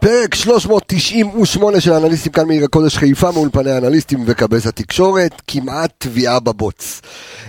[0.00, 7.00] פרק 398 של האנליסטים כאן מעיר הקודש חיפה מאולפני האנליסטים וכבש התקשורת, כמעט תביעה בבוץ.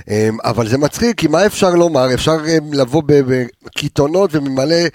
[0.10, 2.14] אמ, אבל זה מצחיק, כי מה אפשר לומר?
[2.14, 3.04] אפשר אמ, לבוא
[3.66, 4.88] בקיתונות וממלא אה,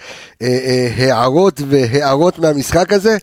[0.42, 3.16] אה, הערות והערות מהמשחק הזה,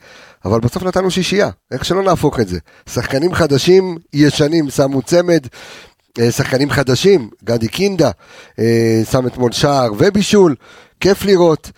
[0.46, 2.60] אבל בסוף נתנו שישייה, איך שלא נהפוך את זה.
[2.90, 5.48] שחקנים חדשים, ישנים, שמו צמד.
[6.20, 8.12] אה, שחקנים חדשים, גדי קינדה,
[9.12, 10.56] שם אתמול שער ובישול,
[11.00, 11.72] כיף לראות.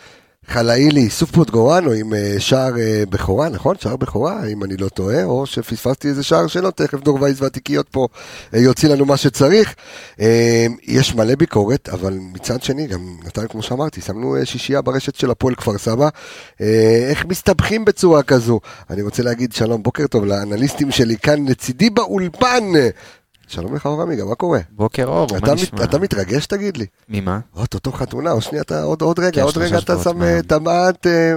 [0.47, 3.75] חלאילי, סוף פוטגורנו עם אה, שער אה, בכורה, נכון?
[3.79, 7.89] שער בכורה, אם אני לא טועה, או שפספסתי איזה שער שלו, תכף דור וייס והתיקיות
[7.89, 8.07] פה
[8.53, 9.75] אה, יוציא לנו מה שצריך.
[10.83, 15.55] יש מלא ביקורת, אבל מצד שני, גם נתן, כמו שאמרתי, שמנו שישייה ברשת של הפועל
[15.55, 16.09] כפר סבא.
[17.09, 18.59] איך מסתבכים בצורה כזו?
[18.89, 22.63] אני רוצה להגיד שלום, בוקר טוב לאנליסטים שלי כאן לצידי באולפן.
[23.47, 24.59] שלום לך אור עמיגה, מה קורה?
[24.71, 25.83] בוקר אור, מה נשמע?
[25.83, 26.85] אתה מתרגש תגיד לי?
[27.09, 27.39] ממה?
[27.55, 31.33] אוטוטו חתונה, או שנייה, אתה עוד, עוד רגע, עוד רגע אתה שם טבעת, אה,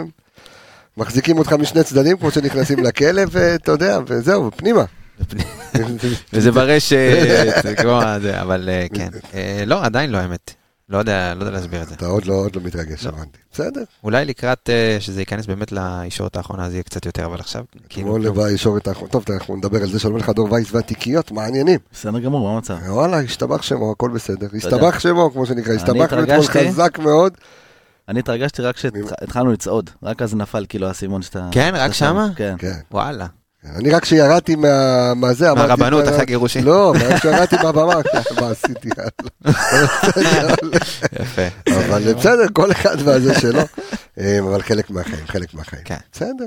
[0.97, 4.84] מחזיקים אותך משני צדדים כמו שנכנסים לכלא, ואתה יודע, וזהו, פנימה.
[6.33, 6.97] וזה ברשת,
[8.23, 9.09] זה, אבל אה, כן.
[9.34, 10.58] אה, לא, עדיין לא האמת.
[10.89, 11.94] לא יודע, לא יודע להסביר את זה.
[11.94, 13.11] אתה עוד לא, עוד לא מתרגש, לא.
[13.11, 13.39] הבנתי.
[13.53, 13.83] בסדר.
[14.05, 17.64] אולי לקראת uh, שזה ייכנס באמת לישורת האחרונה, זה יהיה קצת יותר, אבל עכשיו...
[17.89, 18.19] כאילו...
[18.34, 19.12] כמו לישורת האחרונה.
[19.12, 21.78] טוב, אנחנו נדבר על זה, שלום לך דור וייס והתיקיות, מעניינים.
[21.92, 22.77] בסדר גמור, מה המצב?
[22.89, 24.48] וואלה, השתבח שמו, הכל בסדר.
[24.56, 27.33] השתבח שמו, כמו שנקרא, השתבחנו אתמול חזק מאוד.
[28.08, 31.48] אני התרגשתי רק כשהתחלנו לצעוד, רק אז נפל כאילו האסימון שאתה...
[31.52, 32.28] כן, רק שמה?
[32.36, 32.55] כן.
[32.58, 32.78] כן.
[32.91, 33.27] וואלה.
[33.64, 34.56] אני רק כשירדתי
[35.17, 35.67] מהזה, אמרתי...
[35.67, 36.64] מהרבנות אחרי גירושין.
[36.64, 37.95] לא, כשירדתי מהבמה,
[38.41, 38.89] מה עשיתי?
[41.23, 41.42] יפה.
[41.69, 43.61] אבל בסדר, כל אחד והזה שלו.
[44.20, 45.83] אה, אבל חלק מהחיים, חלק מהחיים.
[45.84, 45.97] כן.
[46.12, 46.47] בסדר.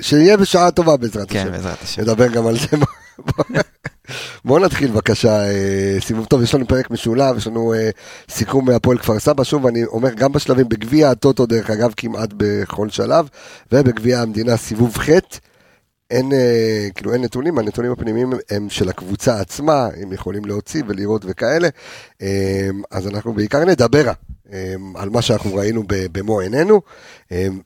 [0.00, 1.46] שיהיה בשעה טובה בעזרת כן, השם.
[1.46, 2.02] כן, בעזרת השם.
[2.02, 2.66] נדבר גם על זה.
[4.44, 7.90] בואו נתחיל בבקשה, אה, סיבוב טוב, יש לנו פרק משולב, יש לנו אה,
[8.28, 12.88] סיכום מהפועל כפר סבא, שוב אני אומר גם בשלבים, בגביע הטוטו דרך אגב כמעט בכל
[12.88, 13.28] שלב,
[13.72, 15.08] ובגביע המדינה סיבוב ח'.
[16.10, 21.24] אין, אה, כאילו אין נתונים, הנתונים הפנימיים הם של הקבוצה עצמה, הם יכולים להוציא ולראות
[21.28, 21.68] וכאלה,
[22.22, 24.10] אה, אז אנחנו בעיקר נדבר
[24.94, 26.80] על מה שאנחנו ראינו במו עינינו,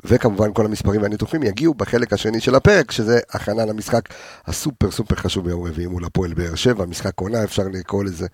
[0.05, 4.09] וכמובן כל המספרים והניתוחים יגיעו בחלק השני של הפרק, שזה הכנה למשחק
[4.47, 8.27] הסופר סופר חשוב ביום רביעי מול הפועל באר שבע, משחק עונה, אפשר לקרוא לזה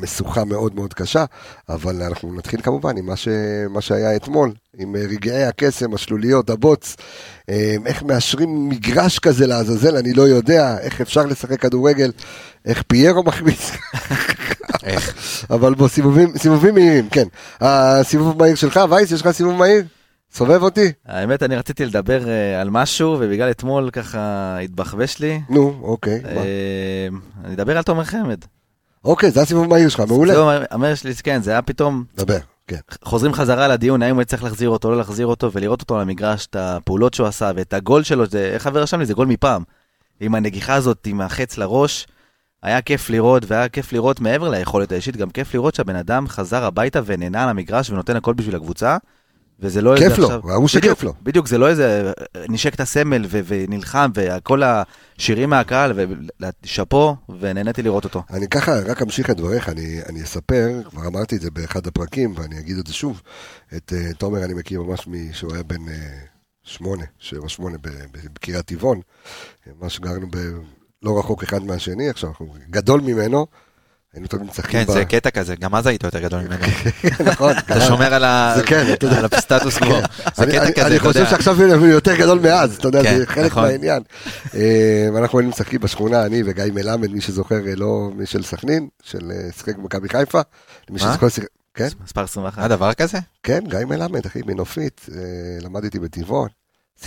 [0.00, 1.24] משוכה מאוד מאוד קשה,
[1.68, 3.28] אבל אנחנו נתחיל כמובן עם מה, ש...
[3.70, 6.96] מה שהיה אתמול, עם רגעי הקסם, השלוליות, הבוץ,
[7.86, 12.12] איך מאשרים מגרש כזה לעזאזל, אני לא יודע, איך אפשר לשחק כדורגל,
[12.64, 13.70] איך פיירו מחמיץ.
[15.50, 17.26] אבל בוא, סיבובים, סיבובים מהירים, כן.
[17.60, 19.84] הסיבוב מהיר שלך, וייס, יש לך סיבוב מהיר?
[20.34, 20.92] סובב אותי?
[21.06, 25.40] האמת, אני רציתי לדבר uh, על משהו, ובגלל אתמול ככה התבחבש לי.
[25.50, 26.20] נו, אוקיי.
[26.24, 28.38] Uh, אני אדבר על תומר חמד.
[29.04, 30.32] אוקיי, זה הסיבוב מהיר שלך, מעולה.
[30.32, 32.04] הסיבוב המהיר שלי, כן, זה היה פתאום...
[32.16, 32.38] דבר.
[32.66, 32.76] כן.
[33.04, 36.46] חוזרים חזרה לדיון, האם הוא יצטרך להחזיר אותו, לא להחזיר אותו, ולראות אותו על המגרש,
[36.46, 39.62] את הפעולות שהוא עשה, ואת הגול שלו, זה, איך חבר רשם לי, זה גול מפעם.
[40.20, 42.06] עם הנגיחה הזאת, עם החץ לראש,
[42.62, 46.64] היה כיף לראות, והיה כיף לראות מעבר ליכולת האישית, גם כיף לראות שהבן אדם חזר
[46.64, 48.96] הביתה ונהנה על המגרש ונותן הכל בשביל הקבוצה.
[49.60, 50.28] וזה לא איזה עכשיו...
[50.28, 51.12] כיף לו, ראו שכיף לו.
[51.22, 52.12] בדיוק, זה לא איזה
[52.48, 55.92] נשק את הסמל ו- ונלחם, וכל השירים מהקהל,
[56.62, 58.22] ושאפו, ונהניתי לראות אותו.
[58.30, 62.34] אני ככה רק אמשיך את דבריך, אני, אני אספר, כבר אמרתי את זה באחד הפרקים,
[62.36, 63.22] ואני אגיד את זה שוב,
[63.76, 65.90] את uh, תומר אני מכיר ממש משהוא היה בן uh,
[66.62, 67.76] שמונה, שבע שמונה
[68.12, 69.00] בקריית טבעון,
[69.80, 70.36] ממש גרנו ב...
[71.02, 73.46] לא רחוק אחד מהשני, עכשיו אנחנו גדול ממנו.
[74.14, 76.64] היינו תמיד משחקים כן, זה קטע כזה, גם אז היית יותר גדול ממנו.
[77.32, 77.52] נכון.
[77.58, 78.24] אתה שומר על
[79.32, 80.00] הסטטוס קוו.
[80.36, 83.62] זה קטע כזה, אני חושב שעכשיו הוא יותר גדול מאז, אתה יודע, זה חלק נכון.
[83.62, 84.02] מהעניין.
[84.54, 88.88] אה, אנחנו היינו משחקים בשכונה, אני וגיא מלמד, מי שזוכר, אה, לא מי של סכנין,
[89.02, 90.40] של אה, שיחק במכבי חיפה.
[90.90, 91.26] מי שזוכר,
[91.74, 91.88] כן?
[92.04, 92.58] מספר 21.
[92.58, 93.18] היה דבר כזה?
[93.42, 95.06] כן, גיא מלמד, אחי, מנופית,
[95.62, 96.48] למד איתי בטבעון.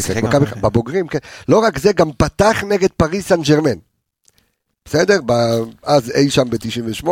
[0.02, 1.20] שיחק במכבי בבוגרים, כן.
[1.48, 3.78] לא רק זה, גם פתח נגד פריס סן ג'רמן.
[4.86, 5.20] בסדר?
[5.84, 7.08] אז אי שם ב-98.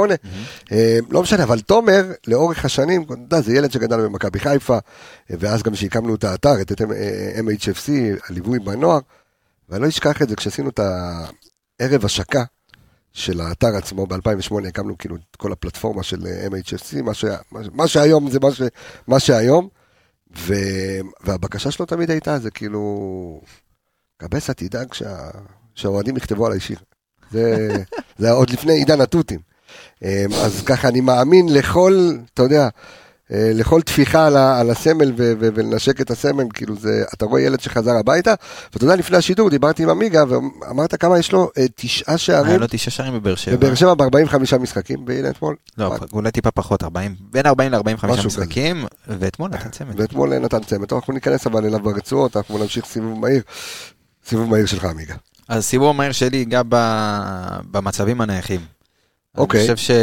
[0.72, 4.78] אה, לא משנה, אבל תומר, לאורך השנים, אתה יודע, זה ילד שגדל במכבי חיפה,
[5.30, 7.92] ואז גם כשהקמנו את האתר, את MHFC,
[8.30, 9.00] הליווי בנוער,
[9.70, 10.80] ואני לא אשכח את זה, כשעשינו את
[11.80, 12.44] הערב השקה
[13.14, 17.26] של האתר עצמו, ב-2008 הקמנו כאילו את כל הפלטפורמה של MHFC, מה, ש...
[17.52, 18.62] מה שהיום זה מה, ש...
[19.08, 19.70] מה שהיום,
[20.38, 20.54] ו...
[21.24, 23.42] והבקשה שלו תמיד הייתה, זה כאילו,
[24.18, 25.30] קבסה תדאג שה...
[25.76, 26.78] שהאוהדים יכתבו עליי שיר.
[27.32, 27.78] זה,
[28.18, 29.40] זה עוד לפני עידן התותים.
[30.02, 32.70] אמ, אז ככה אני מאמין לכל, אתה יודע,
[33.34, 37.60] לכל טפיחה על, על הסמל ו, ו, ולנשק את הסמל, כאילו זה, אתה רואה ילד
[37.60, 38.34] שחזר הביתה,
[38.74, 42.50] ואתה יודע, לפני השידור דיברתי עם עמיגה, ואמרת כמה יש לו, אה, תשעה שערים.
[42.50, 43.56] היה לו תשעה שערים בבאר שבע.
[43.56, 45.56] בבאר שבע ב-45 משחקים, והנה אתמול.
[45.78, 50.00] לא, אולי טיפה פחות, 40, בין 40 ל-45 משחקים, ואתמול נתן צמד.
[50.00, 50.86] ואתמול נתן צמד.
[50.86, 53.42] טוב, אנחנו ניכנס אבל אליו ברצועות, אנחנו נמשיך סיבוב מהיר.
[54.26, 55.16] סיבוב מהיר שלך, עמיגה.
[55.48, 56.62] אז סיבוב המהיר שלי ייגע
[57.72, 58.60] במצבים הנייחים.
[59.38, 59.60] אוקיי.
[59.60, 59.98] אני חושב ש...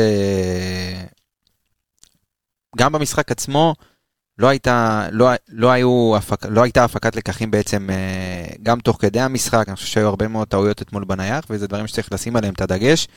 [2.77, 3.75] גם במשחק עצמו
[4.41, 9.21] לא הייתה, לא, לא, היו הפק, לא הייתה הפקת לקחים בעצם אה, גם תוך כדי
[9.21, 12.61] המשחק, אני חושב שהיו הרבה מאוד טעויות אתמול בנייח, וזה דברים שצריך לשים עליהם את
[12.61, 13.09] הדגש.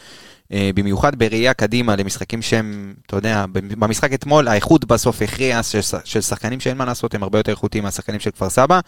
[0.52, 6.22] אה, במיוחד בראייה קדימה למשחקים שהם, אתה יודע, במשחק אתמול האיכות בסוף הכריעה של, של
[6.22, 8.80] שחקנים שאין מה לעשות, הם הרבה יותר איכותיים מהשחקנים של כפר סבא,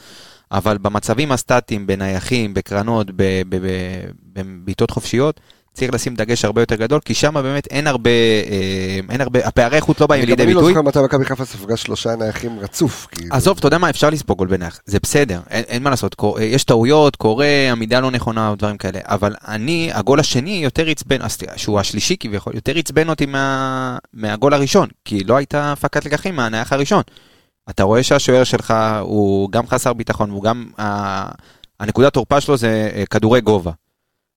[0.52, 3.08] אבל במצבים הסטטיים, בנייחים, בקרנות,
[4.34, 5.40] בבעיטות חופשיות,
[5.76, 9.76] צריך לשים דגש הרבה יותר גדול, כי שם באמת אין הרבה, אה, אין הרבה, הפערי
[9.76, 10.54] איכות לא באים לידי ביטוי.
[10.54, 13.08] אני לא זוכר מתי מכבי חיפה ספגה שלושה נייחים רצוף.
[13.12, 13.36] כאילו.
[13.36, 16.64] עזוב, אתה יודע מה, אפשר לספוג גול בנייח, זה בסדר, אין, מה לעשות, קור, יש
[16.64, 21.18] טעויות, קורה, עמידה לא נכונה ודברים כאלה, אבל אני, הגול השני יותר עצבן,
[21.56, 26.74] שהוא השלישי כביכול, יותר עצבן אותי מה, מהגול הראשון, כי לא הייתה הפקת לקחים מהנייח
[26.74, 27.02] הראשון.
[27.70, 30.66] אתה רואה שהשוער שלך הוא גם חסר ביטחון, והוא גם,
[31.80, 33.72] הנקודת תורפה שלו זה אה, כדורי גובה.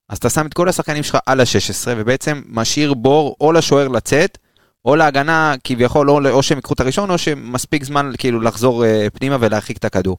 [0.09, 4.39] אז אתה שם את כל השחקנים שלך על ה-16, ובעצם משאיר בור או לשוער לצאת,
[4.85, 9.07] או להגנה כביכול, או, או שהם ייקחו את הראשון, או שמספיק זמן כאילו לחזור אה,
[9.13, 10.17] פנימה ולהרחיק את הכדור.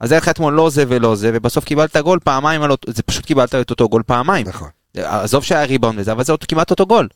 [0.00, 3.02] אז היה לך אתמול לא זה ולא זה, ובסוף קיבלת גול פעמיים, על אותו, זה
[3.02, 4.48] פשוט קיבלת את אותו גול פעמיים.
[4.48, 4.68] נכון.
[4.96, 7.08] עזוב שהיה ריבאונד וזה, אבל זה כמעט אותו גול.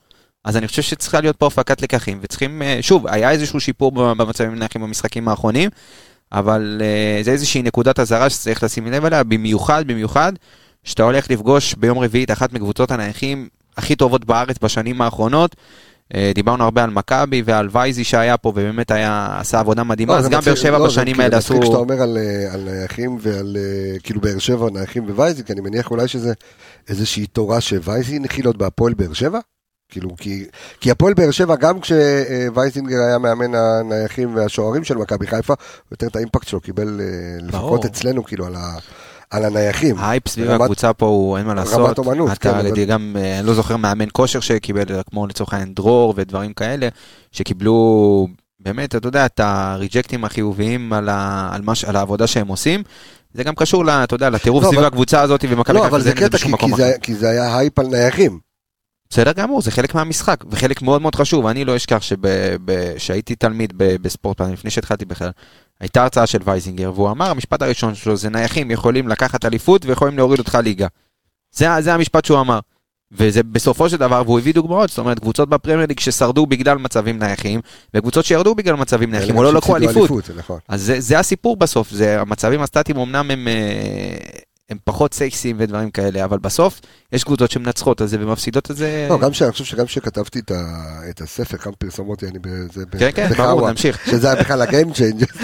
[0.45, 4.55] אז אני חושב שצריכה להיות פה הפקת לקחים, וצריכים, אה, שוב, היה איזשהו שיפור במצבים
[4.55, 5.71] נחים במשחקים האחרונים,
[6.33, 10.33] אבל אה, זה איזושהי נקודת אזהרה שצריך לשים לב אליה, במיוחד, במיוחד,
[10.87, 15.57] שאתה הולך לפגוש ביום רביעי את אחת מקבוצות הנייחים הכי טובות בארץ בשנים האחרונות.
[16.15, 20.19] אה, דיברנו הרבה על מכבי ועל וייזי שהיה פה, ובאמת היה, עשה עבודה מדהימה, לא,
[20.19, 21.49] אז גם באר שבע לא, בשנים האלה עשו...
[21.49, 25.45] זה מצחיק שאתה אומר על, אה, על נייחים ועל, אה, כאילו באר שבע, נייחים ווייזי,
[25.45, 26.33] כי אני מניח אולי שזה
[26.89, 29.39] איזושהי תורה שווייזי נחיל עוד בהפועל באר שבע?
[29.89, 30.45] כאילו, כי,
[30.81, 35.55] כי הפועל באר שבע, גם כשווייזינגר היה מאמן הנייחים והשוערים של מכבי חיפה,
[35.91, 37.01] יותר את האימפקט שלו קיבל
[37.43, 38.79] לפחות אצלנו, כאילו, על ה...
[39.31, 39.99] על הנייחים.
[39.99, 41.81] האייפ סביב הקבוצה פה הוא אין מה לעשות.
[41.81, 42.33] רמת אומנות.
[42.33, 42.85] אתה כן, אבל...
[42.85, 46.89] גם, אה, אני לא זוכר מאמן כושר שקיבל, כמו לצורך העניין דרור ודברים כאלה,
[47.33, 48.29] שקיבלו
[48.61, 52.83] באמת, אתה יודע, את הריג'קטים החיוביים על, ה, על, מש, על העבודה שהם עושים.
[53.35, 54.89] זה גם קשור, לה, אתה יודע, לטירוף לא, סביב אבל...
[54.89, 57.87] הקבוצה הזאת ומכבי לא, אבל זה קטע, כי, כי, זה, כי זה היה הייפ על
[57.87, 58.39] נייחים.
[59.11, 61.47] בסדר גמור, זה חלק מהמשחק, וחלק מאוד מאוד חשוב.
[61.47, 62.03] אני לא אשכח
[62.99, 65.31] שהייתי תלמיד בספורט, לפני שהתחלתי בכלל,
[65.81, 70.17] הייתה הרצאה של וייזינגר, והוא אמר, המשפט הראשון שלו זה נייחים יכולים לקחת אליפות ויכולים
[70.17, 70.87] להוריד אותך ליגה.
[71.53, 72.61] זה, זה המשפט שהוא אמר.
[73.13, 77.19] וזה בסופו של דבר, והוא הביא דוגמאות, זאת אומרת, קבוצות בפרמייר ליג ששרדו בגלל מצבים
[77.19, 77.61] נייחים,
[77.95, 80.11] וקבוצות שירדו בגלל מצבים נייחים, או לא לקחו אליפות.
[80.37, 80.59] נכון.
[80.69, 84.39] אז זה, זה הסיפור בסוף, זה, המצבים הסטטיים אמנם הם, אה,
[84.71, 86.81] הם פחות סקסיים ודברים כאלה, אבל בסוף
[87.13, 89.07] יש קבוצות שמנצחות על זה ומפסידות על זה.
[89.11, 90.53] לא, גם שאני חושב שגם כשכתבתי את,
[91.11, 94.07] את הספר, כמה פרסומות אני בזה, כן, כן, ברור, נמשיך.
[94.11, 95.25] שזה היה בכלל הגיים צ'יינג'.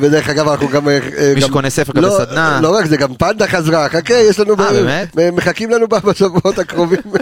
[0.00, 0.88] ודרך אגב אנחנו גם...
[0.88, 0.98] אה,
[1.34, 2.60] מי שקונה ספר גם לא, בסדנה.
[2.62, 4.54] לא רק זה, גם פנדה חזרה, חכה, יש לנו...
[4.60, 5.16] אה, באמת?
[5.32, 7.00] מחכים לנו בשבועות הקרובים.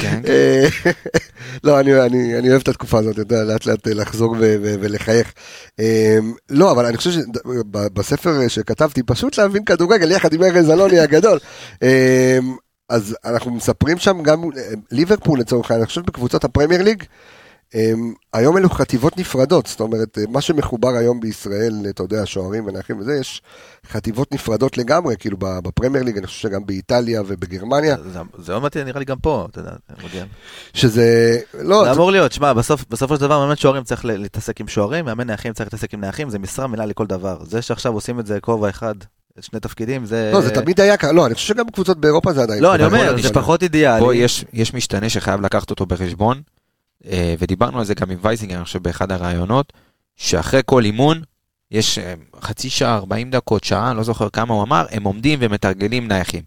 [0.00, 0.68] כן, אה,
[1.64, 4.74] לא, אני, אני, אני אוהב את התקופה הזאת, אתה יודע, לאט לאט לחזור ו- ו-
[4.80, 5.32] ולחייך.
[5.80, 6.18] אה,
[6.50, 11.38] לא, אבל אני חושב שבספר שכתבתי, פשוט להבין כדורגל יחד עם ארז אלוני הגדול.
[11.82, 12.38] אה,
[12.88, 14.42] אז אנחנו מספרים שם גם,
[14.90, 17.04] ליברפול לצורך העניין, אני חושב בקבוצות הפרמייר ליג,
[18.32, 23.16] היום אלו חטיבות נפרדות, זאת אומרת, מה שמחובר היום בישראל, אתה יודע, שוערים ונחים וזה,
[23.20, 23.42] יש
[23.90, 27.96] חטיבות נפרדות לגמרי, כאילו בפרמייר ליג, אני חושב שגם באיטליה ובגרמניה.
[28.12, 30.24] זה, זה עוד מעט נראה לי גם פה, אתה יודע.
[30.74, 31.84] שזה, לא...
[31.84, 35.30] זה אמור להיות, שמע, בסוף, בסופו של דבר, מאמן שוערים צריך להתעסק עם שוערים, מאמן
[35.30, 37.38] נחים צריך להתעסק עם נחים, זה משרה מלאה לכל דבר.
[37.44, 38.94] זה שעכשיו עושים את זה כובע אחד,
[39.40, 40.30] שני תפקידים, זה...
[40.34, 42.62] לא, זה תמיד היה ככה, לא, אני חושב שגם בקבוצות באירופה זה עדיין...
[42.62, 44.04] לא, אני אומר, זה פחות אידיאלי.
[44.04, 46.42] פה יש, יש משתנה שחייב לקחת אותו בחשבון.
[47.06, 49.72] אה, ודיברנו על זה גם עם וייזינגר, אני חושב, באחד הראיונות,
[50.16, 51.22] שאחרי כל אימון,
[51.70, 56.08] יש אה, חצי שעה, 40 דקות, שעה, לא זוכר כמה הוא אמר, הם עומדים ומתרגלים
[56.08, 56.42] נייחים.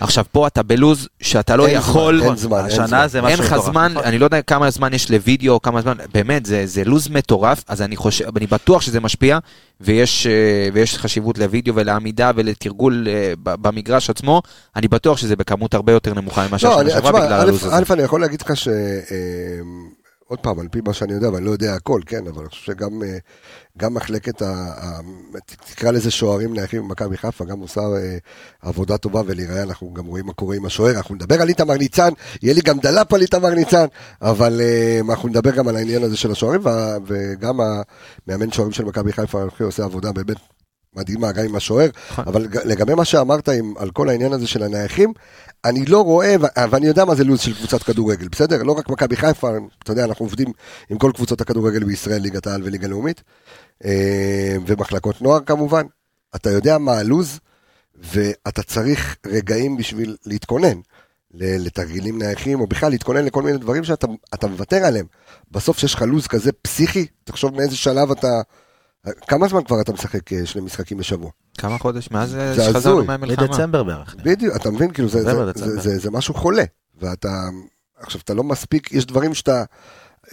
[0.00, 3.08] עכשיו פה אתה בלוז שאתה לא אין יכול, זמן, אין זמן, השנה אין זמן.
[3.08, 3.94] זה משהו אין לך זמן.
[4.04, 7.82] אני לא יודע כמה זמן יש לוידאו, כמה זמן, באמת, זה, זה לוז מטורף, אז
[7.82, 9.38] אני חושב, אני בטוח שזה משפיע,
[9.80, 13.06] ויש, אה, ויש חשיבות לוידאו ולעמידה ולתרגול
[13.42, 14.42] במגרש עצמו,
[14.76, 17.76] אני בטוח שזה בכמות הרבה יותר נמוכה ממה לא, שהשנה שעברה בגלל הלוז הזה.
[17.76, 18.68] א', אני יכול להגיד לך ש...
[20.28, 22.72] עוד פעם, על פי מה שאני יודע, ואני לא יודע הכל, כן, אבל אני חושב
[22.72, 24.98] שגם אה, מחלקת, ה, ה,
[25.70, 28.18] תקרא לזה שוערים נייחים במכבי חיפה, גם עושה אה,
[28.62, 32.08] עבודה טובה, ולראה, אנחנו גם רואים מה קורה עם השוער, אנחנו נדבר על איתמר ניצן,
[32.42, 33.86] יהיה לי גם דלאפ על איתמר ניצן,
[34.22, 36.60] אבל אה, אנחנו נדבר גם על העניין הזה של השוערים,
[37.06, 40.36] וגם המאמן שוערים של מכבי חיפה עושה עבודה באמת
[40.96, 42.24] מדהימה, גם עם השוער, נכון.
[42.28, 45.12] אבל לגבי מה שאמרת עם, על כל העניין הזה של הנייחים,
[45.64, 48.62] אני לא רואה, ו- ואני יודע מה זה לו"ז של קבוצת כדורגל, בסדר?
[48.62, 49.50] לא רק מכבי חיפה,
[49.82, 50.52] אתה יודע, אנחנו עובדים
[50.90, 53.22] עם כל קבוצות הכדורגל בישראל, ליגת העל וליגה לאומית,
[53.84, 55.86] אה, ומחלקות נוער כמובן.
[56.36, 57.38] אתה יודע מה הלו"ז,
[57.94, 60.80] ואתה צריך רגעים בשביל להתכונן.
[61.34, 65.06] לתרגילים נייחים, או בכלל להתכונן לכל מיני דברים שאתה אתה מוותר עליהם.
[65.50, 68.40] בסוף שיש לך לו"ז כזה פסיכי, תחשוב מאיזה שלב אתה...
[69.26, 71.30] כמה זמן כבר אתה משחק אה, שני משחקים בשבוע?
[71.58, 73.04] כמה חודש מאז זה שחזרנו.
[73.04, 73.46] מהמלחמה.
[73.46, 74.16] מדצמבר בערך.
[74.24, 74.90] בדיוק, אתה מבין?
[74.90, 75.80] כאילו זה, זה, זה.
[75.80, 76.64] זה, זה משהו חולה.
[77.00, 77.48] ואתה,
[78.00, 79.64] עכשיו אתה לא מספיק, יש דברים שאתה,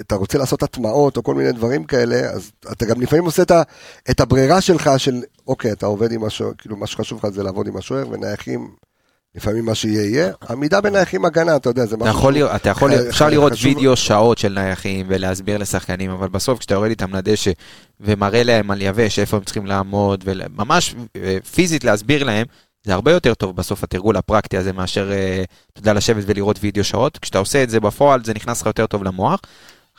[0.01, 3.51] אתה רוצה לעשות הטמעות או כל מיני דברים כאלה, אז אתה גם לפעמים עושה את,
[3.51, 3.61] ה,
[4.09, 7.67] את הברירה שלך של, אוקיי, אתה עובד עם השוער, כאילו מה שחשוב לך זה לעבוד
[7.67, 8.75] עם השוער, ונייחים,
[9.35, 10.31] לפעמים מה שיהיה יהיה.
[10.49, 12.17] עמידה בנייחים הגנה, אתה יודע, זה אתה משהו...
[12.17, 16.89] יכול אתה יכול, אפשר לראות וידאו שעות של נייחים ולהסביר לשחקנים, אבל בסוף כשאתה יורד
[16.89, 17.51] איתם לדשא
[17.99, 22.45] ומראה להם על יבש איפה הם צריכים לעמוד, וממש אה, פיזית להסביר להם,
[22.85, 26.83] זה הרבה יותר טוב בסוף התרגול הפרקטי הזה מאשר, אה, אתה יודע, לשבת ולראות וידאו
[26.83, 27.17] שעות.
[27.17, 29.39] כשאתה עושה את זה בפועל זה נכנס לך יותר טוב למוח.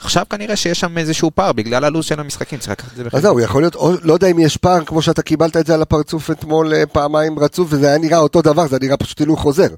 [0.00, 3.06] עכשיו כנראה שיש שם איזשהו פער בגלל הלו"ז של המשחקים, צריך לקחת את זה אז
[3.06, 3.20] בחשבון.
[3.22, 6.30] זהו, יכול להיות, לא יודע אם יש פער, כמו שאתה קיבלת את זה על הפרצוף
[6.30, 9.68] אתמול אה, פעמיים רצוף, וזה היה נראה אותו דבר, זה נראה פשוט הילוך חוזר.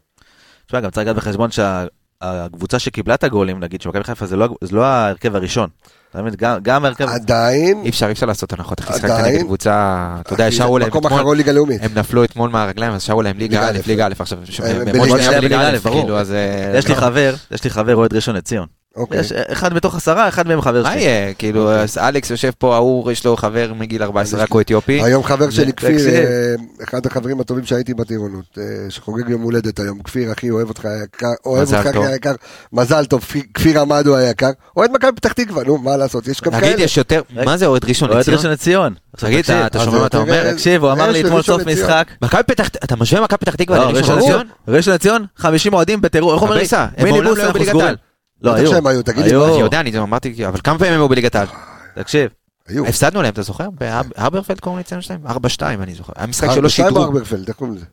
[0.66, 4.76] תשמע, גם צריך לקחת בחשבון שהקבוצה שקיבלה את הגולים, נגיד שמכבי חיפה זה לא- זה
[4.76, 5.68] לא ההרכב הראשון.
[6.10, 6.34] אתה מבין?
[6.38, 7.08] גם- גם ההרכב...
[7.08, 9.34] עדיין, אי אפשר, אי אפשר לעשות הנחות, אחי, עדיין.
[9.34, 11.82] נגד קבוצה, אתה יודע, שרו להם מקום אתמול, אחרון ליגה לאומית.
[11.82, 13.78] הם נפלו אתמול מהרגליים, אז שרו להם ליגה א'.
[13.86, 14.38] ליגה א', עכשיו,
[16.16, 16.32] אז...
[16.32, 17.00] אה, יש לי לא.
[17.00, 18.66] חבר, יש לי חבר אוהד ראשון לציון.
[18.98, 19.20] אוקיי.
[19.20, 21.00] יש אחד מתוך עשרה, אחד מהם חבר מה שלי.
[21.00, 25.02] יהיה, כאילו, אז אלכס יושב פה, ההוא, יש לו חבר מגיל 14, רק הוא אתיופי.
[25.02, 26.08] היום חבר שלי, כפיר.
[26.08, 30.84] אה, אחד החברים הטובים שהייתי בטירונות, אה, שחוגג יום הולדת היום, כפיר אחי, אוהב אותך
[31.04, 32.32] יקר, אוהב אותך היקר,
[32.72, 33.24] מזל טוב,
[33.54, 36.82] כפיר- עמדו היקר, אוהד מכבי פתח תקווה, נו, מה לעשות, יש גם תגיד, כאלה.
[36.82, 38.36] יש יותר, מה זה אוהד ראשון אוהד לציון?
[38.36, 38.94] ראשון לציון.
[39.16, 40.52] תגיד, אתה- שומע מה אתה אומר?
[40.52, 41.62] תקשיב, הוא אמר לי אתמול סוף.
[41.66, 42.08] משחק.
[42.22, 44.46] מכבי פתח, אתה משווה מכבי פתח תקווה לא, לראשון ראשון לציון?
[44.68, 46.58] ראשון לציון, 50 אוהדים בטירוף, איך אומר לי?
[46.58, 47.94] הבייסה, הם מעולם מיניבוס, לא אנחנו סגורים.
[48.42, 48.70] לא, בטח היו.
[48.70, 49.46] שהם היו, תגיד לי, היו.
[49.54, 51.46] אני יודע, אני אמרתי, אבל כמה פעמים הם היו בליגת העל?
[51.94, 52.30] תקשיב,
[52.68, 52.86] היו.
[52.86, 53.68] הפסדנו להם, אתה זוכר?
[53.70, 55.20] בהברפלד קוראים לציון שלהם?
[55.26, 55.30] 4-2,
[55.62, 56.12] אני זוכר.
[56.16, 57.04] היה משחק אה, שלא שידרו.
[57.04, 57.84] ארברפלד, איך קוראים לזה?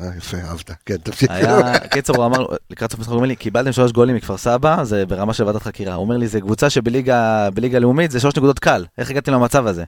[0.00, 1.30] אה, יפה, אהבת, כן, תמשיך.
[1.30, 4.84] היה, קיצור, הוא אמר, לקראת סוף המשחק, הוא אומר לי, קיבלתם שלוש גולים מכפר סבא,
[4.84, 5.94] זה ברמה של ועדת חקירה.
[5.94, 8.84] הוא אומר לי, זה קבוצה שבליגה בליגה לאומית זה שלוש נקודות קל.
[8.98, 9.84] איך הגעתם למצב הזה?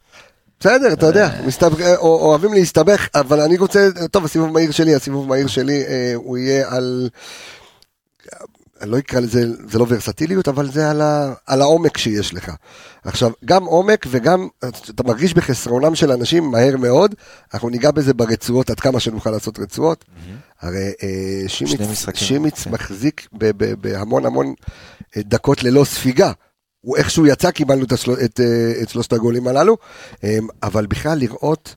[0.61, 1.30] בסדר, אתה יודע,
[1.80, 6.12] אה, או- אוהבים להסתבך, אבל אני רוצה, טוב, הסיבוב מהיר שלי, הסיבוב מהיר שלי, אה,
[6.14, 7.09] הוא יהיה על,
[8.81, 12.53] אני לא אקרא לזה, זה לא ורסטיליות, אבל זה על, ה, על העומק שיש לך.
[13.05, 14.49] עכשיו, גם עומק וגם,
[14.91, 17.15] אתה מרגיש בחסרונם של אנשים מהר מאוד,
[17.55, 20.05] אנחנו ניגע בזה ברצועות, עד כמה שנוכל לעשות רצועות.
[20.61, 22.71] הרי אה, שימיץ, משחקים, שימיץ כן.
[22.71, 24.55] מחזיק ב- ב- בהמון המון
[25.17, 26.33] אה, דקות ללא ספיגה.
[26.81, 28.13] הוא איכשהו יצא, קיבלנו את, השל...
[28.13, 29.77] את, אה, את שלושת הגולים הללו,
[30.25, 31.75] אה, אבל בכלל לראות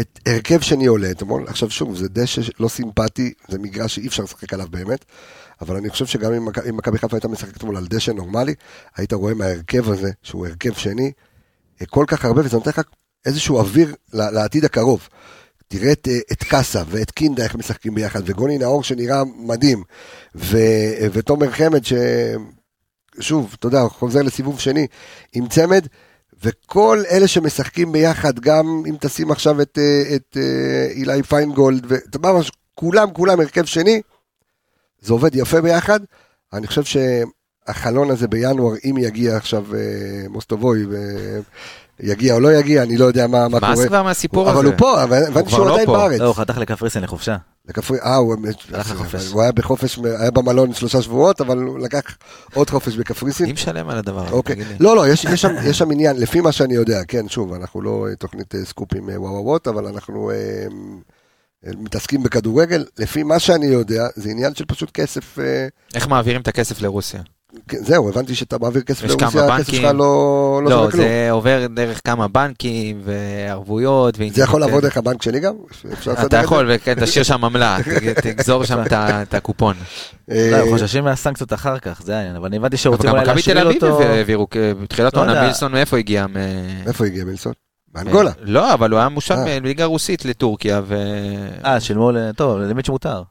[0.00, 4.22] את הרכב שני עולה אתמול, עכשיו שוב, זה דשא לא סימפטי, זה מגרש שאי אפשר
[4.22, 5.04] לשחק עליו באמת,
[5.60, 8.54] אבל אני חושב שגם אם מכ- אם מכבי חיפה הייתה משחקת אתמול על דשא נורמלי,
[8.96, 11.12] היית רואה מההרכב הזה, שהוא הרכב שני,
[11.80, 12.80] אה, כל כך הרבה, וזה נותן לך
[13.26, 15.08] איזשהו אוויר לעתיד הקרוב.
[15.68, 19.82] תראה את, אה, את קאסה ואת קינדה איך משחקים ביחד, וגוני נאור שנראה מדהים,
[20.34, 21.92] ו, אה, ותומר חמד ש...
[23.20, 24.86] שוב, אתה יודע, חוזר לסיבוב שני
[25.32, 25.86] עם צמד,
[26.42, 29.78] וכל אלה שמשחקים ביחד, גם אם תשים עכשיו את,
[30.16, 32.28] את אה, אילי פיינגולד, ואתה מה,
[32.74, 34.02] כולם, כולם הרכב שני,
[35.06, 36.00] זה עובד יפה ביחד.
[36.52, 40.86] אני חושב שהחלון הזה בינואר, אם יגיע עכשיו אה, מוסטובוי,
[42.00, 43.86] יגיע או לא יגיע, אני לא יודע מה, מה מה קורה.
[43.86, 44.58] כבר מהסיפור הזה?
[44.58, 45.92] אבל הוא פה, אבל הבנתי כבר שהוא לא עדיין פה.
[45.92, 46.20] בארץ.
[46.20, 47.36] לא, הוא חתך לקפריסין לחופשה.
[47.68, 48.36] לכפרי, אה, הוא,
[48.72, 49.30] הלך לחופש.
[49.32, 52.02] הוא היה בחופש, היה במלון שלושה שבועות, אבל הוא לקח
[52.54, 53.46] עוד חופש בקפריסין.
[53.46, 54.32] מי משלם על הדבר הזה?
[54.32, 54.54] אוקיי.
[54.54, 54.74] תגיד לי?
[54.80, 57.82] לא, לא, יש, יש, שם, יש שם עניין, לפי מה שאני יודע, כן, שוב, אנחנו
[57.82, 60.68] לא אה, תוכנית אה, סקופים אה, וואו אבל אנחנו אה, אה,
[61.64, 62.84] מתעסקים בכדורגל.
[62.98, 65.38] לפי מה שאני יודע, זה עניין של פשוט כסף.
[65.38, 67.20] אה, איך מעבירים את הכסף לרוסיה?
[67.68, 69.74] כן, זהו, הבנתי שאתה מעביר כסף יש כמה לרוסיה, הכסף בנקים.
[69.82, 71.04] שלך לא, לא, לא, שווה כלום.
[71.04, 74.14] זה עובר דרך כמה בנקים וערבויות.
[74.34, 75.54] זה יכול לעבוד דרך הבנק שלי גם?
[76.26, 76.36] אתה?
[76.36, 77.78] יכול, וכן, תשאיר שם עמלה,
[78.22, 79.76] תגזור שם את הקופון.
[80.30, 82.36] אה, לא, חוששים מהסנקציות אחר כך, זה העניין.
[82.36, 84.02] אבל אני הבנתי אבל שרוצים גם אולי מכבי תל להשאיר אביב אותו...
[84.02, 84.46] העבירו,
[84.82, 85.44] בתחילת לא העונה יודע.
[85.44, 86.26] מילסון מאיפה הגיע?
[86.26, 87.52] מ- איפה הגיע מילסון?
[87.96, 88.30] באנגולה.
[88.40, 89.60] לא, אבל הוא היה מושב אה.
[89.60, 90.96] בליגה רוסית לטורקיה, ו...
[91.64, 93.22] אה, שילמו, ל- טוב, למי שמותר.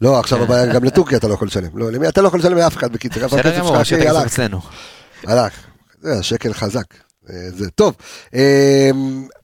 [0.00, 1.78] לא, עכשיו אבל גם לטורקיה אתה לא יכול לשלם.
[1.78, 3.24] לא, למי אתה לא יכול לשלם לאף אחד בקיצר.
[3.24, 4.60] אבל בסדר גמור, כסף הלך, אצלנו.
[5.26, 5.52] הלך.
[6.00, 6.84] זה השקל חזק.
[7.30, 7.94] אה, זה טוב,
[8.34, 8.90] אה,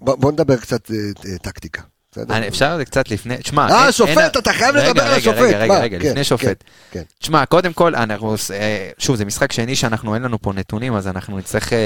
[0.01, 0.97] בוא נדבר קצת אה,
[1.33, 1.83] אה, טקטיקה.
[2.25, 2.37] בסדר?
[2.37, 5.39] אני- אפשר קצת לפני, תשמע, אה, שופט, אין- אתה חייב רגע, לדבר על השופט.
[5.39, 5.79] רגע, רגע?
[5.79, 6.45] רגע, כן, לפני שופט.
[6.47, 6.53] כן,
[6.91, 7.03] כן.
[7.21, 11.07] תשמע, קודם כל, אנחנו, אה, שוב, זה משחק שני שאנחנו, אין לנו פה נתונים, אז
[11.09, 11.79] אנחנו נצטרך אה,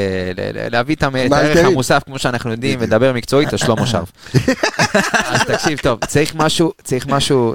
[0.70, 1.64] להביא את הערך.
[1.64, 2.78] המוסף, כמו שאנחנו יודעים.
[2.82, 4.04] ולדבר מקצועית, אז שלמה שב.
[5.32, 7.54] אז תקשיב טוב, צריך משהו, צריך משהו,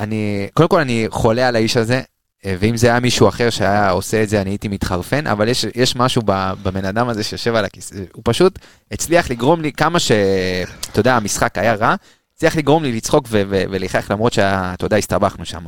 [0.00, 2.00] אני, קודם כל אני חולה על האיש הזה,
[2.46, 5.96] ואם זה היה מישהו אחר שהיה עושה את זה, אני הייתי מתחרפן, אבל יש, יש
[5.96, 6.22] משהו
[6.62, 8.58] בבן אדם הזה שיושב על הכיסא, הוא פשוט
[8.92, 10.12] הצליח לגרום לי כמה ש...
[10.92, 11.94] אתה יודע, המשחק היה רע,
[12.36, 15.64] הצליח לגרום לי לצחוק ו- ו- ולחייך למרות שאתה יודע, הסתבכנו שם.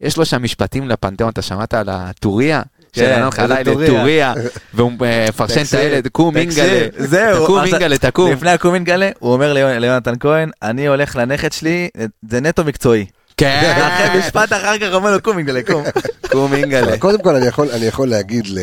[0.00, 2.62] יש לו שם משפטים לפנתיאון, אתה שמעת על הטוריה?
[2.92, 4.34] כן, שנתן לך לילה טוריה.
[4.74, 8.32] והוא אה, מפרשן את הילד, קום אינגלה, זהו, תקום אינגלה, תקום.
[8.32, 11.88] לפני הקום אינגלה, הוא אומר ליונ- ליונתן כהן, אני הולך לנכד שלי,
[12.28, 13.06] זה נטו מקצועי.
[13.40, 15.84] כן, אחרי משפט אחר כך אומר לו, קום אינגלה, קום.
[16.32, 16.98] קום אינגלה.
[16.98, 17.34] קודם כל
[17.70, 18.58] אני יכול, להגיד, ל...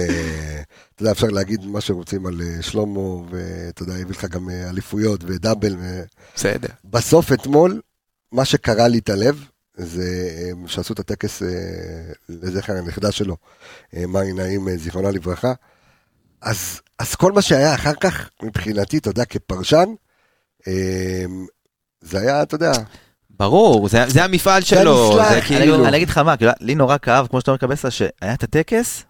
[0.95, 4.69] אתה יודע, אפשר להגיד מה שרוצים על אה, שלמה, ואתה יודע, הביא לך גם אה,
[4.69, 5.75] אליפויות ודאבל.
[6.35, 6.67] בסדר.
[6.85, 7.81] בסוף אתמול,
[8.31, 9.45] מה שקרע לי את הלב,
[9.77, 11.41] זה אה, שעשו את הטקס
[12.29, 13.37] לזכר הנכדה שלו,
[13.93, 15.53] מאי נעים, זיכרונה לברכה.
[16.41, 19.85] אז, אז כל מה שהיה אחר כך, מבחינתי, אתה יודע, כפרשן,
[22.01, 22.71] זה היה, אתה יודע,
[23.39, 25.75] ברור, זה, זה המפעל שלו, זה אני כאילו...
[25.75, 28.43] אגיד- אני אגיד לך מה, כאילו, לי נורא כאב, כמו שאתה אומר קבסה, שהיה את
[28.43, 29.03] הטקס,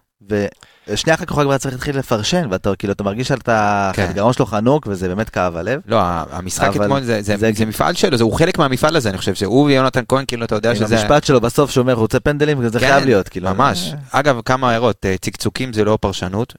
[0.88, 4.06] ושנייה אחר כך הוא כבר צריך להתחיל לפרשן, ואתה כאילו, אתה מרגיש שאתה, כן.
[4.10, 5.80] הגרון שלו חנוק, וזה באמת כאב הלב.
[5.86, 5.98] לא,
[6.30, 9.18] המשחק אבל אתמול זה, זה, זה- זה מפעל שלו, זה, הוא חלק מהמפעל הזה, אני
[9.18, 11.00] חושב שהוא ויונתן כהן, כאילו, אתה יודע עם שזה...
[11.00, 13.54] המשפט שלו בסוף שאומר, הוא רוצה פנדלים, זה כן, חייב להיות, כאילו.
[13.54, 13.92] ממש.
[14.10, 16.54] אגב, כמה הערות, אה, צקצוקים זה לא פרשנות.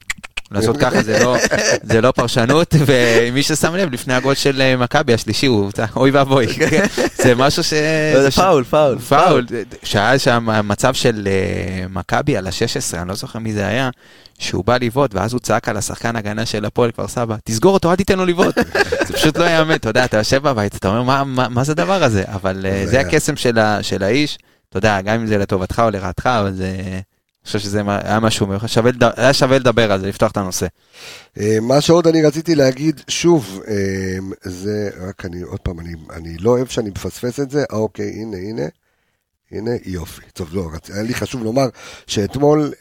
[0.51, 1.37] לעשות ככה זה לא,
[1.83, 6.47] זה לא פרשנות, ומי ששם לב, לפני הגול של אה, מכבי השלישי, הוא, אוי ואבוי,
[7.23, 7.73] זה משהו ש...
[8.15, 8.99] לא, זה ש- פאול, פאול.
[8.99, 9.45] פאול,
[9.83, 13.89] שהיה שם מצב של אה, מכבי על ה-16, אני לא זוכר מי זה היה,
[14.39, 17.91] שהוא בא לבעוט, ואז הוא צעק על השחקן הגנה של הפועל כפר סבא, תסגור אותו,
[17.91, 18.55] אל תיתן לו לבעוט.
[19.07, 21.71] זה פשוט לא יאמן, אתה יודע, אתה יושב בבית, אתה אומר, "מה- מה מה זה
[21.71, 22.23] הדבר הזה?
[22.27, 22.99] אבל אה, זה.
[22.99, 24.37] הקסם של ה- של האיש,
[24.69, 26.71] אתה יודע, גם אם זה לטובתך או לרעתך, אבל זה...
[27.45, 30.67] חושב שזה היה משהו, מיוחד, שווה היה שווה לדבר על זה, לפתוח את הנושא.
[31.39, 36.37] אה, מה שעוד אני רציתי להגיד, שוב, אה, זה רק אני, עוד פעם, אני, אני
[36.37, 38.65] לא אוהב שאני מפספס את זה, אה, אוקיי, הנה, הנה,
[39.51, 40.21] הנה, יופי.
[40.33, 40.89] טוב, לא, רצ...
[40.89, 41.69] היה לי חשוב לומר
[42.07, 42.73] שאתמול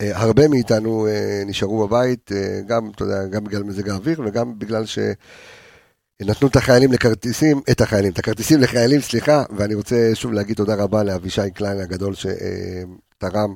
[0.00, 1.06] הרבה מאיתנו
[1.46, 2.30] נשארו בבית,
[2.66, 4.98] גם, אתה יודע, גם בגלל מזג האוויר וגם בגלל ש...
[6.26, 10.74] נתנו את החיילים לכרטיסים, את החיילים, את הכרטיסים לחיילים, סליחה, ואני רוצה שוב להגיד תודה
[10.74, 13.54] רבה לאבישי קליין הגדול שתרם אה,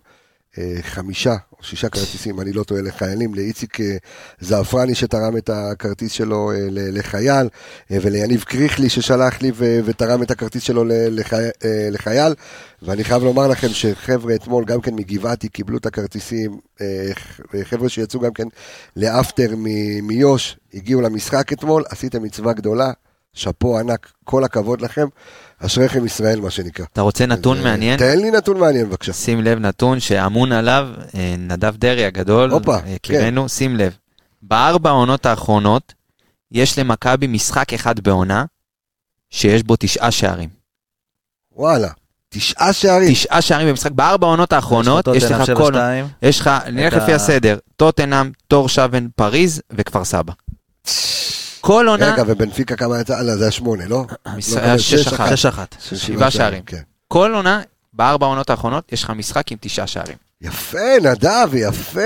[0.82, 3.96] חמישה או שישה כרטיסים, אני לא טועה, לחיילים, לאיציק אה,
[4.40, 7.48] זעפרני שתרם את הכרטיס שלו אה, לחייל,
[7.90, 9.52] אה, וליניב קריכלי ששלח לי
[9.84, 11.08] ותרם את הכרטיס שלו אה,
[11.90, 12.34] לחייל,
[12.82, 17.10] ואני חייב לומר לכם שחבר'ה אתמול גם כן מגבעתי קיבלו את הכרטיסים, אה,
[17.64, 18.48] חבר'ה שיצאו גם כן
[18.96, 19.54] לאפטר
[20.02, 22.92] מיו"ש, הגיעו למשחק אתמול, עשיתם מצווה גדולה,
[23.32, 25.06] שאפו ענק, כל הכבוד לכם,
[25.58, 26.84] אשריכם ישראל מה שנקרא.
[26.92, 27.98] אתה רוצה נתון אז, מעניין?
[27.98, 29.12] תן לי נתון מעניין בבקשה.
[29.12, 33.96] שים לב נתון שאמון עליו אה, נדב דרעי הגדול, הופה, אה, יקירנו, שים לב.
[34.42, 35.94] בארבע העונות האחרונות
[36.52, 38.44] יש למכבי משחק אחד בעונה
[39.30, 40.48] שיש בו תשעה שערים.
[41.52, 41.88] וואלה,
[42.28, 43.12] תשעה שערים.
[43.12, 45.72] תשעה שערים במשחק, בארבע העונות האחרונות יש לך כל...
[46.22, 50.32] יש לך, נלך לפי הסדר, טוטנאם, תור שבן, פריז וכפר סבא.
[51.66, 53.22] כל עונה, רגע, ובנפיקה כמה יצא?
[53.22, 54.04] לא, זה היה שמונה, לא?
[54.26, 55.36] לא, היה שש שש אחת.
[55.36, 55.76] שש אחת.
[55.80, 56.62] שבעה שערים.
[56.62, 56.80] כן.
[57.08, 60.16] כל עונה, בארבע העונות האחרונות יש לך משחק עם תשעה שערים.
[60.40, 62.00] יפה, נדב, יפה.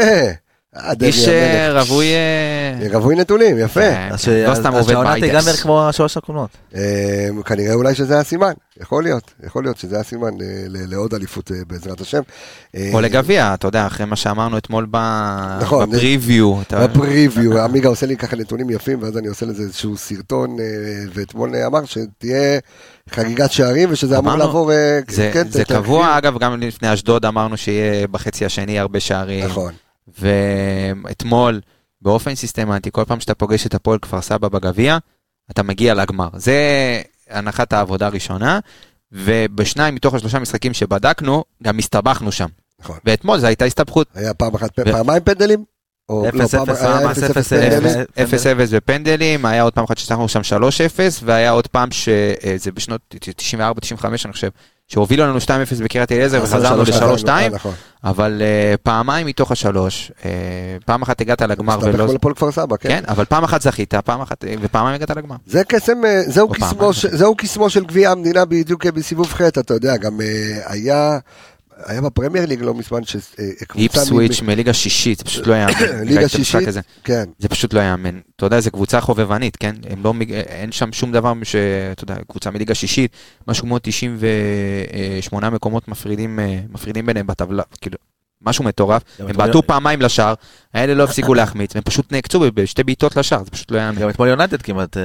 [0.77, 1.29] אה, איש.
[1.29, 2.07] אה, רווי...
[2.07, 3.81] אה, רווי נתונים, יפה.
[3.81, 5.53] כן, אז כן, לא סתם עובד שהעונה תיגמר.
[5.63, 6.51] כמו השלוש הקודמות.
[6.75, 11.57] אה, כנראה אולי שזה הסימן, יכול להיות, יכול להיות שזה הסימן אה, לעוד אליפות אה,
[11.67, 12.21] בעזרת השם.
[12.77, 14.87] אה, או לגביע, אתה יודע, אחרי מה שאמרנו אתמול
[15.61, 16.57] נכון, בפריוויו.
[16.73, 20.65] בפריוויו, עמיגה עושה לי ככה נתונים יפים, ואז אני עושה לזה איזשהו סרטון, אה,
[21.15, 22.59] ואתמול אה, אמר שתהיה
[23.11, 24.73] חגיגת שערים, ושזה אמור לעבור...
[24.73, 26.19] אה, זה כן, קבוע.
[26.19, 29.45] אגב, גם לפני אשדוד אמרנו שיהיה בחצי השני הרבה שערים.
[29.45, 29.73] נכון.
[30.19, 31.61] ואתמול,
[32.03, 34.99] באופן סיסטמטי, כל פעם שאתה פוגש את הפועל כפר סבא בגביע,
[35.51, 36.29] אתה מגיע לגמר.
[36.37, 36.57] זה
[37.31, 38.59] הנחת העבודה הראשונה,
[39.13, 42.49] ובשניים מתוך השלושה משחקים שבדקנו, גם הסתבכנו שם.
[42.81, 42.99] נכון.
[43.05, 44.09] ואתמול זו הייתה הסתבכות.
[44.15, 45.65] היה פעם אחת, ו- פעמים פנדלים?
[46.11, 48.25] או- לא.
[48.25, 53.15] 0-0 בפנדלים, היה עוד פעם אחת ששחקנו שם 3-0, והיה עוד פעם שזה בשנות
[53.55, 54.49] 94-95 אני חושב,
[54.89, 55.49] שהובילו לנו 2-0
[55.85, 57.73] בקריית אליעזר וחזרנו שלוש, ל-3-2, אה, נכון.
[58.05, 60.31] אבל אה, פעמיים מתוך השלוש, אה,
[60.85, 62.07] פעם אחת הגעת לגמר הסתבך ולא...
[62.07, 62.89] מול הפועל כפר סבא, כן.
[62.89, 65.37] כן, אבל פעם אחת זכית, פעם אחת, ופעמיים הגעת לגמר.
[65.47, 66.23] זה קסם, אה,
[67.13, 70.27] זהו קסמו, של גביע המדינה בדיוק אה, בסיבוב ח', אתה יודע, גם אה,
[70.67, 71.19] היה,
[71.87, 73.79] היה בפרמייר ליג לא מזמן שקבוצה...
[73.79, 75.73] איפסוויץ' מליגה שישית, זה פשוט לא יאמן.
[76.09, 76.69] ליגה שישית,
[77.05, 77.25] כן.
[77.39, 78.21] זה פשוט לא יאמן.
[78.37, 79.75] אתה יודע, זו קבוצה חובבנית, כן?
[79.91, 83.13] הם לא, אין שם שום דבר שאתה יודע, קבוצה מליגה שישית,
[83.49, 86.39] משהו כמו 98 מקומות מפרידים,
[86.69, 87.97] מפרידים ביניהם בטבלה, כאילו,
[88.43, 89.03] משהו מטורף.
[89.19, 90.35] הם בעטו פעמיים לשער,
[90.75, 94.01] האלה לא הפסיקו להחמיץ, והם פשוט נעקצו בשתי בעיטות לשער, זה פשוט לא יאמן.
[94.01, 94.97] גם אתמול יונתד כמעט...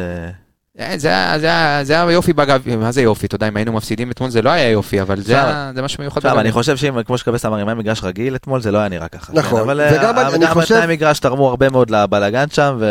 [0.79, 4.41] אה, זה היה יופי בגביע, מה זה יופי, אתה יודע, אם היינו מפסידים אתמול זה
[4.41, 6.41] לא היה יופי, אבל זה מה שמיוחד בגביע.
[6.41, 9.07] אני חושב שאם, כמו שקבס אמר, אם היה מגרש רגיל אתמול, זה לא היה נראה
[9.07, 9.33] ככה.
[9.33, 10.15] נכון, אבל גם
[10.55, 12.85] בתנאי המגרש תרמו הרבה מאוד לבלאגן שם, ו...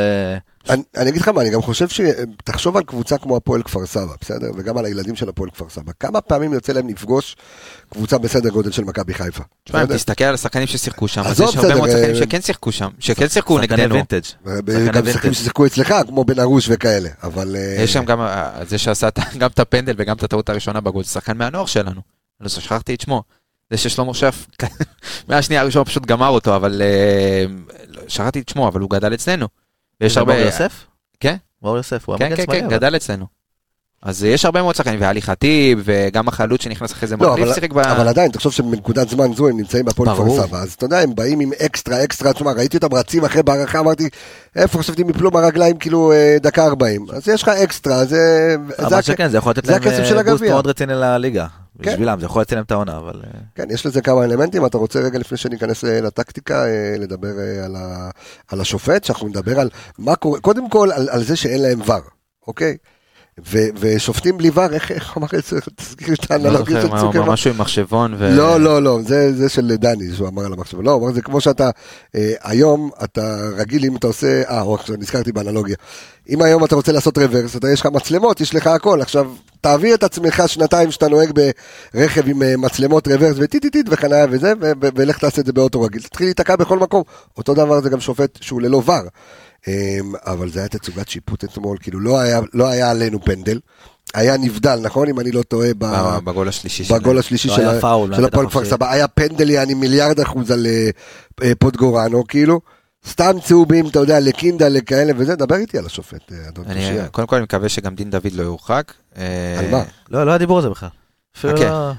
[0.68, 4.50] אני אגיד לך מה, אני גם חושב שתחשוב על קבוצה כמו הפועל כפר סבא, בסדר?
[4.56, 5.92] וגם על הילדים של הפועל כפר סבא.
[6.00, 7.36] כמה פעמים יוצא להם לפגוש
[7.92, 9.42] קבוצה בסדר גודל של מכבי חיפה?
[9.64, 12.88] תשמע, אם תסתכל על השחקנים ששיחקו שם, אז יש הרבה מאוד שחקנים שכן שיחקו שם,
[12.98, 13.96] שכן שיחקו נגדנו.
[14.92, 17.56] גם שחקנים ששיחקו אצלך, כמו בן ארוש וכאלה, אבל...
[17.78, 18.26] יש שם גם
[18.68, 19.08] זה שעשה
[19.40, 22.00] גם את הפנדל וגם את הטעות הראשונה בגול, זה שחקן מהנוער שלנו.
[22.40, 23.22] לא שכחתי את שמו.
[23.70, 24.46] זה ששלמה שף,
[25.28, 26.82] מהשנייה הראשונה פשוט גמר אותו, אבל
[28.08, 29.63] שכחתי את שמו, אבל הוא גדל אצלנו.
[30.00, 30.34] ויש הרבה...
[30.34, 30.86] מאור יוסף?
[31.20, 31.36] כן.
[31.62, 33.26] מאור יוסף, הוא כן, כן, כן, גדל אצלנו.
[34.04, 37.78] אז יש הרבה מאוד שחקנים, ואלי חטיב, וגם החלוץ שנכנס אחרי זה מחליף שיחק ב...
[37.78, 41.14] אבל עדיין, תחשוב שבנקודת זמן זו הם נמצאים בהפועל כפר סבא, אז אתה יודע, הם
[41.14, 44.08] באים עם אקסטרה, אקסטרה, תשמע, ראיתי אותם רצים אחרי בהערכה, אמרתי,
[44.56, 48.56] איפה חשבתי הם יפלו מהרגליים כאילו אה, דקה 40, אז יש לך אקסטרה, זה...
[48.78, 49.82] אבל שכן, זה יכול לתת להם
[50.24, 51.46] בוסט מאוד רציני לליגה.
[51.82, 51.90] כן.
[51.90, 53.22] בשבילם, זה יכול לציין להם את העונה, אבל...
[53.24, 56.64] אה, כן, יש לזה כמה אלמנטים, אתה רוצה רגע לפני שניכנס אה, לטקטיקה,
[56.98, 57.34] לדבר
[57.64, 58.10] על, ה...
[58.48, 62.00] על השופט, שאנחנו נדבר על מה קורה, קודם כל על, על זה שאין להם ור,
[62.46, 62.76] אוקיי?
[63.38, 65.60] ו- ושופטים בלי ור, איך, איך אמר את זה?
[65.76, 67.28] תזכיר את האנלוגיה של צוקרמן.
[67.28, 68.30] משהו עם מחשבון ו...
[68.36, 70.84] לא, לא, לא, זה, זה של דני, שהוא אמר על המחשבון.
[70.84, 71.70] לא, הוא אמר, זה כמו שאתה,
[72.14, 75.76] אה, היום אתה רגיל אם אתה עושה, אה, עכשיו נזכרתי באנלוגיה.
[76.28, 79.00] אם היום אתה רוצה לעשות רוורס, אתה יש לך מצלמות, יש לך הכל.
[79.00, 81.30] עכשיו, תעביר את עצמך שנתיים שאתה נוהג
[81.94, 86.02] ברכב עם אה, מצלמות רוורס וטיטיטיט וחניה וזה, ולך תעשה את זה באוטו רגיל.
[86.02, 87.02] תתחיל להיתקע בכל מקום.
[87.36, 89.08] אותו דבר זה גם שופט שהוא ללא ור.
[89.68, 93.60] אמ, אבל זה היה תצוגת שיפוט אתמול, כאילו לא היה, לא היה עלינו פנדל.
[94.14, 95.08] היה נבדל, נכון?
[95.08, 95.68] אם אני לא טועה,
[96.24, 98.92] בגול השלישי בגול השלישי לא של, פאול, של הפועל כפר סבא.
[98.92, 100.90] היה פנדל יעני מיליארד אחוז על אה,
[101.42, 102.60] אה, פוטגורנו, כאילו.
[103.08, 107.08] סתם צהובים, אתה יודע, לקינדה, לכאלה וזה, דבר איתי על השופט, אה, אדון תושייה.
[107.08, 108.92] קודם כל אני מקווה שגם דין דוד לא יורחק.
[109.58, 109.82] על מה?
[110.10, 110.88] לא, לא היה דיבור על זה בכלל.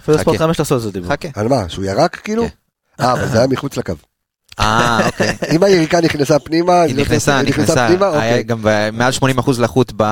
[0.01, 1.12] אפילו ספורט חמש לעשות את זה דיבור.
[1.12, 1.28] חכה.
[1.36, 1.69] על מה?
[1.69, 2.43] שהוא ירק כאילו?
[2.43, 3.04] כן.
[3.04, 3.93] אה, אבל זה היה מחוץ לקו.
[4.59, 5.35] אה, אוקיי.
[5.55, 8.61] אם היריקה נכנסה פנימה, היא נכנסה, נכנסה, היה גם
[8.93, 10.03] מעל 80 אחוז לחות ב...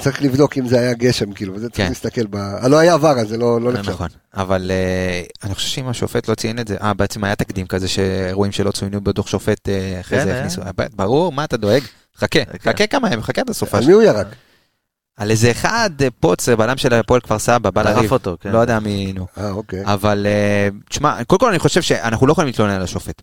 [0.00, 1.88] צריך לבדוק אם זה היה גשם, כאילו, וזה צריך כן.
[1.88, 2.36] להסתכל ב...
[2.66, 3.90] לא היה עבר, אז זה לא, לא נחשב.
[3.90, 7.66] נכון, אבל אה, אני חושב שאם השופט לא ציין את זה, אה, בעצם היה תקדים
[7.66, 10.62] כזה שאירועים שלא צוינו בדוח שופט, אה, אחרי זה הכניסו,
[10.96, 11.82] ברור, מה אתה דואג?
[12.18, 13.78] חכה, חכה כמה ימים, חכה עד הסופה.
[13.78, 14.26] על מי הוא ירק?
[15.20, 18.50] על איזה אחד אה, פוץ, בלם של הפועל כפר סבא, בא לריב, אותו, כן.
[18.52, 19.26] לא יודע מי, נו.
[19.38, 19.82] אה, אוקיי.
[19.84, 20.26] אבל,
[20.88, 23.22] תשמע, קודם כל אני חושב שאנחנו לא יכולים להתלונן על השופט.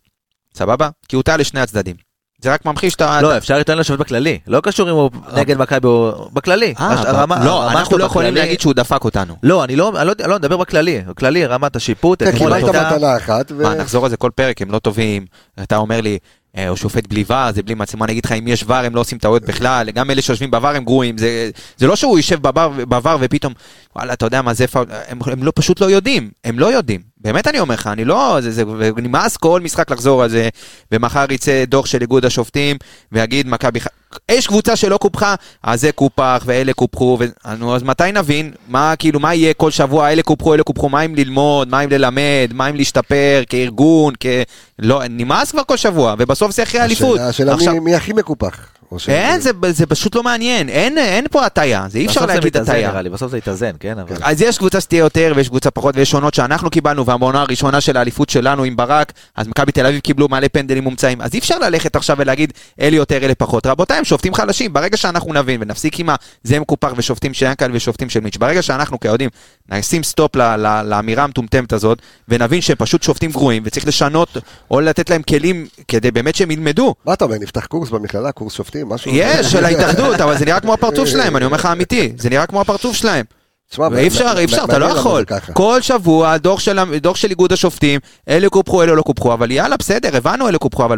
[0.55, 0.89] סבבה?
[1.07, 1.95] כי הוא טעה לשני הצדדים.
[2.41, 3.21] זה רק ממחיש את ה...
[3.21, 6.29] לא, אפשר לטעון לשופט בכללי, לא קשור אם הוא נגד מכבי או...
[6.33, 6.73] בכללי.
[6.79, 9.35] אה, לא, אנחנו לא יכולים להגיד שהוא דפק אותנו.
[9.43, 9.93] לא, אני לא,
[10.27, 12.23] לא מדבר בכללי, בכללי, רמת השיפוט.
[12.23, 13.51] כן, קיבלת מתנה אחת.
[13.51, 15.25] מה, נחזור על זה כל פרק, הם לא טובים,
[15.63, 18.47] אתה אומר לי, אה, או שופט בלי ור, זה בלי מצלמה, אני אגיד לך, אם
[18.47, 21.87] יש ור הם לא עושים טעויות בכלל, גם אלה שיושבים בוואר הם גרועים, זה, זה
[21.87, 22.47] לא שהוא יושב
[22.87, 23.53] בוואר ופתאום,
[23.95, 24.65] וואלה, אתה יודע מה זה
[25.07, 28.37] הם, הם לא, פשוט לא יודעים, הם לא יודעים, באמת אני אומר לך, אני לא,
[28.41, 28.63] זה, זה
[28.97, 30.49] נמאס כל משחק לחזור על זה,
[30.91, 32.77] ומחר יצא דוח של איגוד השופטים,
[33.11, 33.79] ויגיד מכבי
[34.31, 37.25] יש קבוצה שלא קופחה, אז זה קופח ואלה קופחו, ו...
[37.75, 38.51] אז מתי נבין?
[38.67, 41.89] מה כאילו, מה יהיה כל שבוע, אלה קופחו, אלה קופחו, מה אם ללמוד, מה אם
[41.89, 44.25] ללמד, מה אם להשתפר כארגון, כ...
[44.79, 47.19] לא, נמאס כבר כל שבוע, ובסוף זה אחרי אליפות.
[47.19, 47.73] השאלה עכשיו...
[47.73, 48.67] מי, מי הכי מקופח.
[49.07, 53.01] אין, זה, זה פשוט לא מעניין, אין, אין פה הטיה, זה אי אפשר להגיד הטיה.
[53.03, 53.99] בסוף זה יתאזן, כן?
[53.99, 54.15] אבל...
[54.21, 57.97] אז יש קבוצה שתהיה יותר ויש קבוצה פחות ויש שונות שאנחנו קיבלנו, ומהעונה הראשונה של
[57.97, 61.59] האליפות שלנו עם ברק, אז מכבי תל אביב קיבלו מלא פנדלים מומצאים, אז אי אפשר
[61.59, 63.65] ללכת עכשיו ולהגיד אלה יותר אלה פחות.
[63.65, 66.09] רבותיי, הם שופטים חלשים, ברגע שאנחנו נבין ונפסיק עם
[66.43, 69.29] זה מקופח ושופטים של ינקל ושופטים של מיץ', ברגע שאנחנו כאוהדים
[69.69, 70.35] נשים stop
[70.85, 74.37] לאמירה המטומטמת הזאת, ונבין שהם פשוט שופטים גרועים וצריך לשנות
[74.71, 76.95] או לתת להם כלים כדי באמת שהם ילמדו.
[77.05, 79.11] מה אתה אומר, נפתח קורס במכללה, קורס שופטים, משהו?
[79.13, 82.45] יש, של ההתאחדות, אבל זה נראה כמו הפרצוף שלהם, אני אומר לך אמיתי, זה נראה
[82.45, 83.25] כמו הפרצוף שלהם.
[83.97, 85.25] אי אפשר, אי אפשר, אתה לא יכול.
[85.53, 90.49] כל שבוע דוח של איגוד השופטים, אלה קופחו, אלה לא קופחו, אבל יאללה, בסדר, הבנו
[90.49, 90.97] אלה קופחו, אבל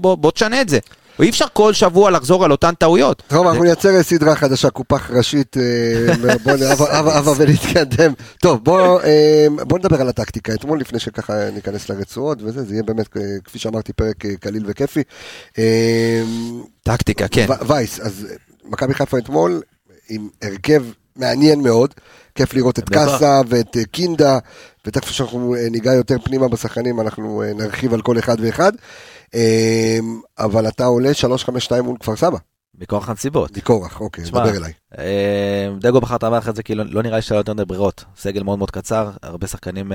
[0.00, 0.78] בוא תשנה את זה.
[1.20, 3.22] אי אפשר כל שבוע לחזור על אותן טעויות.
[3.28, 6.14] טוב, אנחנו נייצר סדרה חדשה, קופח ראשית, אה,
[7.22, 8.12] בוא ונתקדם.
[8.40, 10.54] טוב, אה, בוא נדבר על הטקטיקה.
[10.54, 15.02] אתמול, לפני שככה ניכנס לרצועות וזה, זה יהיה באמת, אה, כפי שאמרתי, פרק קליל וכיפי.
[16.82, 17.46] טקטיקה, כן.
[17.66, 18.26] וייס, אז
[18.64, 19.62] מכבי חיפה אתמול,
[20.08, 20.82] עם הרכב
[21.16, 21.94] מעניין מאוד.
[22.34, 22.88] כיף לראות את.
[22.88, 24.38] קאסה ואת אה, קינדה,
[24.86, 28.72] ותכף כשאנחנו אה, ניגע יותר פנימה בשחקנים, אנחנו אה, נרחיב על כל אחד ואחד.
[29.34, 29.98] אה,
[30.38, 31.10] אבל אתה עולה
[31.68, 32.38] 3-5-2 מול כפר סבא,
[32.80, 33.52] מכוח הנסיבות.
[33.52, 34.72] דיקורח, אוקיי, תשמע, דבר אליי.
[34.98, 38.04] אה, דגו בחר את המערכת הזה כי לא, לא נראה לי שהיה יותר מדי ברירות.
[38.16, 39.92] סגל מאוד מאוד קצר, הרבה שחקנים,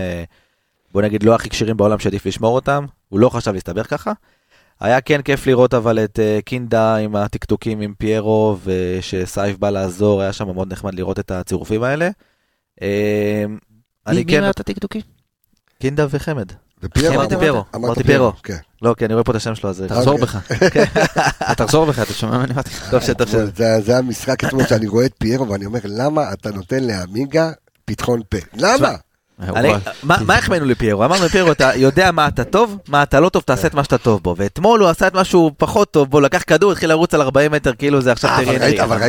[0.94, 2.86] בוא נגיד, לא הכי כשירים בעולם שעדיף לשמור אותם.
[3.10, 4.12] הוא לא חשב להסתבר ככה.
[4.80, 10.34] היה כן כיף לראות אבל את קינדה עם הטקטוקים עם פיירו, ושסייף בא לעזור, היה
[10.34, 12.10] שם מאוד נחמד לראות את הצירופים האלה.
[12.82, 13.44] אה,
[14.08, 15.02] אני כן, את הטקטוקים?
[15.80, 16.52] קינדה וחמד.
[16.84, 17.40] ופיירו, חמד אמרת?
[17.40, 17.58] פיירו.
[17.58, 18.34] אמרת אמרתי פיירו.
[18.44, 18.58] כן.
[18.82, 19.84] לא, כי אני רואה פה את השם שלו, אז...
[19.88, 20.26] תחזור אוקיי.
[20.26, 21.54] בך.
[21.58, 22.70] תחזור בך, אתה שומע מה אני אמרתי?
[22.92, 23.32] טוב שטוב ש...
[23.32, 27.52] זה- זה המשחק אתמול שאני רואה את פיירו ואני אומר, למה אתה נותן לעמיגה
[27.86, 28.38] פתחון פה?
[28.54, 28.96] למה?
[29.42, 29.72] אני-
[30.04, 31.06] מה מה החמאנו לפיירו?
[31.06, 33.98] אמרנו לפיירו, אתה יודע מה אתה טוב, מה אתה לא טוב, תעשה את מה שאתה
[33.98, 34.36] טוב בו.
[34.38, 37.74] ואתמול הוא עשה את משהו פחות טוב בו, לקח כדור, התחיל לרוץ על 40 מטר,
[37.76, 39.02] כאילו זה עכשיו אה, אבל ראית- אבל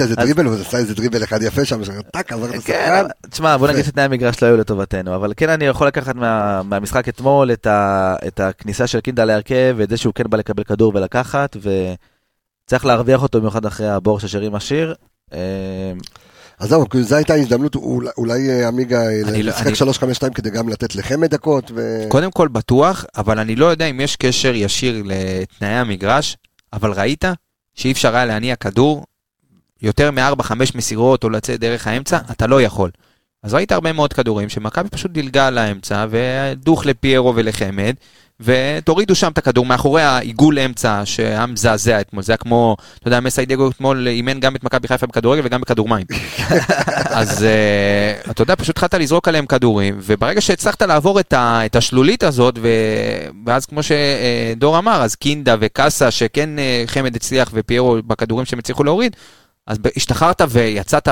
[0.00, 1.80] איזה דריבל, הוא עשה איזה דריבל אחד יפה שם,
[2.12, 3.28] טאק, עבר את כן, השחקן.
[3.30, 3.84] תשמע, בוא נגיד.
[3.84, 8.86] שתנאי המגרש לא היו לטובתנו, אבל כן אני יכול לקחת מה- מהמשחק אתמול את הכניסה
[8.86, 11.56] של קינדה להרכב, ואת זה שהוא כן בא לקבל כדור ולקחת,
[12.66, 14.94] וצריך להרוויח אותו במיוחד אחרי הבור של שרים השיר.
[16.58, 19.74] אז זהו, זו הייתה הזדמנות, אולי- אולי אה, עמיגה אה, לא- לשחק אני-
[20.30, 22.00] 3-5-2 כדי גם לתת לחמד דקות, ו...
[22.08, 26.36] קודם כל בטוח, אבל אני לא יודע אם יש קשר ישיר לתנאי המגרש,
[26.72, 27.24] אבל ראית
[27.74, 29.04] שאי אפשר היה להניע כדור
[29.82, 32.90] יותר מ-4-5 מסירות או לצאת דרך האמצע, אתה לא יכול.
[33.42, 37.94] אז ראית הרבה מאוד כדורים שמכבי פשוט דילגה לאמצע ודוך לפיירו ולחמד,
[38.40, 43.20] ותורידו שם את הכדור מאחורי העיגול אמצע שהיה מזעזע אתמול, זה היה כמו, אתה יודע,
[43.20, 46.06] מסיידגו אתמול אימן גם את מכבי חיפה בכדורגל וגם בכדור מים.
[47.20, 47.46] אז
[48.26, 52.22] uh, אתה יודע, פשוט התחלת לזרוק עליהם כדורים, וברגע שהצלחת לעבור את, ה, את השלולית
[52.22, 52.68] הזאת, ו,
[53.46, 58.84] ואז כמו שדור אמר, אז קינדה וקאסה, שכן אה, חמד הצליח ופיירו בכדורים שהם הצליחו
[58.84, 59.16] להוריד,
[59.68, 61.08] אז השתחררת ויצאת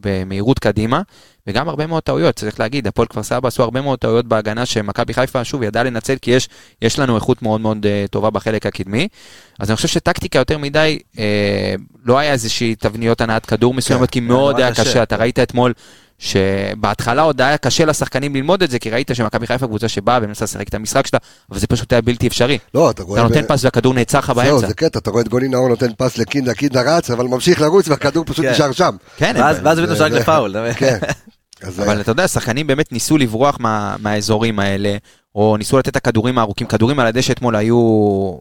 [0.00, 1.02] במהירות קדימה,
[1.46, 5.14] וגם הרבה מאוד טעויות, צריך להגיד, הפועל כפר סבא עשו הרבה מאוד טעויות בהגנה שמכבי
[5.14, 6.48] חיפה, שוב, ידעה לנצל, כי יש,
[6.82, 9.08] יש לנו איכות מאוד מאוד uh, טובה בחלק הקדמי.
[9.58, 14.20] אז אני חושב שטקטיקה יותר מדי, אה, לא היה איזושהי תבניות הנעת כדור מסוימות, כי
[14.20, 14.74] מאוד היה.
[14.74, 15.72] קשה, אתה ראית אתמול.
[16.20, 20.44] שבהתחלה עוד היה קשה לשחקנים ללמוד את זה, כי ראית שמכבי חיפה קבוצה שבאה ומנסה
[20.44, 21.18] לשחק את המשחק שלה,
[21.50, 22.58] אבל זה פשוט היה בלתי אפשרי.
[22.74, 23.20] לא, אתה רואה...
[23.20, 24.66] אתה נותן ב- פס והכדור נעצר לך זהו, באמצע.
[24.68, 27.88] זה קטע, אתה רואה את גולי נאור נותן פס לקינדה, קינדה רץ, אבל ממשיך לרוץ
[27.88, 28.50] והכדור פשוט כן.
[28.50, 28.96] נשאר שם.
[29.16, 30.50] כן, ואז ואז הבאנו זה- שרק זה- לפאול.
[30.50, 30.74] אתה מבין?
[30.74, 30.98] כן.
[31.68, 34.96] אבל אתה יודע, שחקנים באמת ניסו לברוח מה- מהאזורים האלה,
[35.34, 36.66] או ניסו לתת את הכדורים הארוכים.
[36.66, 38.38] כדורים על הדשא אתמול היו...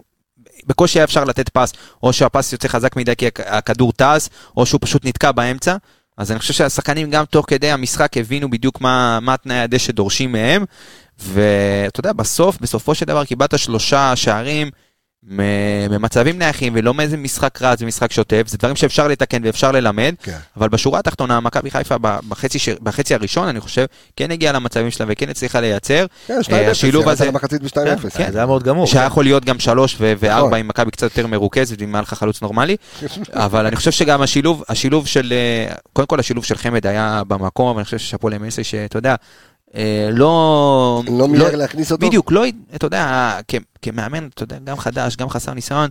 [0.67, 4.65] בקושי היה אפשר לתת פס, או שהפס יוצא חזק מדי כי הכ- הכדור טס, או
[4.65, 5.75] שהוא פשוט נתקע באמצע.
[6.19, 10.32] אז אני חושב שהשחקנים גם תוך כדי המשחק הבינו בדיוק מה, מה תנאי הדשא דורשים
[10.32, 10.65] מהם.
[11.19, 14.69] ואתה יודע, בסוף, בסופו של דבר קיבלת שלושה שערים
[15.89, 18.43] ממצבים נייחים, ולא מאיזה משחק רץ ומשחק שוטף.
[18.47, 20.13] זה דברים שאפשר לתקן ואפשר ללמד.
[20.23, 20.38] כן.
[20.58, 22.69] אבל בשורה התחתונה, מכבי חיפה ב- בחצי, ש...
[22.69, 26.05] בחצי הראשון, אני חושב, כן הגיעה למצבים שלה וכן הצליחה לייצר.
[26.27, 28.10] כן, 2-0, אה, השילוב הזה- למחצית ב-2-0.
[28.17, 28.32] כן.
[28.32, 28.88] זה היה מאוד גמור.
[28.88, 30.60] שהיה יכול להיות גם שלוש ו- וארבע נכון.
[30.60, 32.75] עם מכבי קצת יותר מרוכזת ואם היה לך חלוץ נורמלי.
[33.34, 35.34] אבל אני חושב שגם השילוב, השילוב של,
[35.69, 39.15] אה, קודם כל השילוב של חמד היה במקום, ואני חושב ששאפו למסי שאתה יודע,
[40.12, 41.03] לא...
[41.17, 42.08] לא מיהר להכניס אותו?
[42.08, 42.43] בדיוק, לא,
[42.75, 45.89] אתה יודע, כ- כמאמן, אתה יודע, גם חדש, גם חסר ניסיון,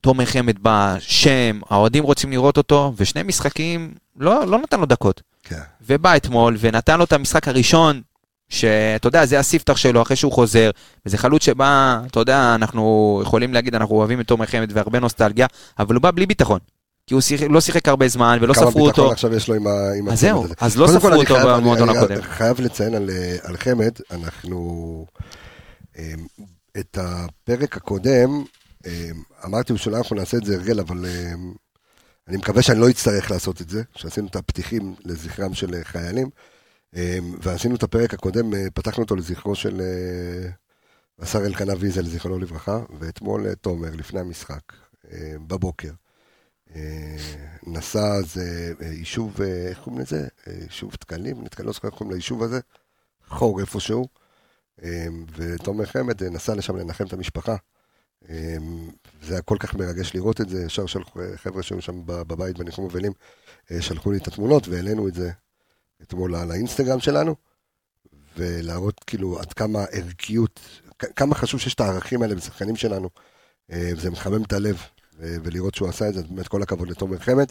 [0.00, 5.22] תומר חמד בא, שם, האוהדים רוצים לראות אותו, ושני משחקים, לא, לא נתן לו דקות.
[5.44, 5.60] כן.
[5.86, 8.00] ובא אתמול ונתן לו את המשחק הראשון,
[8.48, 10.70] שאתה יודע, זה הספתח שלו אחרי שהוא חוזר,
[11.06, 15.46] וזה חלוץ שבא, אתה יודע, אנחנו יכולים להגיד, אנחנו אוהבים את תומר חמד והרבה נוסטלגיה,
[15.78, 16.58] אבל הוא בא בלי ביטחון.
[17.06, 19.12] כי הוא שיחק, לא שיחק הרבה זמן ולא כמה ספרו ביטחון אותו.
[19.12, 20.54] עכשיו יש לו עם ה- עם אז זהו, הזה.
[20.60, 22.22] אז לא ספרו אני אותו אני- במועדון אני הקודם.
[22.22, 25.06] חייב לציין על, אה, על חמד, אנחנו...
[25.98, 26.12] אה,
[26.80, 28.44] את הפרק הקודם,
[28.86, 29.10] אה,
[29.44, 31.06] אמרתי שאולי אנחנו נעשה את זה הרגל, אבל
[32.28, 36.30] אני מקווה שאני לא אצטרך לעשות את זה, שעשינו את הפתיחים לזכרם של חיילים,
[37.42, 39.82] ועשינו את הפרק הקודם, פתחנו אותו לזכרו של
[41.20, 44.60] השר אלקנה ויזל, זיכרונו לברכה, ואתמול תומר, לפני המשחק,
[45.46, 45.90] בבוקר,
[47.66, 50.28] נסע אז אה, אה, יישוב, אה, איך קוראים לזה?
[50.48, 52.60] אה, יישוב תקלים, נתקל, לא זוכר איך קוראים ליישוב הזה,
[53.28, 54.08] חור איפשהו,
[54.82, 55.06] אה,
[55.36, 57.56] ותומר חמד אה, נסע לשם לנחם את המשפחה.
[58.28, 58.56] אה,
[59.22, 62.22] זה היה כל כך מרגש לראות את זה, ישר שלחו, אה, חבר'ה שהיו שם בב-
[62.22, 63.12] בבית בניחום אבלים,
[63.70, 65.30] אה, שלחו לי את התמונות והעלינו את זה
[66.02, 67.36] אתמול על האינסטגרם שלנו,
[68.36, 70.60] ולהראות כאילו עד כמה ערכיות,
[71.16, 73.10] כמה חשוב שיש את הערכים האלה בשחקנים שלנו,
[73.72, 74.82] אה, וזה מחמם את הלב,
[75.22, 77.46] ולראות שהוא עשה את זה, באמת כל הכבוד לתומר חמד.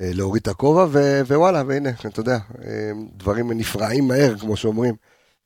[0.00, 2.70] אה, להוריד את הכובע, ו- ווואלה, והנה, אתה יודע, אה,
[3.16, 4.94] דברים נפרעים מהר, כמו שאומרים.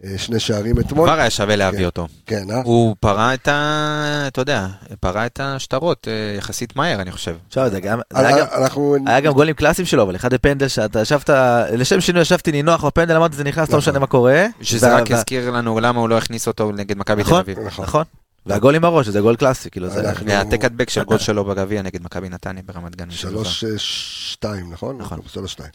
[0.04, 1.08] אה, שני שערים אתמול.
[1.08, 1.84] כבר היה שווה להביא כן.
[1.84, 2.06] אותו.
[2.26, 2.60] כן, אה?
[2.64, 4.24] הוא פרע את ה...
[4.26, 4.66] אתה יודע,
[5.00, 7.36] פרע את השטרות אה, יחסית מהר, אני חושב.
[7.48, 8.96] עכשיו, זה גם, זה היה גם- אה, אנחנו...
[9.06, 11.30] היה גם גולים קלאסיים שלו, אבל אחד בפנדל שאתה ישבת,
[11.72, 13.78] לשם שינוי ישבתי נינוח בפנדל, אמרתי זה נכנס, לא נכון.
[13.78, 14.46] משנה מה קורה.
[14.60, 17.58] שזה רק הזכיר לנו למה הוא לא הכניס אותו נגד מכבי תל נכון, אביב.
[17.60, 17.84] נכון.
[17.84, 18.04] נכון.
[18.48, 20.02] והגול עם הראש, זה גול קלאסי, כאילו זה...
[20.26, 23.10] והעתק הדבק של גול שלו בגביע נגד מכבי נתניה ברמת גן.
[23.10, 24.98] שלוש אה, שתיים, נכון?
[24.98, 25.18] נכון.
[25.32, 25.70] שלוש שתיים.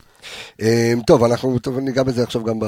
[0.61, 2.63] אה, טוב, אנחנו ניגע בזה עכשיו גם ב...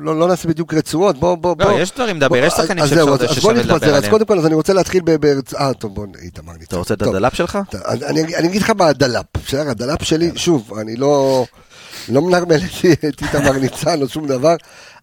[0.00, 1.78] לא לא נעשה בדיוק רצועות, בוא, בוא, לא, בוא.
[1.80, 4.12] יש דברים לדבר, יש שחקנים אז זהו, שאפשר- אז- בוא לדבר נתפזר, אז עליהם.
[4.12, 5.54] קודם כל, אז אני רוצה להתחיל בארץ...
[5.54, 6.64] אה, טוב, בוא, איתמר ניצן.
[6.66, 7.58] אתה רוצה את הדלאפ שלך?
[8.38, 9.70] אני אגיד לך בדלאפ, בסדר?
[9.70, 11.44] הדלאפ שלי, שוב, אני לא
[12.08, 12.56] לא מנרמל
[13.08, 14.54] את איתמר ניצן או שום דבר,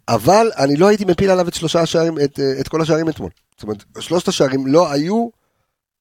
[0.08, 3.30] אבל אני לא הייתי מפיל עליו את שלושה השערים, את, אה, את כל השערים אתמול.
[3.58, 5.30] זאת אומרת, שלושת השערים לא היו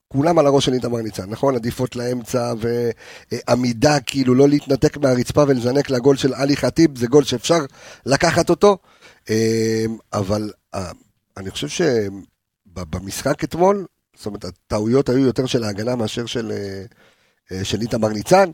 [0.09, 1.55] כולם על הראש של איתמר ניצן, נכון?
[1.55, 2.53] עדיפות לאמצע
[3.33, 7.59] ועמידה, כאילו לא להתנתק מהרצפה ולזנק לגול של עלי חטיב, זה גול שאפשר
[8.07, 8.79] לקחת אותו,
[9.31, 10.91] אה, אבל אה,
[11.37, 13.87] אני חושב שבמשחק אתמול,
[14.17, 16.85] זאת אומרת, הטעויות היו יותר של ההגנה מאשר של, אה,
[17.53, 18.51] אה, של איתמר ניצן,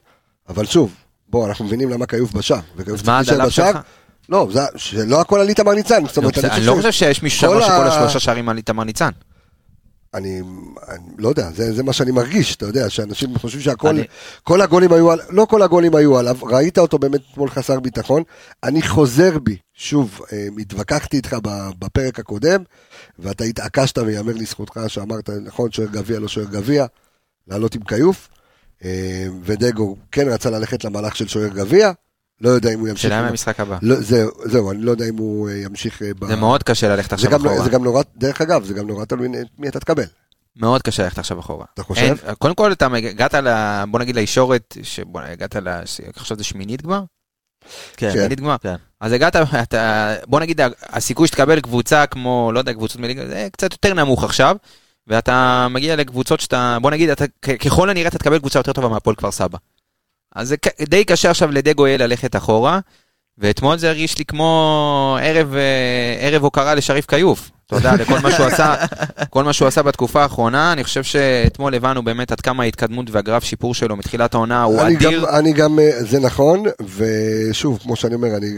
[0.49, 0.95] אבל שוב,
[1.29, 2.61] בוא, אנחנו מבינים למה כיוף בשער.
[2.77, 3.81] וכיוף צריך להישאר בשער.
[4.29, 7.87] לא, זה, שלא הכל על איתמר ניצן, לא, אני לא חושב שיש מישהו שאמר שכל
[7.89, 9.11] השלושה שערים על איתמר ניצן.
[10.15, 10.41] אני,
[10.89, 14.03] אני לא יודע, זה, זה מה שאני מרגיש, אתה יודע, שאנשים חושבים שהכל, אני-
[14.43, 18.23] כל הגולים היו, על- לא כל הגולים היו עליו, ראית אותו באמת אתמול חסר ביטחון,
[18.65, 21.37] אני חוזר בי, שוב, אה, התווכחתי איתך
[21.79, 22.63] בפרק הקודם,
[23.19, 26.87] ואתה התעקשת ויאמר לזכותך שאמרת, נכון, שוער גביע, לא שוער גביע,
[27.49, 28.29] לעלות עם כיוף,
[28.85, 28.91] אה,
[29.45, 31.93] ודגו כן רצה ללכת למהלך של שוער גביע,
[32.41, 33.79] לא יודע אם הוא ימשיך, שאלה עם- מהמשחק הבא.
[33.83, 36.27] לא, זהו, זהו, אני לא יודע אם הוא אה, ימשיך אה, ב...
[36.27, 37.63] זה מאוד קשה ללכת עכשיו גם, אחורה.
[37.65, 40.05] זה גם נורא, דרך אגב, זה גם נורא תלוי את מי אתה תקבל.
[40.57, 41.65] מאוד קשה ללכת עכשיו אחורה.
[41.75, 42.03] אתה חושב?
[42.03, 43.49] אין, קודם כל אתה הגעת ל...
[43.91, 45.69] בוא נגיד לישורת, שבוא הגעת ל...
[46.17, 47.03] עכשיו זה שמינית גמר?
[47.97, 48.07] כן.
[48.11, 48.13] כן.
[48.13, 48.57] שמינית גמר.
[48.61, 48.75] כן.
[49.01, 53.73] אז הגעת, אתה, בוא נגיד הסיכוי שתקבל קבוצה כמו, לא יודע, קבוצות מליגה, זה קצת
[53.73, 54.57] יותר נמוך עכשיו.
[55.07, 57.25] ואתה מגיע לקבוצות שאתה, בוא נגיד, אתה,
[57.65, 59.59] ככל הנראה אתה תקבל קבוצה יותר טובה מהפועל כפר סבא.
[60.39, 60.57] אז זה
[60.89, 62.81] די קשה עכשיו לדגו יהיה ללכת אחורה,
[63.39, 67.51] ואתמול זה הרגיש לי כמו ערב, אה, ערב הוקרה לשריף כיוף.
[67.73, 68.75] יודע, לכל מה שהוא עשה,
[69.31, 73.45] כל מה שהוא עשה בתקופה האחרונה, אני חושב שאתמול הבנו באמת עד כמה ההתקדמות והגרף
[73.45, 75.21] שיפור שלו מתחילת העונה הוא אני אדיר.
[75.21, 76.65] גם, אני גם, אה, זה נכון,
[76.97, 78.49] ושוב, כמו שאני אומר, אני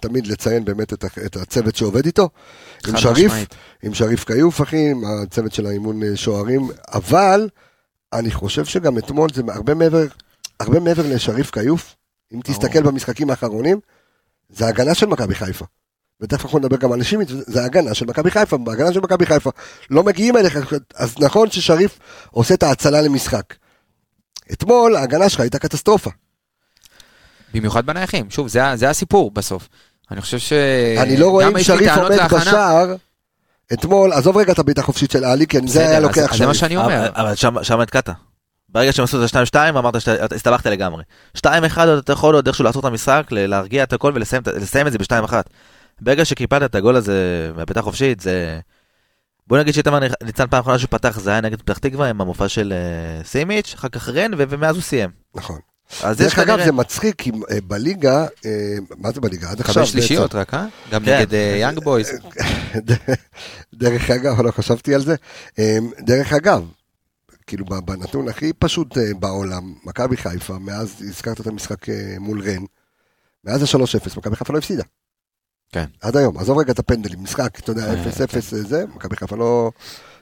[0.00, 2.28] תמיד לציין באמת את, את הצוות שעובד איתו,
[2.88, 3.54] עם שריף, משמעית.
[3.82, 7.48] עם שריף כיוף, אחי, עם הצוות של האימון אה, שוערים, אבל
[8.12, 10.04] אני חושב שגם אתמול זה הרבה מעבר,
[10.60, 11.96] הרבה מעבר לשריף כיוף,
[12.34, 12.54] אם ברור.
[12.60, 13.80] תסתכל במשחקים האחרונים,
[14.48, 15.64] זה הגנה של מכבי חיפה.
[16.20, 19.50] ותכף אנחנו נדבר גם על שימית, זה הגנה של מכבי חיפה, בהגנה של מכבי חיפה.
[19.90, 20.58] לא מגיעים אליך,
[20.94, 21.98] אז נכון ששריף
[22.30, 23.54] עושה את ההצלה למשחק.
[24.52, 26.10] אתמול ההגנה שלך הייתה קטסטרופה.
[27.54, 29.68] במיוחד בנייחים, שוב, זה, זה הסיפור בסוף.
[30.10, 30.52] אני חושב ש...
[30.98, 32.38] אני לא רואה אם שריף עומד להכנה.
[32.40, 32.94] בשער.
[33.72, 36.46] אתמול, עזוב רגע את הבעיטה החופשית של עלי, כן, זה היה אז- לוקח אז זה
[36.46, 36.60] מה שריף.
[36.60, 37.08] שאני אומר.
[37.08, 38.08] אבל- אבל שם- נתקעת.
[38.74, 41.02] ברגע שהם עשו את ה-2-2, אמרת שהסתבכת לגמרי.
[41.38, 44.42] 2-1 עוד אתה יכול עוד איכשהו לעצור את המשחק, ל- להרגיע את הכל ולסיים
[44.86, 45.32] את- זה ב-2-1.
[46.00, 47.14] ברגע שקיפלת את הגול הזה
[47.56, 48.58] מהביתה חופשית, זה...
[49.46, 52.48] בוא נגיד שאיתמר ניצן פעם אחרונה שהוא פתח, זה היה נגד פתח תקווה עם המופע
[52.48, 55.10] של אה, סימיץ', אחר כך רן, ומאז הוא סיים.
[55.34, 55.58] נכון.
[56.02, 56.64] אז יש דרך אגב, כנראה...
[56.64, 58.50] זה מצחיק, כי אה, בליגה, אה,
[58.98, 59.50] מה זה בליגה?
[59.50, 60.66] עד עכשיו חמש שלישיות רק, אה?
[60.90, 61.18] גם כן.
[61.18, 62.10] נגד יאנג בויז.
[63.74, 65.14] דרך אגב, לא חשבתי על זה.
[66.00, 66.64] דרך אגב,
[67.46, 72.64] כאילו בנתון הכי פשוט אה, בעולם, מכבי חיפה, מאז הזכרת את המשחק אה, מול רן,
[73.44, 74.82] מאז ה-3-0, מכבי חיפה לא הפסידה.
[75.72, 75.84] כן.
[76.00, 79.70] עד היום, עזוב רגע את הפנדלים, משחק, אתה יודע, אה, 0-0 זה, מכבי חיפה לא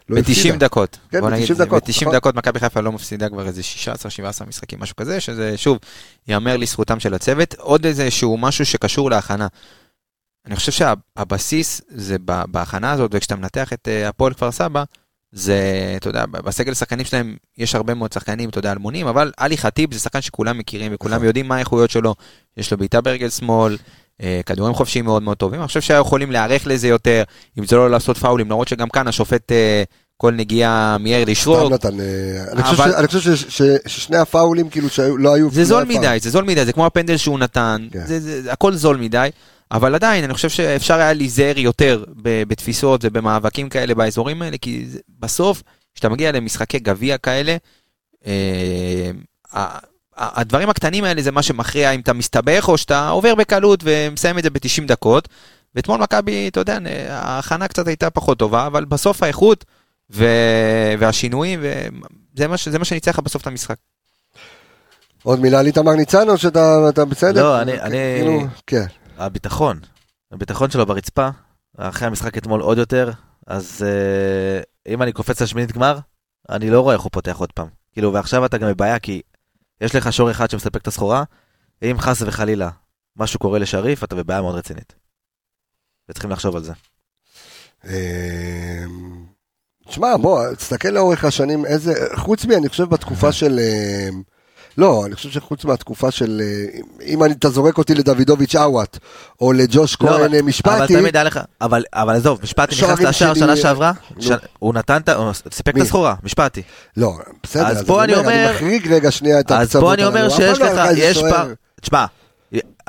[0.08, 0.56] לא ב-90 הפסידה.
[0.56, 0.98] דקות.
[1.10, 2.14] כן, בוא נגיד, ב-90 דקות, ב-90 נכון.
[2.14, 3.60] דקות מכבי חיפה לא מפסידה כבר איזה
[4.42, 5.78] 16-17 משחקים, משהו כזה, שזה שוב,
[6.28, 7.54] ייאמר לזכותם של הצוות.
[7.54, 9.46] עוד איזה שהוא משהו שקשור להכנה.
[10.46, 12.16] אני חושב שהבסיס זה
[12.48, 14.84] בהכנה הזאת, וכשאתה מנתח את הפועל כפר סבא,
[15.32, 19.58] זה, אתה יודע, בסגל השחקנים שלהם יש הרבה מאוד שחקנים, אתה יודע, אלמונים, אבל עלי
[19.58, 21.26] חטיב זה שחקן שכולם מכירים וכולם נכון.
[21.26, 22.14] יודעים מה האיכויות שלו.
[22.56, 23.76] יש לו בעיטה ברגל שמאל,
[24.22, 25.60] אה, כדורים חופשיים מאוד מאוד טובים.
[25.60, 27.22] אני חושב שהיו יכולים להיערך לזה יותר,
[27.58, 29.82] אם זה לא לעשות פאולים, למרות שגם כאן השופט אה,
[30.16, 31.58] כל נגיעה מיהר לשרוק.
[31.58, 33.48] סתם נתן, אה, אני חושב
[33.86, 35.50] ששני הפאולים כאילו שהיו, לא היו...
[35.50, 35.84] זה זול.
[35.84, 38.06] מדי, זה זול מדי, זה כמו הפנדל שהוא נתן, כן.
[38.06, 39.28] זה, זה, זה הכל זול מדי,
[39.72, 44.86] אבל עדיין אני חושב שאפשר היה להיזהר יותר ב- בתפיסות ובמאבקים כאלה באזורים האלה, כי
[44.86, 45.62] זה, בסוף,
[45.94, 47.56] כשאתה מגיע למשחקי גביע כאלה,
[48.26, 49.10] אה,
[50.16, 54.42] הדברים הקטנים האלה זה מה שמכריע אם אתה מסתבך או שאתה עובר בקלות ומסיים את
[54.44, 55.28] זה ב-90 דקות.
[55.74, 59.64] ואתמול מכבי, אתה יודע, ההכנה קצת הייתה פחות טובה, אבל בסוף האיכות
[60.10, 60.24] ו...
[60.98, 62.68] והשינויים, וזה מה, ש...
[62.68, 63.76] זה מה שניצח לך בסוף את המשחק.
[65.22, 67.42] עוד מילה על איתמר ניצן או שאתה אתה בסדר?
[67.42, 68.84] לא, אני- אני- כאילו, כן.
[69.26, 69.80] הביטחון,
[70.32, 71.28] הביטחון שלו ברצפה,
[71.78, 73.10] אחרי המשחק אתמול עוד יותר,
[73.46, 75.98] אז אה, אם אני קופץ לשמינית גמר,
[76.50, 77.68] אני לא רואה איך הוא פותח עוד פעם.
[77.92, 79.22] כאילו, ועכשיו אתה גם בבעיה, כי
[79.80, 81.24] יש לך שור אחד שמספק את הסחורה,
[81.82, 82.70] אם חס וחלילה
[83.16, 84.94] משהו קורה לשריף, אתה בבעיה מאוד רצינית.
[86.08, 86.72] וצריכים לחשוב על זה.
[87.86, 88.84] אה,
[89.88, 93.58] תשמע, בוא, תסתכל לאורך השנים, איזה, חוץ מי, אני חושב בתקופה של...
[94.78, 96.40] לא, אני חושב שחוץ מהתקופה של...
[96.44, 98.98] אה, אם אני- אתה זורק אותי לדוידוביץ' עוואט,
[99.40, 102.74] או לג'וש לא, כהן אבל- אה, אבל משפטי, תמיד היה לך, אבל, אבל עזוב, משפטי
[102.76, 103.92] נכנס לשער שנה שעברה.
[104.20, 104.28] ש...
[104.58, 105.14] הוא נתן את ה...
[105.14, 105.82] הוא סיפק את?
[105.82, 106.62] הסחורה, משפטי.
[106.96, 107.12] לא,
[107.42, 110.58] בסדר, אז פה אני אני אומר- מחריג רגע שנייה את אז פה אני אומר שיש
[110.58, 111.18] לא לך, יש.
[111.18, 112.04] פער, תשמע,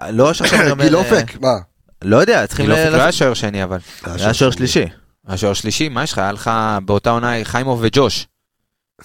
[0.09, 1.53] לא שעכשיו אני אומר, גיל אה, אופק, מה?
[2.01, 2.97] לא יודע, צריכים כאילו, ל...
[2.97, 3.77] לא היה שוער שני אבל.
[4.05, 4.85] היה שוער שלישי.
[5.27, 6.17] השוער שלישי, מה יש לך?
[6.17, 6.51] היה לך
[6.85, 8.27] באותה עונה חיימוב וג'וש.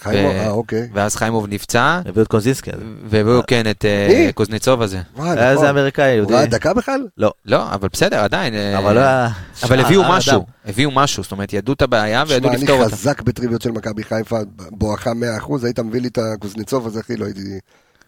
[0.03, 0.89] חיים, ו- אה, אוקיי.
[0.93, 2.71] ואז חיימוב נפצע, הביאו את קונזינסקי.
[3.05, 4.31] והביאו כן את אה?
[4.35, 5.01] קוזניצוב הזה.
[5.17, 5.57] וואי, היה נכון.
[5.57, 6.33] איזה אמריקאי הוא.
[6.33, 7.07] ראה דקה בכלל?
[7.47, 8.55] לא, אבל בסדר, עדיין.
[8.55, 9.29] אה, אבל לא אה,
[9.63, 10.47] הביאו אה, משהו.
[10.67, 12.97] הביאו משהו, זאת אומרת, ידעו את הבעיה שמע, וידעו אני לפתור אותה.
[12.97, 14.39] חזק בטריוויות של מכבי חיפה,
[14.71, 17.59] בואכה 100%, היית מביא לי את הקוזניצוב הזה, אחי, לא הייתי...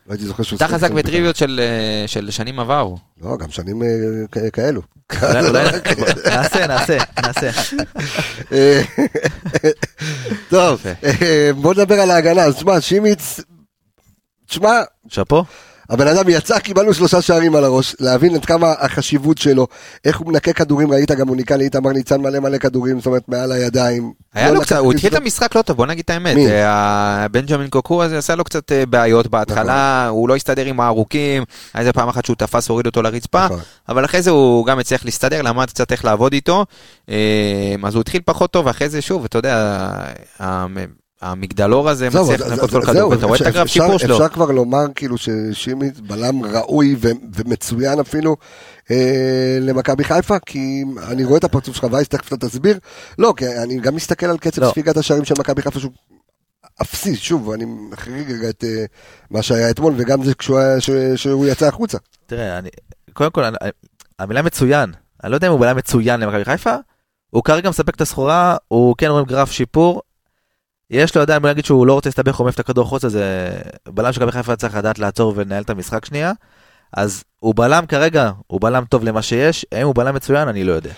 [0.06, 0.56] לא הייתי זוכר שהוא...
[0.56, 0.90] אתה שיחק חזק.
[0.90, 2.98] בטריוויות של אה, של שנים עברו.
[3.22, 4.82] לא, גם שנים אה, כאלו.
[5.22, 5.64] אולי-
[6.36, 7.50] נעשה, נעשה, נעשה.
[8.52, 8.82] אה,
[10.50, 10.82] טוב,
[11.56, 13.40] בוא נדבר על ההגנה, אז תשמע, שימיץ,
[14.46, 15.44] תשמע, שאפו.
[15.90, 19.66] הבן אדם יצא, קיבלנו שלושה שערים על הראש, להבין עד כמה החשיבות שלו,
[20.04, 23.22] איך הוא מנקה כדורים, ראית גם הוא ניקה לאיתמר ניצן מלא מלא כדורים, זאת אומרת
[23.28, 24.12] מעל הידיים.
[24.34, 26.36] היה לא לו קצת, הוא התחיל את המשחק לא טוב, בוא נגיד את האמת.
[26.36, 26.50] מי?
[26.50, 30.18] אה, בנג'מין קוקו הזה עשה לו קצת אה, בעיות בהתחלה, נכון.
[30.18, 31.42] הוא לא הסתדר עם הארוכים,
[31.74, 33.60] היה איזה פעם אחת שהוא תפס, הוריד אותו לרצפה, נכון.
[33.88, 36.66] אבל אחרי זה הוא גם הצליח להסתדר, למד קצת איך לעבוד איתו,
[37.08, 39.90] אה, אז הוא התחיל פחות טוב, ואחרי זה שוב, אתה יודע,
[41.22, 44.14] המגדלור הזה מצליח לנקות כל כדור, ואתה רואה את הגרף שיפור שלו.
[44.16, 46.96] אפשר כבר לומר כאילו ששימיץ בלם ראוי
[47.36, 48.36] ומצוין אפילו
[48.90, 52.78] אה, למכבי חיפה, כי אני רואה את הפרצוף שלך, וייס, תכף אתה תסביר.
[53.18, 54.70] לא, כי אני גם מסתכל על קצב לא.
[54.70, 55.92] ספיגת השערים של מכבי חיפה שהוא
[56.82, 58.84] אפסי, שוב, אני מחריג רגע את אה,
[59.30, 60.32] מה שהיה אתמול, וגם זה
[61.14, 61.98] כשהוא יצא החוצה.
[62.26, 62.68] תראה, אני,
[63.12, 63.44] קודם כל,
[64.18, 64.92] המילה מצוין,
[65.24, 66.74] אני לא יודע אם הוא בלם מצוין למכבי חיפה,
[67.30, 70.02] הוא כרגע מספק את הסחורה, הוא כן רואים גרף שיפור.
[70.90, 73.50] יש לו עדיין, בוא נגיד שהוא לא רוצה להסתבך, הוא מעיף את הכדור החוצה, זה
[73.88, 76.32] בלם של מכבי חיפה צריך לדעת לעצור ולנהל את המשחק שנייה.
[76.92, 80.72] אז הוא בלם כרגע, הוא בלם טוב למה שיש, האם הוא בלם מצוין, אני לא
[80.72, 80.90] יודע.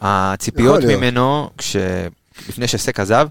[0.00, 0.84] הציפיות.
[0.84, 1.76] ממנו, כש-
[2.48, 3.28] לפני שסק עזב,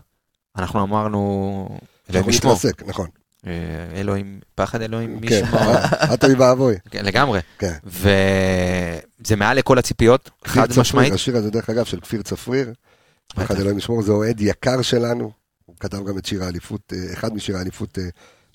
[0.58, 1.70] אנחנו אמרנו,
[2.10, 3.08] אלוהים ישמור, נכון.
[3.48, 3.52] אה,
[3.96, 5.62] אלוהים, פחד אלוהים כן, ישמור,
[6.14, 6.76] את אוי ואבוי.
[6.92, 7.74] כן, לגמרי, כן.
[7.84, 12.74] וזה מעל לכל הציפיות, חד משמעית, השיר הזה דרך אגב של כפיר צפריר.
[13.38, 15.32] אחד אלוהים ישמור, זה אוהד יקר שלנו,
[15.68, 18.04] הוא כתב גם את שיר האליפות, אה, אחד משירי האליפות אה,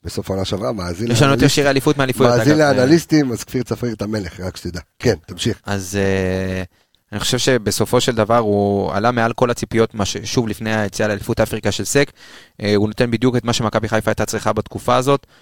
[0.05, 2.77] בסוף העונה שעברה, מאזין יש לנו יותר שירי אליפות מאליפויות, מאזין אגב.
[2.77, 4.81] לאנליסטים, אז כפיר צפריר את המלך, רק שתדע.
[4.99, 5.61] כן, תמשיך.
[5.67, 6.63] אז אה,
[7.13, 9.95] אני חושב שבסופו של דבר הוא עלה מעל כל הציפיות,
[10.25, 12.13] שוב לפני היציאה לאליפות אפריקה של סק,
[12.63, 15.33] אה, הוא נותן בדיוק את מה שמכבי חיפה הייתה צריכה בתקופה הזאת, אה,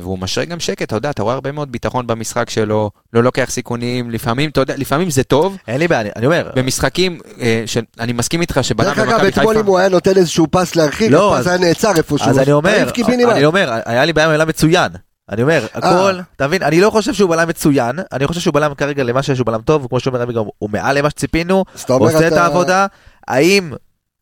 [0.00, 3.46] והוא משרה גם שקט, אתה יודע, אתה רואה הרבה מאוד ביטחון במשחק שלו, לא לוקח
[3.50, 7.62] סיכונים, לפעמים, אתה יודע, לפעמים זה טוב, אין לי בעיה, אני, אני אומר, במשחקים, אה,
[7.66, 10.76] שאני מסכים איתך שבלם דרך אגב, במכבי אתמול חיפה, אם הוא היה נותן איזשהו פס
[10.76, 12.28] להרחיק, לא, הפס אז- היה נעצר איפשהו.
[12.30, 13.32] אז אני אומר, קיבינימט.
[13.32, 14.92] אני אומר, היה לי בעיה עם מצוין.
[15.30, 18.74] אני אומר, הכל, אתה מבין, אני לא חושב שהוא בלם מצוין, אני חושב שהוא בלם
[18.74, 22.14] כרגע למה שיש הוא בלם טוב, וכמו שאומר רבי גם, הוא מעל למה שציפינו, אומר,
[22.14, 22.86] עושה את העבודה,
[23.28, 23.72] האם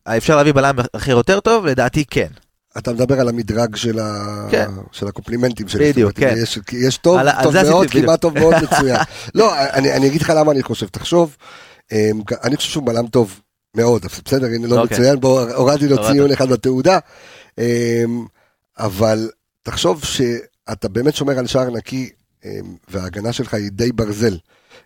[0.07, 1.65] אפשר להביא בלם אחר יותר טוב?
[1.65, 2.27] לדעתי כן.
[2.77, 4.69] אתה מדבר על המדרג של ה- כן.
[4.91, 5.91] של הקומפלימנטים שלי.
[5.91, 6.35] בדיוק, כן.
[6.37, 7.89] יש- יש טוב, על על טוב עשיתי, מאוד.
[7.89, 8.97] כמעט טוב מאוד, מצוין.
[9.35, 10.87] לא, אני אני אגיד לך למה אני חושב.
[10.87, 11.37] תחשוב,
[11.91, 13.39] אמ, אני חושב שהוא בלם טוב
[13.75, 14.97] מאוד, בסדר, הנה לא אוקיי.
[14.97, 15.97] מצוין, בוא, הורדתי לו.
[16.11, 16.99] ציון אחד בתעודה.
[17.57, 18.25] אמ,
[18.79, 19.29] אבל
[19.63, 22.09] תחשוב שאתה באמת שומר על שער נקי,
[22.45, 22.49] אמ,
[22.87, 24.37] וההגנה שלך היא די ברזל.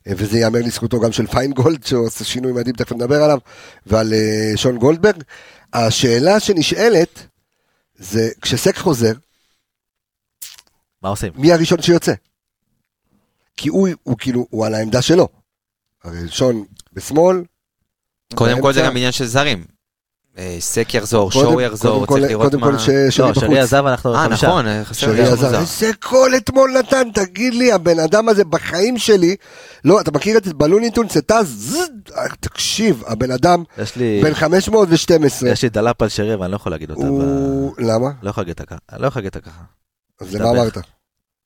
[0.08, 3.38] אה, וזה ייאמר לזכותו גם של פיינגולד, שעושה שינוי מדהים, תכף נדבר עליו,
[3.86, 5.24] ועל אה, שון גולדברג.
[5.74, 7.20] השאלה שנשאלת,
[7.98, 9.14] זה כשסק חוזר,
[11.02, 11.34] מה עושים?
[11.36, 12.14] מי הראשון שיוצא?
[13.58, 15.28] כי הוא, הוא כאילו, הוא על העמדה שלו.
[16.04, 17.44] הרי שון בשמאל.
[18.36, 18.82] קודם כל זה.
[18.86, 19.77] גם עניין של זרים.
[20.38, 22.80] אה, סק יחזור, שור יחזור, צריך לראות קודם כל מה...
[22.80, 23.44] ש- שרי לא, בחוץ.
[23.44, 24.48] שרי עזב, אנחנו אה, חמישה.
[24.48, 25.46] נכון, אה, חסר לי שרי היה עזר.
[25.46, 25.60] מוזר.
[25.60, 29.36] איזה גול אתמול נתן, תגיד לי, הבן אדם הזה בחיים שלי,
[29.86, 31.20] לא, אתה מכיר את בלוניטון, זה
[32.18, 36.56] אה, תקשיב, הבן אדם יש לי, בן 512, יש לי דלאפ על שרי, ואני לא
[36.56, 37.02] יכול להגיד אותה.
[37.78, 38.10] למה?
[38.24, 38.98] לא יכול להגיד אותה ככה.
[39.00, 39.62] לא ככה.
[40.22, 40.50] אז למה.
[40.50, 40.78] אמרת?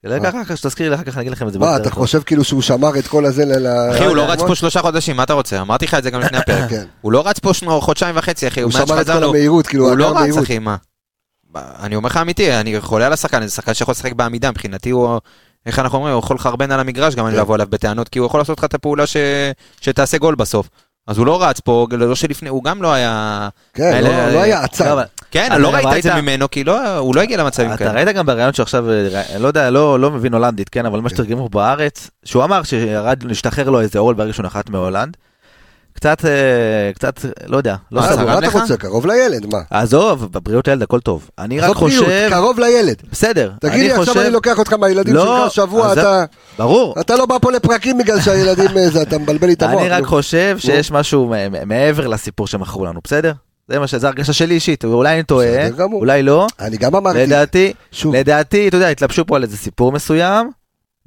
[0.04, 1.60] לא, ככה, ככה, שתזכירי לי אחר כך, אני אגיד לכם את זה.
[1.60, 1.92] מה, אתה.
[1.92, 3.68] חושב כאילו שהוא שמר את כל הזה ל...
[3.96, 5.62] אחי, הוא לא רץ פה שלושה חודשים, מה אתה רוצה?
[5.62, 6.70] אמרתי לך את זה גם לפני הפרק.
[6.70, 6.86] כן.
[7.02, 9.30] הוא לא רץ פה חודשיים וחצי, אחי, הוא שמר את כל לו.
[9.30, 10.38] המהירות, כאילו, הוא לא רץ.
[10.38, 10.76] אחי, מה?
[11.56, 15.20] אני אומר לך אמיתי, אני חולה על השחקן, זה שחקן שיכול לשחק בעמידה, מבחינתי הוא,
[15.66, 17.42] איך אנחנו אומרים, הוא יכול לחרבן על המגרש, גם אני כן.
[17.42, 19.18] לבוא אליו בטענות, כי הוא יכול לעשות לך את הפעולה ש-
[19.82, 20.70] שתעשה גול בסוף.
[21.08, 23.50] אז הוא לא רץ פה, לא שלפני, הוא גם לא היה...
[23.74, 25.02] כן, לא- לא היה עצר.
[25.32, 27.92] כן, אתה לא ראית את זה ממנו, כי לא- הוא לא הגיע למצבים אתה כאלה.
[27.92, 28.86] ראית גם בריאיון שעכשיו,
[29.36, 32.64] אני לא יודע, לא לא מבין הולנדית, כן, אבל מה שתרגמו פה בארץ, שהוא אמר
[32.64, 35.18] שירד, השתחרר לו איזה עול ברגע שהוא נחת מהולנד.
[35.94, 36.32] קצת, אה,
[36.96, 38.26] קצת, לא יודע, לא אה, סגור.
[38.26, 38.48] מה אתה?
[38.60, 38.78] רוצה?
[38.78, 39.60] קרוב לילד, מה?
[39.70, 41.30] עזוב, בבריאות הילד הכל טוב.
[41.40, 42.96] אני רק עזוב בריאות, חושב, קרוב לילד.
[43.12, 46.02] בסדר, תגיד אני לי, עכשיו חושב, אני לוקח אותך מהילדים לא, שלך שבוע, אז זה-
[46.02, 46.24] אתה...
[46.58, 49.82] ברור, אתה לא בא פה לפרקים בגלל שהילדים, אה, זה, אתה מבלבל לי את המוח.
[49.82, 50.04] אני רק.
[50.06, 53.32] חושב שיש משהו מ- מ- מעבר לסיפור שמכרו לנו, בסדר?
[53.72, 53.96] זה מה ש...
[53.96, 55.68] זה הרגשה שלי אישית, אולי אני טועה.
[55.94, 59.92] אולי לא, אני גם אמרתי, לדעתי, שוב, לדעתי, אתה יודע, התלבשו פה על איזה סיפור
[59.92, 60.52] מסוים,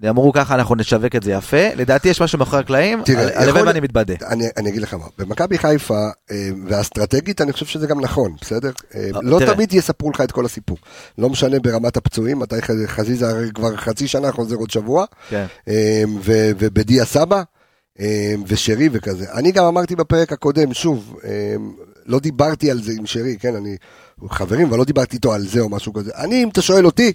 [0.08, 3.02] אמרו ככה אנחנו נשווק את זה יפה, לדעתי יש משהו מאחורי הקלעים,
[3.34, 4.14] הלוואי ואני מתבדה.
[4.26, 8.70] אני, אני אגיד לך מה, במכבי חיפה, אה, והאסטרטגית, אני חושב שזה גם נכון, בסדר?
[8.94, 9.54] אה, אה, לא תראה.
[9.54, 10.78] תמיד יספרו לך את כל הסיפור.
[11.18, 12.56] לא משנה ברמת הפצועים, מתי
[12.86, 15.46] חזיזה כבר חצי שנה חוזר עוד שבוע, כן.
[16.24, 17.42] ו- ובדיה סבא,
[18.46, 19.26] ושרי וכזה.
[19.32, 21.16] אני גם אמרתי בפרק הקודם, שוב,
[22.06, 23.76] לא דיברתי על זה עם שרי, כן, אני
[24.30, 26.10] חברים, אבל לא דיברתי איתו על זה או משהו כזה.
[26.16, 27.12] אני, אם אתה שואל אותי,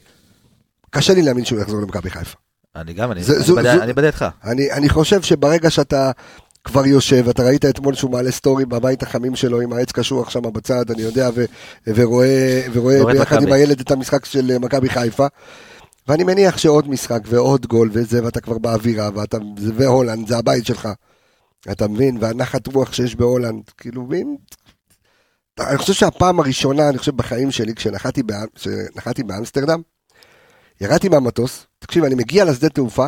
[0.90, 2.38] קשה לי להאמין שהוא יחזור למכבי חיפה.
[2.76, 4.26] אני גם, אני זה- אני זו- אני איתך.
[4.44, 6.12] אני, אני חושב שברגע שאתה
[6.64, 10.42] כבר יושב, אתה ראית אתמול שהוא מעלה סטורי בבית החמים שלו עם העץ קשוח שם
[10.54, 11.46] בצד, אני יודע, ו,
[11.88, 13.56] ורואה, ורואה ביחד עם מכבי.
[13.56, 15.28] הילד את המשחק של אה, מכבי חיפה.
[16.08, 19.38] ואני מניח שעוד משחק ועוד גול וזה, ואתה כבר באווירה, ואתה,
[19.76, 20.90] והולנד, זה הבית שלך.
[21.72, 22.18] אתה מבין?
[22.22, 24.36] והנחת רוח שיש בהולנד, כאילו, ואם...
[25.60, 29.82] אני חושב שהפעם הראשונה, אני חושב בחיים שלי, כשנחתי, באמ- כשנחתי באמסטרדם,
[30.82, 33.07] ירדתי מהמטוס, תקשיב, אני מגיע לשדה תעופה,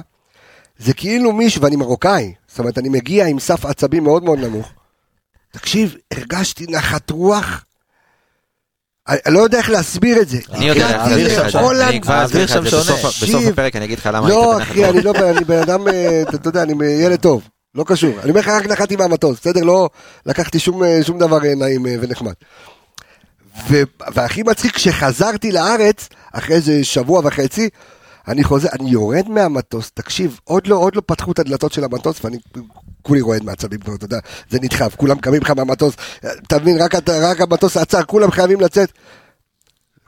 [0.78, 4.72] זה כאילו מישהו, ואני מרוקאי, זאת אומרת, אני מגיע עם סף עצבים מאוד מאוד נמוך.
[5.52, 7.66] תקשיב, הרגשתי נחת רוח,
[9.10, 10.38] אני לא יודע איך להסביר את זה.
[10.52, 11.04] אני יודע,
[11.90, 12.82] אני כבר אסביר שם שונה.
[12.84, 13.48] בסוף.
[13.54, 16.22] הפרק, אני אגיד לך למה לא, היית אחי, בנחת אני לא, אני בן אדם, אה,
[16.22, 18.20] אתה אתה יודע, אני ילד טוב, לא קשור.
[18.22, 19.64] אני אומר לך, רק נחתי מהמטוס, בסדר?
[19.64, 19.90] לא
[20.26, 22.34] לקחתי שום, אה, שום דבר אה, נעים אה, ונחמד.
[23.70, 27.70] ו- והכי מצחיק, כשחזרתי לארץ, אחרי איזה שבוע וחצי,
[28.28, 32.26] אני חוזר, אני יורד מהמטוס, תקשיב, עוד לא, עוד לא פתחו את הדלתות של המטוס,
[32.26, 32.38] ואני
[33.02, 34.20] כולי רועד מעצבים כבר, אתה יודע,
[34.50, 38.92] זה נדחף, כולם קמים לך מהמטוס, אתה מבין, רק, רק המטוס עצר, כולם חייבים לצאת.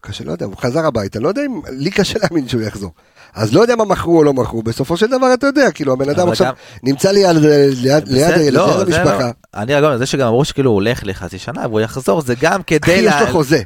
[0.06, 2.92] קשה, לא יודע, הוא חזר הביתה, לא יודע אם, לי קשה להאמין שהוא יחזור.
[3.34, 6.10] אז לא יודע מה מכרו או לא מכרו, בסופו של דבר אתה יודע, כאילו הבן
[6.10, 7.38] אדם עכשיו גם- נמצא לי על-
[7.76, 9.20] ליד הילד, לא, ליד זה המשפחה.
[9.28, 9.62] לא.
[9.62, 12.64] אני אגב, זה שגם אמרו שכאילו הוא הולך לחצי שנה והוא יחזור, זה גם אחי,
[12.80, 12.92] כדי...
[12.92, 13.62] יש לה- לו חוזה.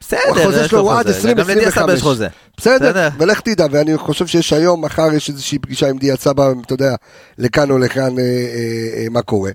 [0.00, 1.32] בסדר, החוזה יש שלו לו הוא עד חוזה.
[1.34, 1.96] גם לדיה סבא 2025.
[1.96, 2.28] יש חוזה.
[2.56, 3.08] בסדר.
[3.18, 6.94] ולך תדע, ואני חושב שיש היום, מחר יש איזושהי פגישה עם דיה סבא, אתה יודע,
[7.38, 8.28] לכאן או לכאן, אה, אה,
[9.02, 9.50] אה, מה קורה.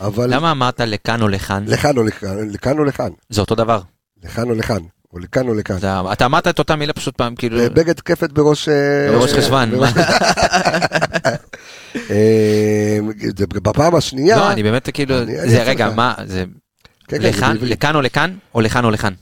[0.00, 1.64] אבל למה אמרת לכאן או לכאן?
[1.66, 3.80] לכאן או לכאן, לכאן או לכאן, זה אותו דבר.
[4.24, 4.78] לכאן או לכאן,
[5.16, 5.76] או לכאן או לכאן.
[6.12, 7.58] אתה אמרת את אותה מילה פשוט פעם, כאילו...
[7.74, 8.68] בגד כפת בראש...
[8.68, 9.70] אה, בראש אה, חשוון.
[12.10, 12.98] אה,
[13.36, 15.14] זה בפעם השנייה, לא, אני באמת כאילו...
[15.26, 15.90] זה רגע.
[15.90, 16.44] מה, זה
[17.08, 17.22] כן, כן,
[17.60, 19.12] לכאן, או לכאן, או לכאן או לכאן.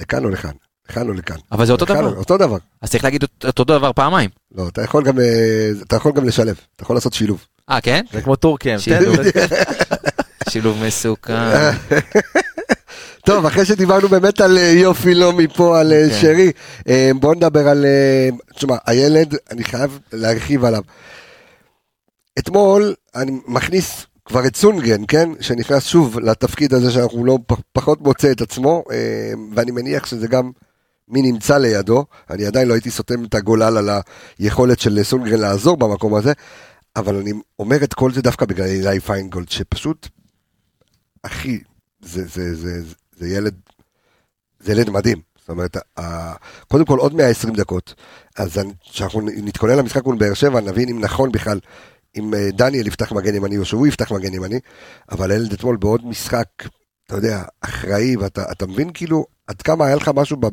[0.00, 0.50] לכאן או לכאן,
[0.90, 1.36] לכאן או לכאן.
[1.52, 2.16] אבל זה אותו דבר.
[2.16, 2.56] אותו דבר.
[2.82, 4.30] אז צריך להגיד אותו דבר פעמיים.
[4.54, 5.14] לא, אתה יכול גם,
[5.82, 7.44] אתה יכול גם לשלב, אתה יכול לעשות שילוב.
[7.70, 8.04] אה, כן?
[8.12, 8.78] זה כמו טורקיה.
[8.84, 9.00] כן,
[10.48, 11.34] שילוב מסוכן.
[13.24, 16.20] טוב, אחרי שדיברנו באמת על אה, יופי לא מפה, על אה, כן.
[16.20, 16.52] שרי,
[16.88, 17.86] אה, בוא נדבר על...
[18.54, 20.82] תשמע, הילד, אני חייב להרחיב עליו.
[22.38, 25.28] אתמול אני מכניס כבר את סונגרן, כן?
[25.40, 27.38] שנכנס שוב לתפקיד הזה שאנחנו לא
[27.72, 28.84] פחות מוצא את עצמו,
[29.54, 30.50] ואני מניח שזה גם
[31.08, 32.04] מי נמצא לידו.
[32.30, 33.88] אני עדיין לא הייתי סותם את הגולל על
[34.38, 36.32] היכולת של סונגרן לעזור במקום הזה,
[36.96, 40.08] אבל אני אומר את כל זה דווקא בגלל אילי פיינגולד, שפשוט,
[41.22, 41.58] אחי,
[42.02, 43.54] זה, זה, זה, זה, זה ילד,
[44.60, 45.20] זה ילד מדהים.
[45.38, 46.34] זאת אומרת, ה-
[46.68, 47.94] קודם כל עוד 120 דקות,
[48.36, 51.60] אז כשאנחנו נתכונן למשחק מול באר שבע, נבין אם נכון בכלל,
[52.16, 54.58] אם אה, דניאל יפתח מגן ימני או שהוא יפתח מגן ימני,
[55.10, 56.46] אבל הילד אתמול בעוד משחק,
[57.06, 60.46] אתה יודע, אחראי, ואתה אתה מבין כאילו עד כמה היה לך משהו, ב,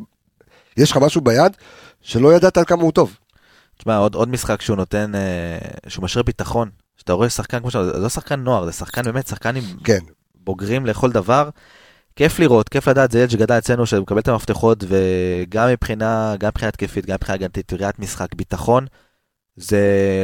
[0.78, 1.52] יש לך משהו ביד,
[2.02, 3.18] שלא ידעת על כמה הוא טוב.
[3.78, 5.58] תשמע, עוד, עוד משחק שהוא נותן, אה,
[5.88, 6.70] שהוא משאיר ביטחון.
[6.98, 10.00] שאתה רואה שחקן כמו שאתה, זה לא שחקן נוער, זה שחקן באמת, שחקן עם כן,
[10.36, 11.50] בוגרים לכל דבר.
[12.16, 16.70] כיף לראות, כיף לדעת, זה ילד שגדל אצלנו, שמקבל את המפתחות, וגם מבחינה, גם מבחינה
[16.70, 18.86] התקפית, גם מבחינה הגנתית, ראיית משחק, ביטחון.
[19.56, 19.80] זה,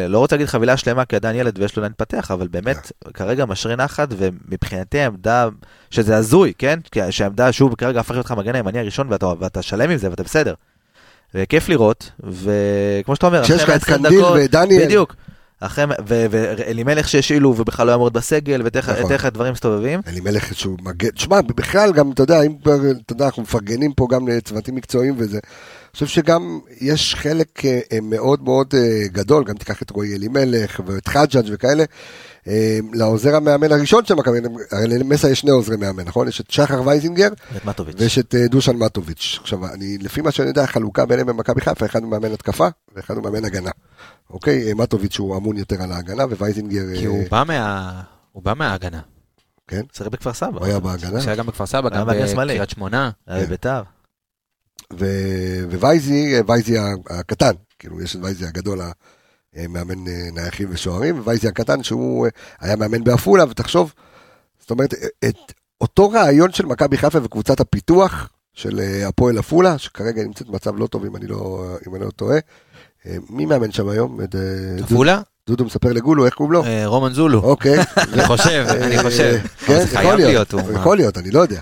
[0.09, 3.45] לא רוצה להגיד חבילה שלמה, כי עדיין ילד ויש לו לאן להתפתח, אבל באמת, כרגע
[3.45, 5.47] משרה נחת, ומבחינתי העמדה,
[5.89, 6.79] שזה הזוי, כן?
[7.09, 10.23] שהעמדה, שהוא כרגע הפך להיות לך המגן הימני הראשון, ואתה, ואתה שלם עם זה, ואתה
[10.23, 10.53] בסדר.
[11.33, 15.15] וכיף לראות, וכמו שאתה אומר, כשיש לך את 120 קנדיל ודניאל, בדיוק.
[15.59, 19.11] אחרי, ואלימלך שהשאילו ובכלל לא היה מאוד בסגל, ותראה נכון.
[19.11, 20.01] איך הדברים מסתובבים.
[20.07, 22.55] אלימלך שהוא מגן, תשמע, בכלל גם, אתה יודע, אם
[23.05, 25.37] אתה יודע, אנחנו מפרגנים פה גם לצוותים מקצועיים וזה.
[25.37, 30.15] אני חושב שגם יש חלק אה, אה, מאוד מאוד אה, גדול, גם תיקח את רועי
[30.15, 31.83] אלימלך ואת חג'אג' וכאלה,
[32.93, 34.37] לעוזר המאמן הראשון של מכבי,
[34.71, 36.27] הרי למסאי יש שני עוזרי מאמן, נכון?
[36.27, 37.29] יש את שחר וייזינגר.
[37.97, 39.37] ויש את אה, דושן מטוביץ'.
[39.41, 43.15] עכשיו, אני, לפי מה שאני יודע, החלוקה ביניהם במכבי חיפה, אחד הוא מאמן התקפה ואחד
[43.15, 43.71] הוא מאמן הגנה.
[44.29, 44.67] אוקיי?
[44.67, 46.81] אה, מטוביץ' הוא אמון יותר על ההגנה, ווייזינגר...
[46.95, 48.01] כי אה, הוא בא מה...
[48.31, 48.99] הוא בא מההגנה.
[49.67, 50.59] כן, שיחק בכפר סבא.
[50.59, 51.21] הוא היה בהגנה.
[51.21, 52.07] שהיה גם בכפר סבא, גם.
[52.07, 53.09] בקריית שמונה.
[53.27, 53.83] היה בביתר.
[54.99, 56.77] ו- ווייזי, וייזי
[57.09, 58.79] הקטן, כאילו יש את וייזי הגדול,
[59.57, 63.93] המאמן אה, נייחים ושוערים, ווייזי הקטן שהוא אה, היה מאמן בעפולה, ותחשוב,
[64.59, 64.93] זאת אומרת,
[65.25, 70.77] את אותו רעיון של מכבי חיפה וקבוצת הפיתוח של אה, הפועל עפולה, שכרגע נמצאת במצב
[70.77, 72.37] לא טוב אם אני לא, אם אני לא טועה.
[73.05, 74.19] אה, מי מאמן שם היום?
[74.21, 74.25] אה,
[74.83, 75.21] עפולה?
[75.47, 76.63] דודו מספר לגולו, איך קוראים לו?
[76.63, 77.39] אה, רומן זולו.
[77.39, 77.79] אוקיי.
[78.13, 79.37] אני חושב, אני חושב.
[79.65, 81.59] כן, יכול להיות, יכול להיות, אני לא יודע.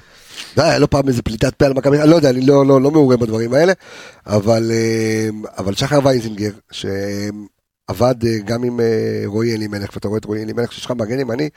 [0.57, 2.81] לא, היה לו פעם איזה פליטת פה על מכבי, אני לא יודע, אני לא, לא,
[2.81, 3.73] לא מעורה בדברים האלה,
[4.27, 6.51] אבל, אה, אבל שחר וייזינגר,
[7.91, 8.85] שעבד אה, גם עם אה,
[9.25, 11.49] רועי אלימלך, ואתה רואה את רועי אלימלך, שיש לך מגן ימני,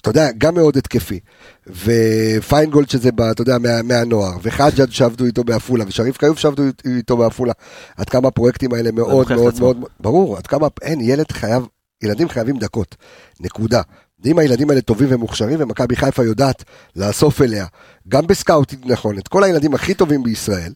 [0.00, 1.20] אתה יודע, גם מאוד התקפי,
[1.66, 6.82] ופיינגולד שזה, ב- אתה יודע, מה, מהנוער, וחג'אג' שעבדו איתו בעפולה, ושריף כיוף שעבדו אית-
[6.96, 7.52] איתו בעפולה,
[7.96, 9.52] עד כמה הפרויקטים האלה מאוד מאוד.
[9.60, 11.62] מאוד, ברור, עד כמה, אין, ילד חייב,
[12.02, 12.96] ילדים חייבים דקות,
[13.40, 13.82] נקודה.
[14.24, 16.64] ואם הילדים האלה טובים ומוכשרים, ומכבי חיפה יודעת
[16.96, 17.66] לאסוף אליה,
[18.08, 20.72] גם ב scouting נכון, את כל הילדים הכי טובים בישראל,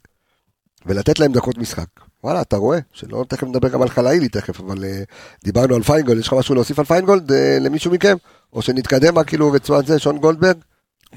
[0.86, 1.86] ולתת להם דקות משחק.
[2.26, 4.86] וואלה, אתה רואה, שלא תכף נדבר גם על חלאילי תכף, אבל אה,
[5.44, 8.16] דיברנו על פיינגולד, יש לך משהו להוסיף על פיינגולד אה, למישהו מכם?
[8.52, 10.56] או שנתקדם כאילו רצועת זה, שון גולדברג?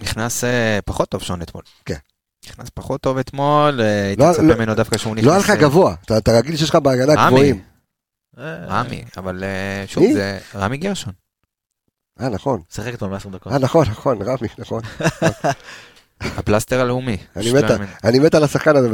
[0.01, 1.63] נכנס אה, פחות טוב שון אתמול.
[1.85, 1.95] כן.
[2.45, 5.27] נכנס פחות טוב אתמול, אה, הייתי לא- מצפה לא- ממנו דווקא שהוא נכנס...
[5.27, 7.61] לא היה לך אה, גבוה, אתה, אתה רגיל שיש לך בהגנה רמי, גבוהים.
[8.37, 10.13] אה, רמי, אבל אה, שוב, מי?
[10.13, 11.13] זה רמי גרשון.
[12.21, 12.61] אה, נכון.
[12.69, 13.53] שיחק אתמול 120 דקות.
[13.53, 14.81] אה, נכון, נכון, רמי, נכון.
[16.21, 17.17] הפלסטר הלאומי.
[17.35, 17.63] אני מת.
[18.03, 18.89] אני מת על השחקן הזה,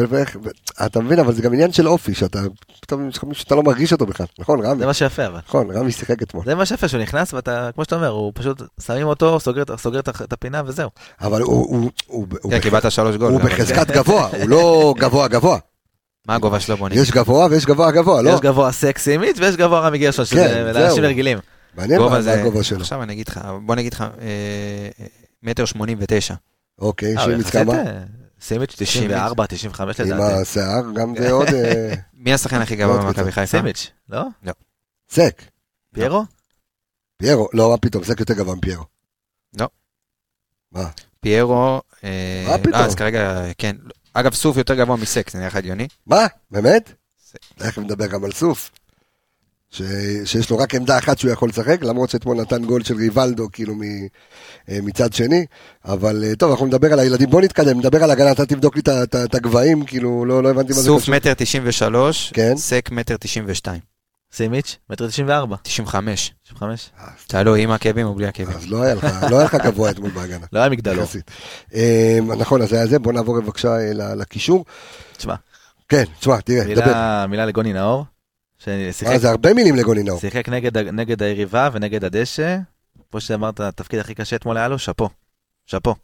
[0.85, 2.39] אתה מבין, אבל זה גם עניין של אופי, שאתה,
[2.81, 4.79] פתאום יש לך מישהו שאתה לא מרגיש אותו בכלל, נכון, רמי?
[4.79, 5.39] זה מה שיפה אבל.
[5.47, 6.43] נכון, רמי שיחק אתמול.
[6.45, 9.61] זה מה שיפה שהוא נכנס ואתה, כמו שאתה אומר, הוא פשוט, שמים אותו, סוגר
[9.99, 10.89] את- הפינה וזהו.
[11.21, 11.89] אבל הוא-
[12.49, 13.31] כן, קיבלת שלוש גול.
[13.31, 13.41] הוא.
[13.41, 15.57] בחזקת גבוה, הוא לא גבוה גבוה.
[16.27, 17.01] מה הגובה שלו בוא נגיד?
[17.01, 18.29] יש גבוה ויש גבוה גבוה, לא?
[18.29, 21.03] יש גבוה סקסי מיץ' ויש גבוה רמי גרשון, שזה כן, לאנשים.
[21.03, 21.37] רגילים.
[21.77, 22.17] מעניין מה.
[22.17, 22.79] הגובה שלו.
[22.79, 25.05] עכשיו אני אגיד לך, בוא נגיד לך, אה,
[25.43, 26.33] מטר שמונים ותשע.
[26.79, 27.15] אוקיי,
[27.51, 27.73] כמה?
[27.73, 28.03] אה,
[28.41, 30.41] סימיץ' 94, 95 עם לדעתי.
[30.41, 31.47] השיער, גם זה עוד...
[31.47, 33.31] אה, מי השחקן הכי גבוה במכבי.
[33.31, 33.57] חיפה?
[33.57, 34.23] סימיץ', לא?
[35.09, 35.41] סק,
[35.93, 36.23] פיירו?
[37.17, 38.83] פיירו, לא, מה פתאום, סק יותר גבוה מפיירו.
[41.19, 41.81] פיירו...
[42.03, 42.73] אה, מה פתאום?
[42.73, 43.75] אה, אז כרגע, כן.
[44.13, 45.87] אגב, סוף יותר גבוה מסק, זה נראה לך הגיוני?
[46.07, 46.27] מה?
[46.51, 46.93] באמת?
[47.55, 48.71] תכף נדבר גם על סוף.
[49.75, 49.81] ש...
[50.25, 53.75] שיש לו רק עמדה אחת שהוא יכול לשחק, למרות שאתמול נתן גול של ריבלדו, כאילו
[53.75, 53.81] מ...
[54.69, 55.45] אה, מצד שני.
[55.85, 58.81] אבל אה, טוב, אנחנו נדבר על הילדים, בוא נתקדם, נדבר על הגנה, אתה תבדוק לי
[59.25, 61.15] את הגבהים, כאילו, לא, לא הבנתי מה זה סוף קשור.
[61.15, 62.57] מטר תשעים ושלוש, כן.
[62.57, 63.79] סק מטר תשעים ושתיים.
[64.33, 64.77] סימיץ'?
[64.89, 65.55] מטר 94.
[65.63, 66.33] תשעים וחמש.
[66.43, 66.89] 95.
[67.27, 68.57] תעלו עם עקבים או בלי עקבים.
[68.57, 70.45] אז לא היה לך, לא היה לך גבוה אתמול בהגנה.
[70.53, 70.69] לא היה.
[71.03, 71.31] יחסית.
[71.73, 74.65] אה, נכון, אז היה זה, בוא נעבור בבקשה אה, ל- לקישור.
[75.17, 75.35] תשמע,
[75.89, 76.85] כן, תשמע, תראה, דבר.
[76.85, 78.05] מילה מילה לגוני נאור.
[78.91, 80.19] ששיחק אה, זה הרבה מילים לגוני נאור.
[80.19, 82.57] שיחק נגד, נגד היריבה ונגד הדשא.
[83.11, 85.09] כמו שאמרת, התפקיד הכי קשה אתמול היה לו, שאפו.
[85.65, 85.95] שאפו.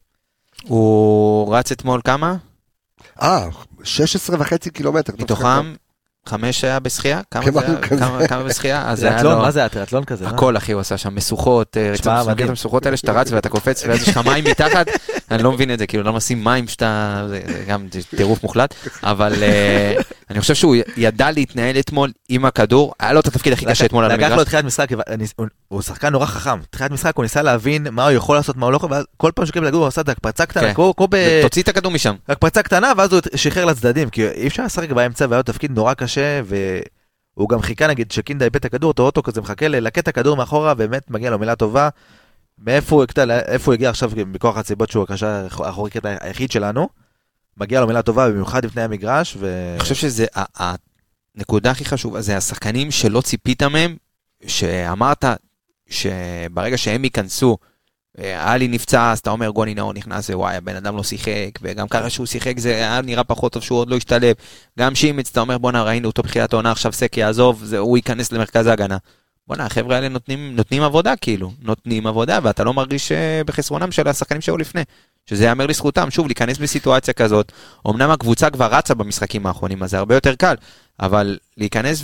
[0.64, 2.36] הוא רץ אתמול כמה?
[3.22, 3.50] אה,
[3.84, 5.14] 16 וחצי קילומטר.
[5.20, 5.74] מתוכם
[6.26, 7.22] חמש היה בשחייה?
[7.32, 7.60] כמה זה
[8.30, 8.44] היה?
[8.44, 8.90] בשחייה?
[8.90, 9.42] אז היה טריאטלון, לו...
[9.42, 10.26] מה זה הטריאטלון כזה?
[10.26, 10.32] מה?
[10.32, 11.94] הכל אחי הוא עשה שם משוכות, אה.
[12.32, 14.88] את המשוכות האלה שאתה רץ ואתה קופץ ואז יש לך מים מתחת,
[15.32, 18.74] אני לא מבין את זה, כאילו לא נשים מים שאתה, זה זה גם טירוף מוחלט,
[19.04, 19.94] אבל אה,
[20.30, 24.04] אני חושב שהוא ידע להתנהל אתמול עם הכדור, היה לו את התפקיד הכי קשה אתמול
[24.06, 25.26] על לקח לו המגרש, תחילת משחק, אני-
[25.68, 26.60] הוא- שחקן נורא חכם.
[26.70, 29.32] תחילת משחק הוא ניסה להבין מה הוא יכול לעשות, מה הוא לא יכול, ואז כל
[29.36, 30.74] פעם שהוא קיבל לגור הוא עשה את הקפצה קטנה, כן.
[30.74, 31.16] כמו כמו ב...
[31.42, 35.26] תוציא את הכדור משם, הקפצה קטנה, ואז הוא שחרר לצדדים, כי אי אפשר לשחק באמצע,
[35.30, 36.11] והיה לו תפקיד נורא קשה,
[36.46, 40.38] והוא גם חיכה נגיד שקינדה איבד את הכדור, אותו אוטו כזה מחכה ללקט את הכדור
[40.38, 41.90] מאחורה, באמת מגיע לו מילה טובה.
[42.60, 46.90] מאיפה הוא, איפה הוא הגיע עכשיו מכוח הסיבות שהוא הקשר האחורי קטע היחיד שלנו.
[47.58, 49.72] מגיע לו מילה טובה במיוחד לפני המגרש, ו...
[49.74, 53.96] אני חושב שזה הנקודה הכי חשובה, זה השחקנים שלא ציפית מהם,
[54.48, 55.26] שאמרת
[55.90, 57.58] שברגע שהם ייכנסו,
[58.18, 62.10] עלי נפצע, אז אתה אומר גוני נאור נכנס, ווואי, הבן אדם לא שיחק, וגם ככה
[62.10, 64.36] שהוא שיחק זה היה נראה פחות טוב שהוא עוד לא השתלב.
[64.80, 68.32] גם שימץ, אתה אומר בואנה, ראינו אותו בתחילת העונה, עכשיו סק יעזוב, זה, הוא ייכנס
[68.32, 68.98] למרכז ההגנה.
[69.48, 74.08] בואנה, החבר'ה האלה נותנים, נותנים עבודה כאילו, נותנים עבודה, ואתה לא מרגיש אה, בחסרונם של
[74.08, 74.82] השחקנים שהיו לפני.
[75.26, 77.52] שזה ייאמר לזכותם, שוב, להיכנס בסיטואציה כזאת,
[77.90, 80.56] אמנם הקבוצה כבר רצה במשחקים האחרונים, אז זה הרבה יותר קל,
[81.00, 82.02] אבל להיכנס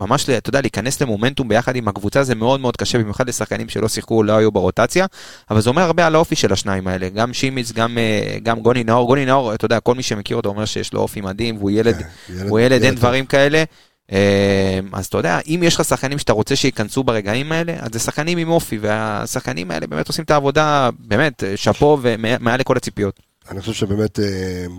[0.00, 3.88] ממש, אתה יודע, להיכנס למומנטום ביחד עם הקבוצה זה מאוד מאוד קשה, במיוחד לשחקנים שלא
[3.88, 5.06] שיחקו, לא היו ברוטציה,
[5.50, 8.84] אבל זה אומר הרבה על האופי של השניים האלה, גם שימיץ, גם, אה, גם גוני
[8.84, 11.70] נאור, גוני נאור, אתה יודע, כל מי שמכיר אותו אומר שיש לו אופי מדהים, והוא
[11.70, 12.02] ילד,
[12.48, 13.00] הוא ילד, אין טוב.
[13.00, 13.64] דברים כאלה.
[14.12, 17.98] אה, אז אתה יודע, אם יש לך שחקנים שאתה רוצה שייכנסו ברגעים האלה, אז זה
[17.98, 23.20] שחקנים עם אופי, והשחקנים האלה באמת עושים את העבודה, באמת, אה, שאפו ומעל לכל הציפיות.
[23.50, 24.18] אני חושב שבאמת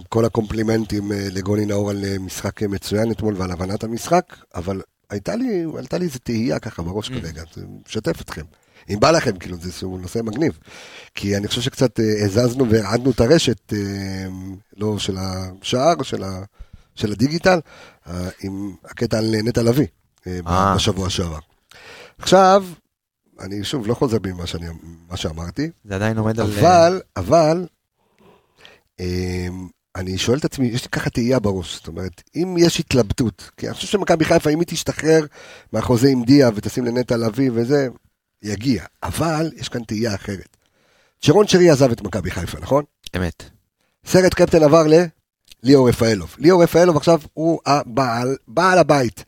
[0.10, 4.24] כל הקומפלימנטים לגוני נאור על משחק מצוין אתמול ועל הבנת המשחק,
[4.56, 4.82] אבל
[5.12, 7.14] הייתה לי, עלתה לי איזה תהייה ככה בראש Mm.
[7.22, 8.42] כרגע, זה משתף אתכם.
[8.90, 10.60] אם בא לכם, כאילו, זה איזשהו נושא מגניב.
[11.16, 13.80] כי אני חושב שקצת אה, הזזנו והרעדנו את הרשת, אה,
[14.78, 16.44] לא של השער, של, ה,
[16.96, 17.60] של הדיגיטל,
[18.08, 19.88] אה, עם הקטע על נטע לביא.
[20.76, 21.40] בשבוע שעבר.
[22.18, 22.66] עכשיו,
[23.40, 24.68] אני שוב לא חוזר בי ממה שאני-
[25.10, 26.52] מה שאמרתי, זה עדיין עומד על...
[26.60, 27.68] אבל, אבל,
[29.96, 33.68] אני שואל את עצמי, יש לי ככה תהייה בראש, זאת אומרת, אם יש התלבטות, כי
[33.68, 35.26] אני חושב שמכבי חיפה, אם היא תשתחרר
[35.74, 37.88] מהחוזה עם דיה ותשים לנטע לביא וזה,
[38.44, 38.84] יגיע.
[39.04, 40.58] אבל יש כאן תהייה אחרת.
[41.22, 42.84] שרון שרי עזב את מכבי חיפה, נכון?
[43.18, 43.44] אמת.
[44.06, 44.84] סרט קפטן עבר
[45.64, 46.36] לליאור רפאלוב.
[46.40, 49.24] ליאור רפאלוב עכשיו הוא הבעל, בעל הבית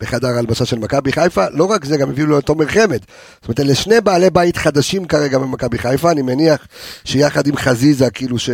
[0.00, 1.48] בחדר ההלבשה של מכבי חיפה.
[1.50, 3.00] לא רק זה, גם הביאו לו את תומר חמד.
[3.34, 6.10] זאת אומרת, אלה שני בעלי בית חדשים כרגע במכבי חיפה.
[6.10, 6.66] אני מניח
[7.04, 8.50] שיחד עם חזיזה, כאילו ש...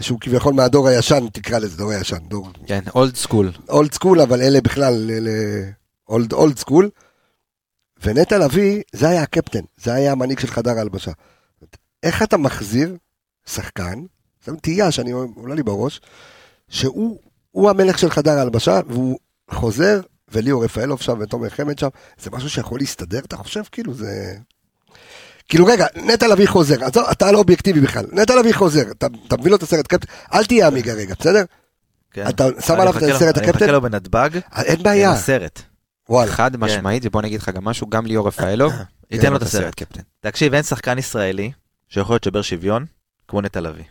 [0.00, 3.52] שהוא כביכול מהדור הישן, תקרא לזה דור הישן, דור כן, old school.
[3.68, 5.30] old school, אבל אלה בכלל, אלה
[6.08, 6.90] old old school.
[8.02, 11.12] ונטע לביא, זה היה הקפטן, זה היה המנהיג של חדר ההלבשה.
[12.02, 12.96] איך אתה מחזיר
[13.46, 14.04] שחקן,
[14.46, 16.00] זו תהייה שאני עולה לי בראש,
[16.68, 17.18] שהוא
[17.50, 19.18] הוא המלך של חדר ההלבשה, והוא
[19.50, 21.88] חוזר, וליאור רפאלוב שם ותומר חמד שם,
[22.18, 23.62] זה משהו שיכול להסתדר, אתה חושב?
[23.72, 24.36] כאילו זה...
[25.50, 29.36] כאילו רגע, נטע לביא חוזר, עזוב, אתה לא אובייקטיבי בכלל, נטע לביא חוזר, אתה, אתה
[29.36, 31.44] מביא לו את הסרט קפטן, אל תהיה עמיגה רגע, בסדר?
[32.10, 32.28] כן.
[32.28, 33.64] אתה שם אני עליו את הסרט אני הקפטן?
[33.64, 35.62] מחכה לו בנתב"ג, אין בעיה, עם הסרט.
[36.08, 36.32] וואלה.
[36.32, 38.72] חד משמעית, ובוא נגיד לך גם משהו, גם ליאור רפאלוב,
[39.10, 39.74] ייתן לו את הסרט.
[39.74, 40.02] קפטן.
[40.20, 41.52] תקשיב, אין שחקן ישראלי
[41.88, 42.84] שיכול להיות שובר שוויון
[43.28, 43.84] כמו נטע לביא.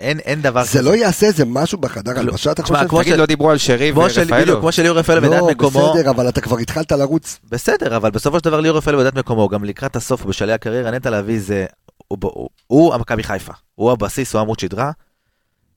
[0.00, 2.86] אין, אין דבר זה לא יעשה איזה משהו בחדר הלבשה, אתה חושב?
[3.02, 4.60] תגיד, ש- לא דיברו על שרי של- בדיוק?
[4.60, 7.38] כמו שליאור רפאלוב ידע לא, את מקומו, בסדר, אבל אתה כבר התחלת לרוץ.
[7.50, 10.90] בסדר, אבל בסופו של דבר ליאור רפאלוב ידע את מקומו, גם לקראת הסוף בשלהי הקריירה,
[10.90, 11.66] נטע לביא זה,
[12.08, 14.90] הוא, הוא, הוא המכבי חיפה, הוא הבסיס, הוא עמוד שדרה.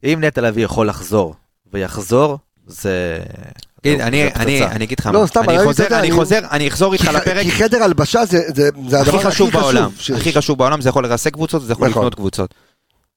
[0.04, 1.36] אם נטע לביא יכול לחזור,
[1.74, 3.20] ויחזור, זה...
[3.86, 4.44] זה אני- פצצה.
[4.44, 6.40] אני אני אגיד לך לא, מה, סתם, אני אני- חוזר, אתה יודע, אני אני- חוזר,
[6.52, 9.90] אני אחזור איתך כי- לפרק כי חדר הלבשה זה זה- זה הדבר הכי חשוב בעולם.
[10.16, 12.02] הכי חשוב בעולם, זה יכול לרסק קבוצות, זה יכול נכון.
[12.02, 12.54] לקנות קבוצות.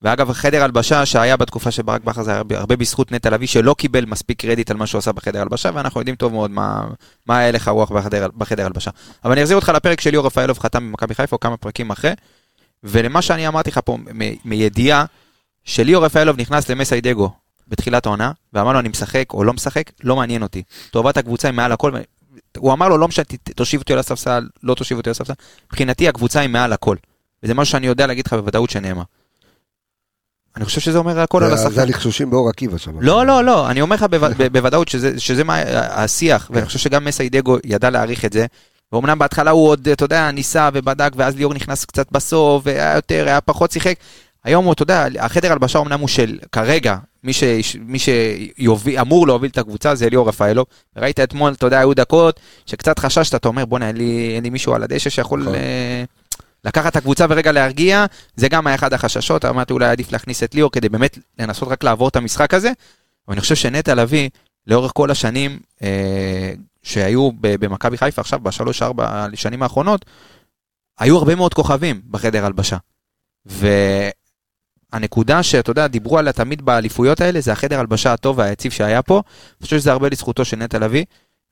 [0.03, 3.75] ואגב, חדר הלבשה שהיה בתקופה של ברק בכר זה הרבה- הרבה בזכות נטע לביא, שלא
[3.79, 6.85] קיבל מספיק קרדיט על מה שהוא עשה בחדר הלבשה, ואנחנו יודעים טוב מאוד מה
[7.29, 8.91] היה הלך הרוח בחדר בחדר הלבשה.
[9.25, 12.13] אבל אני אחזיר אותך לפרק של ליאור רפאלוב חתם במכבי חיפה, או כמה פרקים אחרי,
[12.85, 15.05] ולמה שאני אמרתי לך פה, מ- מידיעה,
[15.65, 17.31] שליאור רפאלוב נכנס למסיידגו
[17.69, 20.63] בתחילת העונה, ואמר לו אני משחק או לא משחק, לא מעניין אותי.
[20.91, 21.93] טובת הקבוצה היא מעל הכל.
[22.57, 23.25] הוא אמר לו לא משנה,
[23.57, 25.33] תושיב אותי על הספסל, לא תושיב אותי על הספסל.
[25.67, 26.97] מבחינתי הקבוצה היא מעל הכל.
[27.43, 29.03] וזה משהו שאני יודע להגיד לך בוודאות שנאמר.
[30.57, 31.81] אני חושב שזה אומר הכל על זה- זה השחקן.
[31.81, 33.01] הלחשושים באור עקיבא שם.
[33.01, 34.07] לא, לא, לא, אני אומר לך
[34.53, 34.89] בוודאות
[35.19, 35.59] שזה, מה
[35.91, 38.47] השיח, ואני חושב שגם מסיידגו ידע להעריך את זה.
[38.93, 43.25] ואומנם בהתחלה הוא עוד, אתה יודע, ניסה ובדק, ואז ליאור נכנס קצת בסוף, והיה יותר,
[43.27, 43.95] היה פחות שיחק.
[44.45, 47.45] היום הוא, אתה יודע, החדר הלבשה אמנם הוא של, כרגע, מי, ש,
[47.81, 50.67] מי שאמור להוביל את הקבוצה זה ליאור רפאלוב.
[50.97, 54.51] ראית אתמול, אתה יודע, היו דקות שקצת חששת, אתה אומר, בוא'נה, אין לי, אין לי
[54.51, 55.55] מישהו על הדשא שיכול נכון.
[55.55, 56.05] אה,
[56.65, 58.07] לקחת את הקבוצה ורגע להרגיע,
[58.37, 61.85] זה גם היה אחד החששות, אמרתי אולי עדיף להכניס את ליאור כדי באמת לנסות רק
[61.85, 62.73] לעבור את המשחק הזה.
[63.29, 64.29] אבל אני חושב שנטע לביא,
[64.67, 66.53] לאורך כל השנים אה,
[66.83, 70.05] שהיו במכבי חיפה עכשיו, בשלוש-ארבע שנים האחרונות,
[70.99, 72.77] היו הרבה מאוד כוכבים בחדר הלבשה.
[73.47, 79.15] והנקודה שאתה יודע, דיברו עליה תמיד באליפויות האלה, זה החדר הלבשה הטוב והיציב שהיה פה.
[79.15, 81.05] אני חושב שזה הרבה לזכותו של נטע לביא.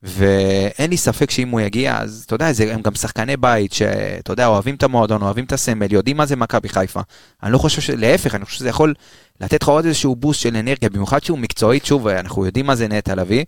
[0.03, 4.33] ואין לי ספק שאם הוא יגיע, אז אתה יודע, זה, הם גם שחקני בית, שאתה
[4.33, 7.01] יודע, אוהבים את המועדון, אוהבים את הסמל, יודעים מה זה מכבי חיפה.
[7.43, 7.91] אני לא חושב ש...
[7.91, 8.95] להפך, אני חושב שזה יכול
[9.41, 12.89] לתת לך עוד איזשהו בוסט של אנרגיה, במיוחד שהוא מקצועית, שוב, אנחנו יודעים מה זה
[12.89, 13.45] נטע לביא.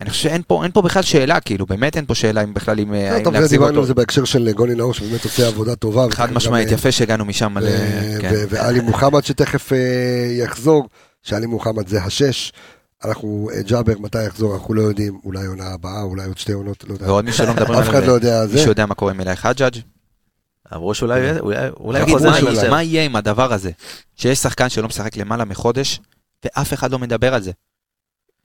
[0.00, 2.92] אני חושב שאין פה, פה בכלל שאלה, כאילו, באמת אין פה שאלה אם בכלל אם,
[2.92, 3.86] לא, אם טוב, להחזיר דיברנו על אותו.
[3.86, 6.06] זה בהקשר של גוני נאור, שבאמת עושה עבודה טובה.
[6.10, 7.54] חד משמעית, אה, יפה שהגענו משם.
[8.20, 8.30] כן.
[8.32, 9.78] ו- ואלי מוחמד שתכף אה,
[10.38, 10.88] יחזור,
[11.22, 12.52] שאלי מוחמד זה השש.
[13.04, 16.84] אנחנו, אה, ג'אבר, מתי יחזור, אנחנו לא יודעים, אולי עונה הבאה, אולי עוד שתי עונות,
[16.84, 17.06] לא יודע.
[17.06, 18.54] ועוד מי שלא מדברים אף אחד לא יודע זה.
[18.54, 19.76] מישהו יודע מה קורה עם אלי חג'אג'?
[20.74, 21.20] אמרו שאולי
[21.80, 22.70] אולי- חוזר מה יהיה- הסרט.
[22.70, 23.70] מה יהיה עם הדבר הזה?
[24.16, 26.00] שיש שחקן שלא משחק למעלה מחודש,
[26.44, 27.50] ואף אחד לא מדבר על זה.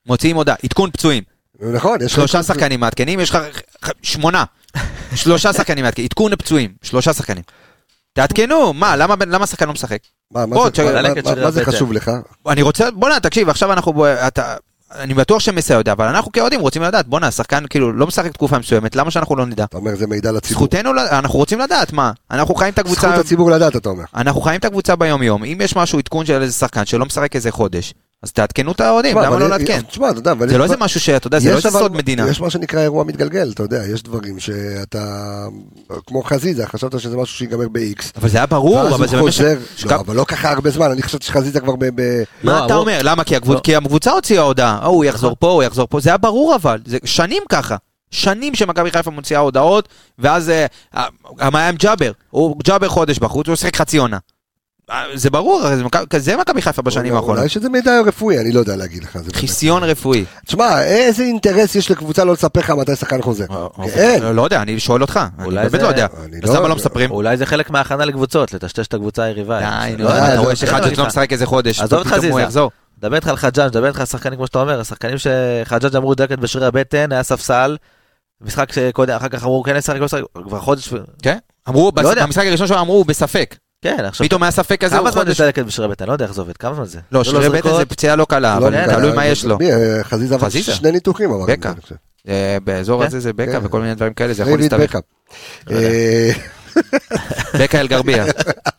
[0.06, 1.24] מוציאים הודעה, עדכון פצועים,
[1.74, 2.14] נכון, יש.
[2.14, 3.38] שלושה שחקנים מעדכנים, יש לך
[4.02, 4.44] שמונה.
[5.16, 7.44] שלושה שחקנים מעדכנים, עדכון פצועים, שלושה שחקנים.
[8.20, 9.98] תעדכנו, מה, למה למה השחקן לא משחק?
[10.32, 10.46] מה,
[11.52, 11.66] זה-.
[11.66, 12.12] חשוב לך?
[12.48, 14.06] אני רוצה, בוא'נה, תקשיב, עכשיו אנחנו,
[14.96, 18.60] אני בטוח שמסי יודע, אבל אנחנו כאוהדים רוצים לדעת, בואנה, השחקן כאילו לא משחק תקופה
[18.60, 19.64] מסוימת, למה שאנחנו לא נדע?
[19.64, 20.58] אתה אומר זה מידע לציבור.
[20.58, 22.12] זכותנו, אנחנו רוצים לדעת, מה?
[22.32, 24.04] אנחנו חיים את הקבוצה, זכות הציבור לדעת, אתה אומר.
[24.16, 27.36] אנחנו חיים את הקבוצה ביום יום, אם יש משהו, עדכון של איזה שחקן שלא משחק
[27.36, 27.94] איזה חודש,
[28.24, 29.82] אז תעדכנו את האוהדים, למה לא יש- לעדכן?
[29.82, 31.96] תשמע, אתה יודע, אבל זה לא איזה משהו שאתה יודע, זה לא יש איזה סוד
[31.96, 32.30] מדינה.
[32.30, 35.46] יש מה שנקרא אירוע מתגלגל, אתה יודע, יש דברים שאתה,
[36.08, 38.04] כמו חזיזה, חשבת שזה משהו שיגמר ב-X.
[38.16, 39.44] אבל זה היה ברור, אבל זה במשך...
[39.86, 41.84] לא, אבל לא ככה הרבה זמן, אני חשבתי שחזיזה כבר ב...
[42.44, 43.00] מה לא, אתה אומר?
[43.04, 43.24] למה?
[43.24, 43.60] כי לא.
[43.64, 46.80] כי הקבוצה הוציאה הודעה, "או, הוא יחזור פה, הוא יחזור פה, זה היה ברור אבל,
[46.86, 47.76] זה שנים ככה.
[48.12, 49.90] שנים שמכבי חיפה מוציאה הודעות,
[50.20, 50.66] ואז אה,
[50.96, 51.06] אה,
[51.38, 54.18] גם היה עם ג'אבר, הוא ג'אבר חודש בחוץ, הוא שיחק חצי עונה.
[54.92, 57.38] אה, זה ברור, זה מכבי- זה מכבי חיפה בשנים האחרונות.
[57.38, 59.20] אולי שזה מידע רפואי, אני לא יודע להגיד לך.
[59.34, 60.26] חיסיון רפואי.
[60.46, 63.46] תשמע, איזה אינטרס יש לקבוצה לא לספר לך מתי שחקן חוזר?
[63.84, 64.24] אין.
[64.24, 66.08] לא יודע, אני שואל אותך, אני באמת לא יודע.
[66.44, 67.12] אז לא- למה לא מספרים?
[67.12, 69.60] אולי זה חלק מההכנה לקבוצות, לטשטש את הקבוצה היריבה.
[69.60, 72.18] די, נו, לא אתה לא, רואה לא, שחג'ג' לא משחק איזה חודש, עזוב את פתאום
[72.22, 72.42] הוא חזיזה.
[72.42, 72.72] יחזור.
[73.00, 76.40] דבר איתך על חג'אג', דבר איתך על שחקנים כמו שאתה אומר, השחקנים שחג'אג' אמרו דלקת
[76.40, 77.78] בשריר הבטן, היה ספסל,
[78.42, 79.98] משחק שקודם, אחר כך אמרו כן לא ישחק,
[80.48, 81.38] כבר חודש, כן?
[81.70, 82.26] אמרו, לא יודע.
[82.26, 83.56] במשחק הראשון שלו אמרו, בספק.
[83.82, 85.28] כן, עכשיו, פתאום היה ספק כזה, כמה זמן.
[85.28, 86.06] יש דלקת בשריר הבטן?
[86.08, 87.00] לא יודע איך זה עובד, כמה זמן זה?
[87.12, 89.58] לא, שרירי בטן זה פציעה לא קלה, לא אבל יודע, תלוי מה יש לו.
[89.62, 90.76] אה, חזיזה עבר חזיזה.
[90.76, 91.46] שני ניתוחים, אמר.
[91.46, 91.72] בקע.
[92.28, 93.66] אה, באזור כן, הזה זה בקע כן.
[93.66, 94.96] וכל מיני דברים כאלה, זה יכול להסתבך.
[94.96, 95.00] בקע.
[95.72, 96.32] אה,
[97.60, 98.26] בקע אלגרביה.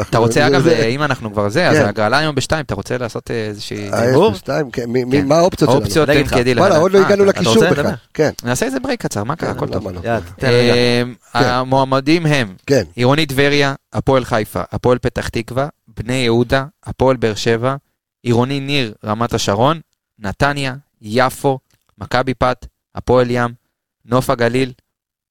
[0.00, 1.84] אתה רוצה, אגב, אה, אם אנחנו כבר זה, אז כן.
[1.84, 3.92] ההגרלה היום בשתיים, אתה רוצה לעשות אה, איזושהי...
[3.92, 4.30] אה, דיבור?
[4.30, 4.82] בשתיים, כן,
[5.12, 5.26] כן.
[5.26, 5.84] מה האופציות שלנו?
[5.84, 6.32] אופציות אני אגיד לך.
[6.32, 6.76] תן קדי וואלה.
[6.76, 7.94] עוד לא הגענו לקישור בכלל.
[8.14, 8.30] כן.
[8.44, 9.50] נעשה איזה ברייק קצר, מה קרה?
[9.50, 9.88] הכל טוב.
[9.88, 10.00] לא?
[10.36, 11.08] כן.
[11.34, 12.54] המועמדים הם.
[12.96, 17.76] עירוני טבריה, הפועל חיפה, הפועל פתח תקווה, בני יהודה, הפועל באר שבע,
[18.22, 19.80] עירוני ניר, רמת השרון,
[20.18, 21.58] נתניה, יפו,
[21.98, 23.50] מכבי פת, הפועל ים,
[24.04, 24.72] נוף הגליל,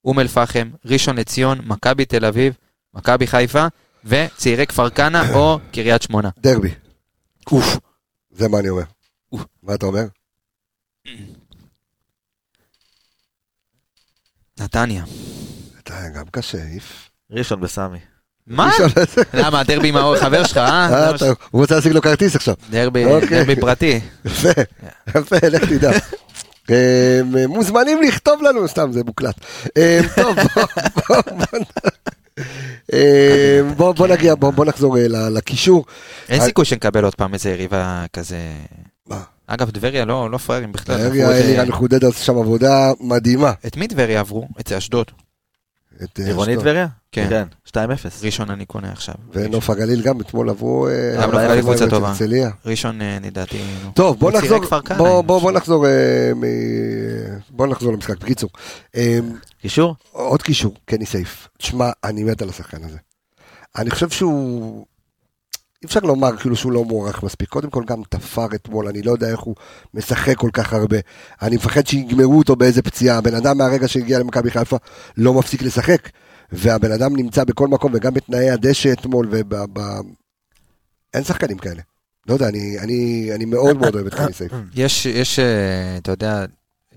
[0.06, 2.54] אום אל פחם, ראשון לציון, מכבי תל אביב,
[2.98, 3.66] מכבי חיפה,
[4.06, 6.30] וצעירי כפר כנא או קריית שמונה.
[6.40, 6.72] דרבי,
[7.52, 7.78] אוף.
[8.32, 8.84] זה מה אני אומר.
[9.32, 9.46] אוף.
[9.64, 10.04] מה אתה אומר?
[14.60, 15.04] נתניה.
[15.84, 17.10] אתה גם קשה, איף.
[17.32, 17.98] ראשון בסמי.
[18.48, 18.72] מה?
[19.34, 21.16] למה, הדרבי עם החבר שלך, אה, אה?
[21.16, 22.56] אתה- הוא רוצה להשיג לו כרטיס עכשיו.
[22.70, 23.30] דרבי אוקיי.
[23.30, 24.00] דרבי פרטי.
[24.26, 24.50] יפה,
[25.18, 25.92] יפה, לך תדע.
[26.70, 29.36] אה, מוזמנים לכתוב לנו, סתם זה מוקלט.
[29.78, 30.36] אה, טוב,
[30.96, 31.16] בוא-
[32.38, 32.98] בוא- בוא
[33.78, 35.86] נ- אה, בוא נגיע, בוא בוא נחזור אה, לקישור.
[36.30, 38.38] אין אה, סיכוי שנקבל עוד פעם איזה יריבה כזה...
[39.08, 39.22] מה?
[39.48, 40.98] אגב, טבריה לא לא פראיירים בכלל.
[40.98, 43.54] טבריה, אלירן חודד עושה שם עבודה מדהימה.
[43.68, 44.48] את מי טבריה עברו?
[44.60, 45.12] את אשדוד.
[46.04, 46.64] את, אה, עירוני אשדוד.
[46.64, 46.88] טבריה?
[47.12, 47.28] כן.
[47.30, 48.24] כן, 2-0.
[48.24, 49.16] ראשון אני קונה עכשיו.
[49.34, 50.88] ונוף הגליל גם אתמול עברו...
[50.88, 52.14] אה, גם נוף הגליל קבוצה טובה.
[52.66, 53.58] ראשון אה, לדעתי...
[53.84, 53.92] נו.
[53.92, 54.60] טוב, בוא נחזור,
[55.22, 55.52] בוא.
[55.52, 56.32] נחזור, אה,
[57.50, 58.18] בוא נחזור למשחק.
[58.20, 58.50] בקיצור,
[58.96, 59.20] אה,
[59.62, 59.96] קישור?
[60.12, 61.48] עוד קישור, קני סייף.
[61.58, 62.98] תשמע, אני מת על השחקן הזה.
[63.78, 64.86] אני חושב שהוא...
[65.88, 67.50] אי אפשר לומר כאילו שהוא לא מוערך מספיק.
[67.50, 69.56] קודם כל גם תפר אתמול, אני לא יודע איך הוא
[69.94, 70.98] משחק כל כך הרבה.
[71.42, 73.18] אני מפחד שיגמרו אותו באיזה פציעה.
[73.18, 74.78] הבן אדם מהרגע שהגיע למכבי חיפה
[75.18, 76.10] לא מפסיק לשחק.
[76.52, 79.56] והבן אדם נמצא בכל מקום, וגם בתנאי הדשא אתמול, וב...
[79.74, 79.80] ב...
[81.14, 81.82] אין שחקנים כאלה.
[82.28, 84.52] לא יודע, אני, אני, אני מאוד מאוד אוהב את קני סייף.
[84.76, 86.46] יש, יש, אה, אתה יודע,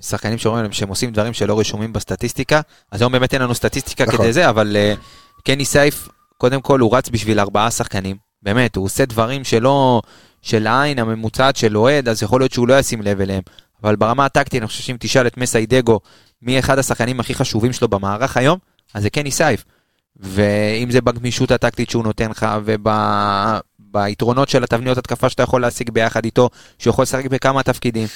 [0.01, 2.61] שחקנים שאומרים להם שהם עושים דברים שלא רשומים בסטטיסטיקה,
[2.93, 4.18] אז היום באמת אין לנו סטטיסטיקה נכון.
[4.18, 4.95] כדי זה, אבל אה,
[5.45, 10.03] קני סייף, קודם כל הוא רץ בשביל ארבעה שחקנים, באמת, הוא עושה דברים שלא,
[10.43, 13.43] של העין הממוצעת של אוהד, אז יכול להיות שהוא לא ישים לב אליהם,
[13.82, 16.01] אבל ברמה הטקטית, אני חושב שאם תשאל את מסיידגו,
[16.43, 18.59] מי אחד השחקנים הכי חשובים שלו במערך היום,
[18.95, 19.64] אז זה קני סייף.
[20.16, 26.24] ואם זה בגמישות הטקטית שהוא נותן לך, וביתרונות של התבניות התקפה שאתה יכול להשיג ביחד
[26.24, 28.09] איתו, שהוא יכול לשחק בכמה תפקידים.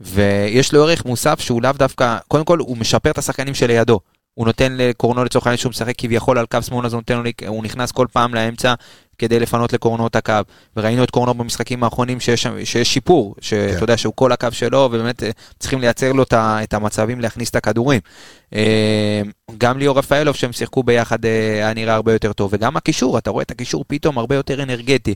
[0.00, 4.00] ויש לו ערך מוסף שהוא לאו דווקא, קודם כל הוא משפר את השחקנים שלידו.
[4.34, 7.64] הוא נותן לקורנו לצורך העניין שהוא משחק כביכול על קו שמאל, אז הוא, לו, הוא
[7.64, 8.74] נכנס כל פעם לאמצע
[9.18, 10.34] כדי לפנות לקורנו את הקו.
[10.76, 13.80] וראינו את קורנו במשחקים האחרונים שיש, שיש שיפור, שאתה כן.
[13.80, 18.00] יודע שהוא כל הקו שלו, ובאמת אה, צריכים לייצר לו את המצבים להכניס את הכדורים.
[18.54, 19.22] אה,
[19.58, 23.30] גם ליאור רפאלוב שהם שיחקו ביחד אה, היה נראה הרבה יותר טוב, וגם הקישור, אתה
[23.30, 25.14] רואה את הקישור פתאום הרבה יותר אנרגטי.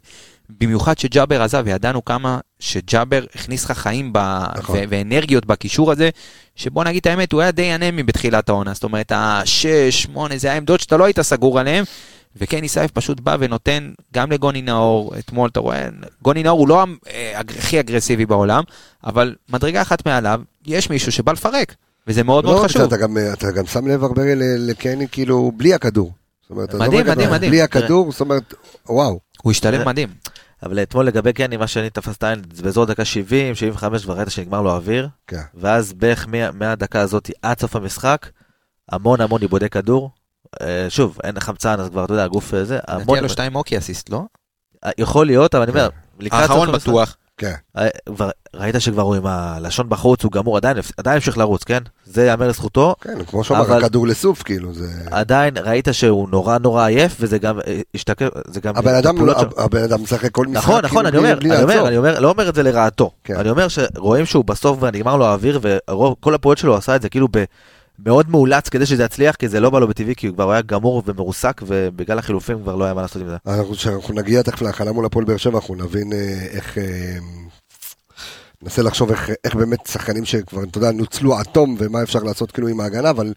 [0.61, 4.19] במיוחד שג'אבר עזב, וידענו כמה שג'אבר הכניס לך חיים ב...
[4.59, 4.77] נכון.
[4.77, 6.11] ו- ואנרגיות בקישור הזה,
[6.57, 10.53] שבוא נגיד את האמת, הוא היה די אנמי בתחילת העונה, זאת אומרת, השש, שמונה, זה
[10.53, 11.85] העמדות שאתה לא היית סגור עליהן,
[12.37, 15.89] וקני סייף פשוט בא ונותן גם לגוני נאור, אתמול אתה רואה,
[16.23, 18.63] גוני נאור הוא לא אה, הכי אגרסיבי בעולם,
[19.05, 21.75] אבל מדרגה אחת מעליו, יש מישהו שבא לפרק,
[22.07, 22.83] וזה מאוד לא מאוד חשוב.
[22.83, 24.23] אתה גם, אתה גם שם לב הרבה
[24.59, 26.13] לקני כאילו בלי הכדור.
[26.51, 27.51] אומרת, עזוב מדהים, מדהים, בלי מדהים.
[27.51, 28.55] בלי הכדור, זאת אומרת,
[28.89, 29.21] וואו.
[29.43, 30.09] הוא השתלב מדהים.
[30.63, 34.17] אבל אתמול לגבי קני, מה שאני תפס את העין, זה באזור דקה 70, 75, כבר
[34.17, 35.41] ראית שנגמר לו האוויר, כן.
[35.55, 38.27] ואז בערך מה- מהדקה הזאת עד סוף המשחק,
[38.93, 40.11] המון המון איבודי כדור.
[40.63, 43.15] אה, שוב, אין חמצן, אז כבר, אתה יודע, הגוף אה, זה, המון...
[43.17, 44.23] נתן לו שתיים אוקי אסיסט, לא?
[44.85, 45.89] אה, יכול להיות, אבל אני אומר,
[46.21, 47.17] לקראת סוף האחרון בטוח.
[47.37, 47.55] כן.
[48.17, 51.79] כבר- ראית שכבר הוא עם הלשון בחוץ, הוא גמור, עדיין עדיין המשיך לרוץ, כן?
[52.05, 52.95] זה ייאמר לזכותו.
[53.01, 54.87] כן, כמו שאומר, אבל- הכדור לסוף, כאילו, זה...
[55.11, 57.59] עדיין ראית שהוא נורא נורא עייף, וזה גם
[57.95, 58.77] השתקף, זה גם...
[58.77, 59.17] הבן אדם.
[59.59, 61.89] הבן אדם משחק כל משחק, נכון, נכון, אני כאילו, אומר, בלי- בלי אני אומר.
[61.89, 63.11] אני אומר, לא אומר את זה לרעתו.
[63.25, 63.37] כן.
[63.37, 67.09] אני אומר שרואים שהוא בסוף כבר נגמר לו האוויר, וכל הפעולות שלו עשה את זה
[67.09, 67.45] כאילו ב-
[68.07, 70.63] מאוד מאולץ כדי שזה יצליח, כי זה לא בא לו בטבעי, כי הוא כבר היה
[70.63, 73.37] גמור ומרוסק, ובגלל החילופים כבר לא היה מה לעשות עם זה.
[73.47, 76.79] אנחנו, כשאנחנו נגיע תכף להכנה מול הפועל באר שבע, אנחנו נבין אה, איך...
[78.63, 82.51] ננסה לחשוב איך, איך באמת שחקנים שכבר, אתה יודע, נוצלו עד תום ומה אפשר לעשות
[82.53, 83.35] כאילו עם ההגנה, אבל אני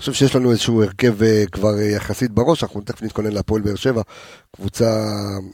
[0.00, 3.74] חושב שיש לנו איזשהו הרכב אה, כבר אה, יחסית בראש, אנחנו תכף נתכונן להפועל באר
[3.74, 4.02] שבע,
[4.56, 5.04] קבוצה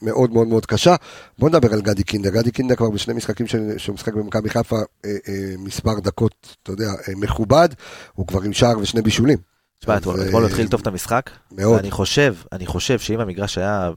[0.02, 0.94] מאוד מאוד מאוד קשה.
[1.38, 4.76] בוא נדבר על גדי קינדה, גדי קינדה כבר בשני משחקים של- שהוא משחק במכבי חיפה,
[5.04, 7.68] אה, אה, מספר דקות, אתה יודע, אה, מכובד,
[8.14, 9.38] הוא כבר עם שער ושני בישולים.
[9.80, 11.76] תשמע, אתמול אה, אתמול התחיל טוב את המשחק, מאוד.
[11.76, 13.90] ואני חושב, אני חושב שאם המגרש היה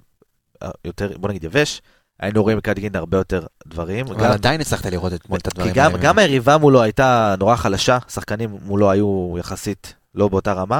[0.85, 1.81] יותר, בוא נגיד יבש,
[2.19, 4.05] היינו רואים גינדה הרבה יותר דברים.
[4.07, 6.03] אבל גם- עדיין הצלחת לראות אתמול את כי הדברים גם, האלה.
[6.03, 10.79] גם היריבה מולו הייתה נורא חלשה, שחקנים מולו היו יחסית לא באותה רמה,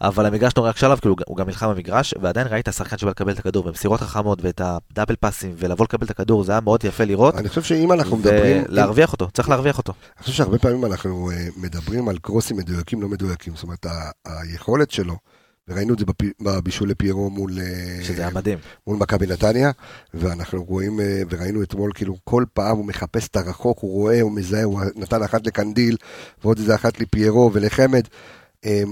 [0.00, 3.32] אבל המגרש נורא הקשה עליו, כאילו הוא גם נלחם במגרש, ועדיין ראית שחקן שבא לקבל
[3.32, 7.04] את הכדור, במסירות חכמות ואת הדאבל פאסים, ולבוא לקבל את הכדור, זה היה מאוד יפה
[7.04, 8.64] לראות, אני חושב שאם אנחנו מדברים...
[8.68, 9.92] ולהרוויח אותו, צריך להרוויח אותו.
[10.16, 13.54] אני חושב שהרבה פעמים אנחנו אה, מדברים על קרוסים מדויקים, לא מדויקים.
[13.54, 15.16] זאת אומרת, ה- היכולת שלו,
[15.70, 16.04] וראינו את זה
[16.40, 18.58] בבישול לפיירו מול, אה, שזה היה מדהים.
[18.86, 19.70] מול מכבי נתניה,
[20.14, 24.32] ואנחנו רואים, אה, וראינו אתמול, כאילו, כל פעם הוא מחפש את הרחוק, הוא רואה, הוא
[24.32, 25.96] מזהה, הוא נתן אחת לקנדיל,
[26.42, 28.02] ועוד איזה אחת לפיירו ולחמד.
[28.64, 28.82] אה,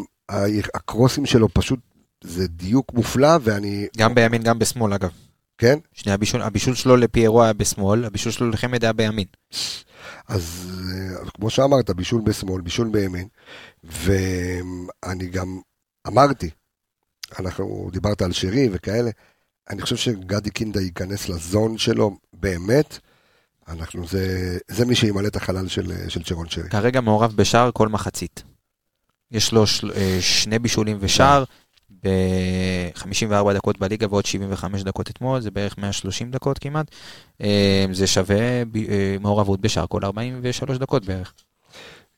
[0.75, 1.81] הקרוסים שלו פשוט,
[2.25, 3.87] זה דיוק מופלא, ואני...
[3.97, 5.11] גם בימין, גם בשמאל, אגב.
[5.59, 5.79] כן?
[5.93, 9.27] שני הבישול, הבישול שלו לפיירו היה בשמאל, הבישול שלו לחמד היה בימין.
[10.29, 10.67] אז
[11.35, 13.29] כמו שאמרת, בישול בשמאל, בישול בימין,
[13.85, 15.61] ואני גם
[16.07, 16.51] אמרתי,
[17.39, 19.11] אנחנו, דיברת על שרי וכאלה,
[19.71, 22.99] אני חושב שגדי קינדה ייכנס לזון שלו באמת,
[23.69, 26.69] אנחנו, זה, זה מי שימלא את החלל של, של צ'רון שרי.
[26.69, 28.43] כרגע מעורב בשער כל מחצית.
[29.31, 31.45] יש לו של, אה, שני בישולים ושער
[32.03, 36.91] ב-54 דקות בליגה ועוד 75 דקות אתמול, זה בערך 130 דקות כמעט.
[37.41, 41.33] אה, זה שווה אה, מעורבות בשער כל 43 דקות בערך.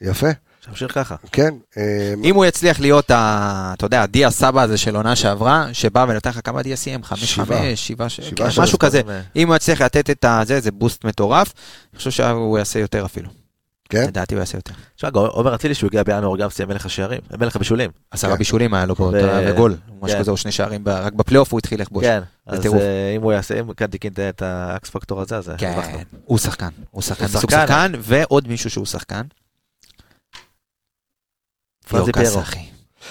[0.01, 0.29] יפה,
[0.65, 1.15] שימשיך ככה.
[1.33, 1.55] כן.
[1.77, 6.07] אה, אם הוא יצליח להיות, ה, אתה יודע, הדיה סבא הזה של עונה שעברה, שבא
[6.09, 7.03] ונתן לך כמה דיה סיים?
[7.03, 7.59] חמש, שבעה.
[7.59, 9.01] חמש, שבעה, כן, משהו כזה.
[9.37, 11.53] אם הוא יצליח לתת את הזה, זה בוסט מטורף.
[11.93, 13.29] אני חושב שהוא יעשה יותר אפילו.
[13.91, 14.05] כן?
[14.07, 14.73] לדעתי הוא יעשה יותר.
[14.97, 17.91] תשמע, עומר אצילי שהוא הגיע בינואר גם סיים מלך השערים, מלך הבישולים.
[18.11, 18.39] עשרה כן.
[18.39, 19.11] בישולים היה לו ו-
[19.47, 20.23] וגול, משהו כן.
[20.23, 22.05] כזה, או שני שערים, רק בפלייאוף הוא התחיל לכבוש.
[22.05, 22.67] כן, אז.
[22.67, 25.51] אה, אם הוא יעשה, אם קנטי קינטה את ה X factor הזה, אז.
[25.59, 25.81] כן,
[26.25, 27.41] הוא שחקן, הוא שחקן, הוא.
[27.41, 29.23] שחקן, ועוד מישהו שהוא שחקן.
[31.93, 32.29] ליאור פיירו.
[32.29, 32.59] קאסה, אחי.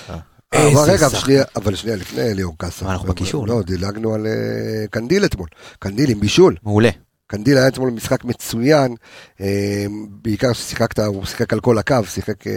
[0.09, 0.19] אה.
[0.53, 1.09] איזה אבל רגע.
[1.09, 2.91] שנייה, אבל שנייה, לפני ליאור קאסה.
[2.91, 5.47] אנחנו בקישור, לא, דילגנו על אה, קנדיל אתמול.
[5.79, 6.55] קנדיל עם בישול.
[6.63, 6.89] מעולה.
[7.27, 8.95] קנדיל היה אתמול משחק מצוין,
[9.41, 12.53] אה, בעיקר ששיחקת, הוא שיחק על כל הקו, שיחק, אה,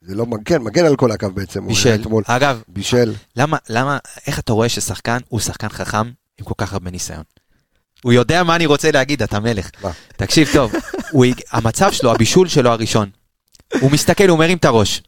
[0.00, 1.94] זה לא מגן, מגן על כל הקו בעצם, בישל.
[2.00, 6.72] אתמול, אגב, בישל, למה, למה, איך אתה רואה ששחקן הוא שחקן חכם עם כל כך
[6.72, 7.22] הרבה ניסיון?
[8.02, 9.70] הוא יודע מה אני רוצה להגיד, אתה מלך.
[9.82, 9.90] מה?
[10.16, 10.72] תקשיב טוב,
[11.10, 13.10] הוא, המצב שלו, הבישול שלו הראשון,
[13.80, 15.02] הוא מסתכל, הוא מרים את הראש.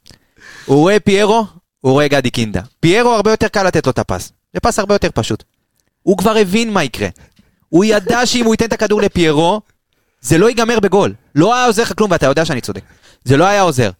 [0.65, 1.47] הוא רואה פיירו,
[1.81, 2.61] הוא רואה גדי קינדה.
[2.81, 4.33] פיירו הרבה יותר קל לתת לו את הפס.
[4.55, 5.45] זה פס הרבה יותר פשוט.
[6.03, 7.09] הוא כבר הבין מה יקרה.
[7.69, 9.61] הוא ידע שאם הוא ייתן את הכדור לפיירו,
[10.21, 11.15] זה לא ייגמר בגול.
[11.35, 12.83] לא היה עוזר לך כלום, ואתה יודע שאני צודק.
[13.25, 13.91] זה לא היה עוזר.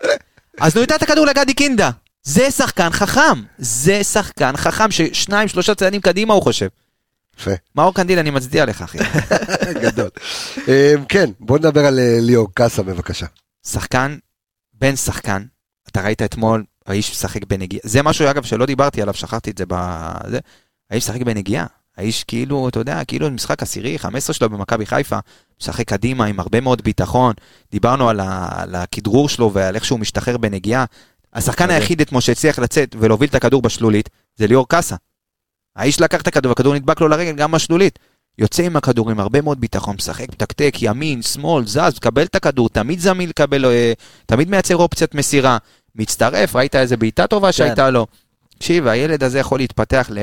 [0.61, 1.91] אז הוא ייתן את הכדור לגדי קינדה.
[2.23, 3.43] זה שחקן חכם.
[3.59, 6.69] זה שחקן חכם ששניים, שלושה צעדים קדימה הוא חושב.
[7.41, 8.99] יפה, מאור קנדיל, אני מצדיע לך, אחי.
[9.83, 10.09] גדול.
[10.69, 13.27] אה, כן, בוא נדבר על אה, ליאור קאסה בבקשה.
[13.67, 14.17] שחקן,
[14.81, 15.45] בן שחקן,
[15.89, 17.81] אתה ראית אתמול, האיש משחק בנגיעה.
[17.85, 20.39] זה משהו, אגב, שלא דיברתי עליו, שכחתי את זה בזה.
[20.91, 21.67] האיש משחק בנגיעה.
[21.97, 25.19] האיש כאילו, אתה יודע, כאילו משחק עשירי, 15 שלו במכבי חיפה,
[25.61, 27.35] משחק קדימה עם הרבה מאוד ביטחון.
[27.71, 30.85] דיברנו על, ה, על הכדרור שלו ועל איך שהוא משתחרר בנגיעה.
[31.33, 31.71] השחקן.
[31.71, 34.97] היחיד אתמול שהצליח לצאת ולהוביל את הכדור בשלולית, זה ליאור קאסה.
[35.77, 37.99] האיש לקח את הכדור, הכדור נדבק לו לרגל גם בשלולית.
[38.39, 42.69] יוצא עם הכדור עם הרבה מאוד ביטחון, משחק, מתקתק, ימין, שמאל, זז, מקבל את הכדור,
[42.69, 43.93] תמיד זמין לקבל, אה,
[44.27, 45.59] תמיד מייצר אופציית מסירה,
[45.95, 48.07] מצטרף, ראית איזה בעיטה טובה שהייתה לו.
[48.59, 50.19] תקשיב, הילד הזה יכול להתפתח ל...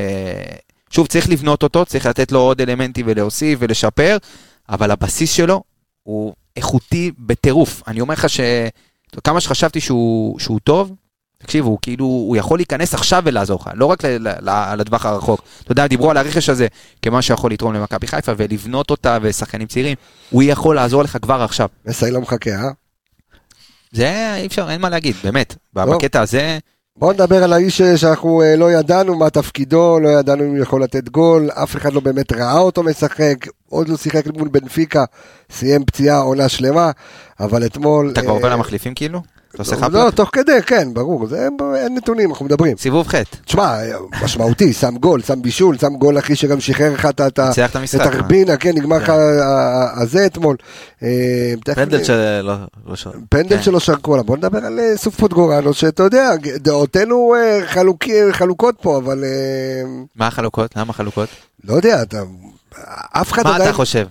[0.90, 4.18] שוב, צריך לבנות אותו, צריך לתת לו עוד אלמנטים ולהוסיף ולשפר,
[4.70, 5.64] אבל הבסיס שלו
[6.04, 7.84] הוא איכותי בטירוף.
[7.88, 10.92] אני אומר לך שכמה שחשבתי שהוא, שהוא טוב,
[11.46, 14.04] תקשיב, הוא כאילו, הוא יכול להיכנס עכשיו ולעזור לך, לא רק
[14.78, 15.42] לטווח הרחוק.
[15.64, 16.68] אתה יודע, דיברו על הרכש הזה
[17.02, 19.96] כמה שיכול לתרום למכבי חיפה ולבנות אותה ושחקנים צעירים,
[20.30, 21.68] הוא יכול לעזור לך כבר עכשיו.
[21.86, 22.70] מסי לא מחכה, אה?
[23.92, 25.56] זה אי אפשר, אין מה להגיד, באמת.
[25.74, 25.96] טוב.
[25.96, 26.58] בקטע הזה,
[26.98, 30.84] בואו נדבר על האיש שאנחנו אה, לא ידענו מה תפקידו, לא ידענו אם הוא יכול
[30.84, 33.36] לתת גול, אף אחד לא באמת ראה אותו משחק,
[33.70, 35.06] עוד לא שיחק מול בנפיקה,
[35.52, 36.92] סיים פציעה עונה שלמה,
[37.40, 38.10] אבל אתמול...
[38.12, 39.22] אתה כבר עובר אה, למחליפים כאילו?
[39.56, 40.14] אתה עושה לא, חפלות?
[40.14, 42.78] תוך כדי, כן, ברור, זה אין נתונים, אנחנו מדברים.
[42.78, 43.16] סיבוב ח'.
[43.46, 43.78] תשמע,
[44.24, 47.66] משמעותי, שם גול, שם בישול, שם גול אחי שגם שחרר לך את ה- את ניצח
[47.66, 48.00] את את המשחק.
[48.02, 49.14] הרבינה, כן, נגמר לך כן.
[50.02, 50.56] הזה אתמול.
[51.04, 53.08] אה, פנדל שלא לא ש...
[53.30, 53.62] פנדל.
[53.62, 54.24] שלו שרקו עליו.
[54.26, 57.60] בוא נדבר על אה, סוף פוטגורנו, שאתה יודע, דעותינו אה,
[58.32, 59.30] חלוקות פה, אבל אה,
[60.16, 60.76] מה החלוקות?
[60.76, 61.30] למה חלוקות?
[61.64, 62.22] לא יודע, אתה...
[63.12, 63.70] אף אחד מה עדיין...
[63.70, 64.08] אתה חושב?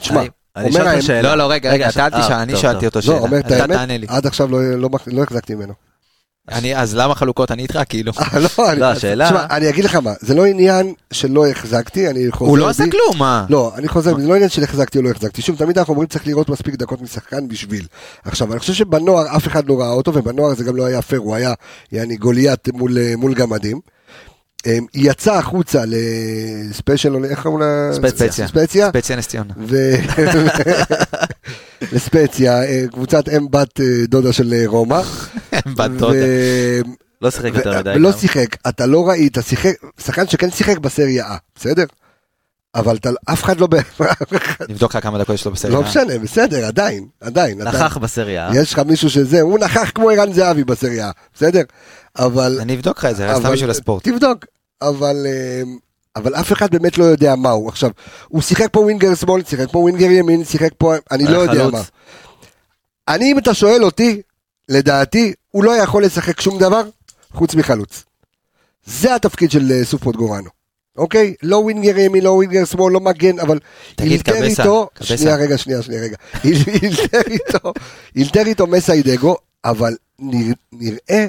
[0.00, 0.20] תשמע,
[0.56, 1.22] אני- אשאל אותך שאלה.
[1.22, 2.86] לא, לא, רגע, רגע, אתה אל תשאל, אני שאלתי.
[2.86, 3.18] אותו לא, שאלה.
[3.18, 3.78] אומר את האמת.
[4.08, 5.72] עד עכשיו לא- לא לא החזקתי ממנו.
[6.50, 7.50] אני- אז למה חלוקות?
[7.50, 8.12] אני איתך כאילו.
[8.18, 12.10] אה, לא, אני- לא, השאלה- תשמע, אני אגיד לך מה, זה לא עניין שלא החזקתי,
[12.10, 12.50] אני חוזר...
[12.50, 13.46] הוא לא עשה כלום, מה?
[13.48, 15.42] לא, אני חוזר, זה לא עניין של החזקתי או לא החזקתי.
[15.42, 17.86] שוב, תמיד אנחנו אומרים צריך לראות מספיק דקות משחקן בשביל.
[18.24, 21.20] עכשיו, אני חושב שבנוער אף אחד לא ראה אותו, ובנוער זה גם לא היה פייר,
[21.20, 21.52] הוא היה,
[21.92, 23.80] יעני, גוליית מול, אה, מול גמדים.
[24.66, 27.90] אמ, יצא החוצה לספיישל, איך קוראים לה?
[27.92, 28.46] ספציה.
[28.46, 28.88] ספציה.
[28.88, 29.54] ספציה נס ציונה.
[29.68, 29.94] ו...
[31.92, 35.00] לספציה, אה, קבוצת אם בת אה, דודה של אה, רומא.
[35.76, 36.16] בת דודה.
[37.22, 37.98] לא שיחק יותר מדי.
[38.12, 38.18] גם.
[38.18, 41.84] שיחק, אתה לא ראית, שיחק, שחקן שכן שיחק בסריה A, בסדר?
[42.74, 44.02] אבל אתה, אף אחד לא, ב-
[44.70, 45.74] נבדוק לך כמה דקות יש לו בסריה.
[45.74, 47.62] לא משנה, בסדר, עדיין, עדיין.
[47.62, 48.50] נכח בסריה.
[48.54, 51.62] יש לך מישהו שזה, הוא נכח כמו ערן זהבי בסריה, בסדר?
[52.18, 52.58] אבל...
[52.60, 54.08] אני אבדוק לך את זה, סתם בשביל הספורט.
[54.08, 54.44] תבדוק,
[54.82, 55.26] אבל...
[55.26, 55.62] אה,
[56.16, 57.68] אבל אף אחד באמת לא יודע מה הוא.
[57.68, 57.90] עכשיו,
[58.28, 61.68] הוא שיחק פה ווינגר שמאל, שיחק פה ווינגר ימין, שיחק פה, אני לא יודע.
[61.68, 61.82] מה.
[63.08, 64.22] אני, אם אתה שואל אותי,
[64.68, 66.82] לדעתי, הוא לא יכול לשחק שום דבר
[67.32, 68.04] חוץ מחלוץ.
[68.84, 70.59] זה התפקיד של אה, סופוט גורנו.
[71.00, 71.34] אוקיי?
[71.42, 73.58] לא ווינגר ימין, לא ווינגר שמאל, לא מגן, אבל
[73.96, 75.16] תגיד, אילתר קבסה, איתו, קבסה.
[75.16, 76.16] שנייה רגע, שנייה, שנייה רגע,
[76.82, 77.72] אילתר איתו,
[78.16, 81.26] אילתר איתו מסאי דגו, אבל נרא- נראה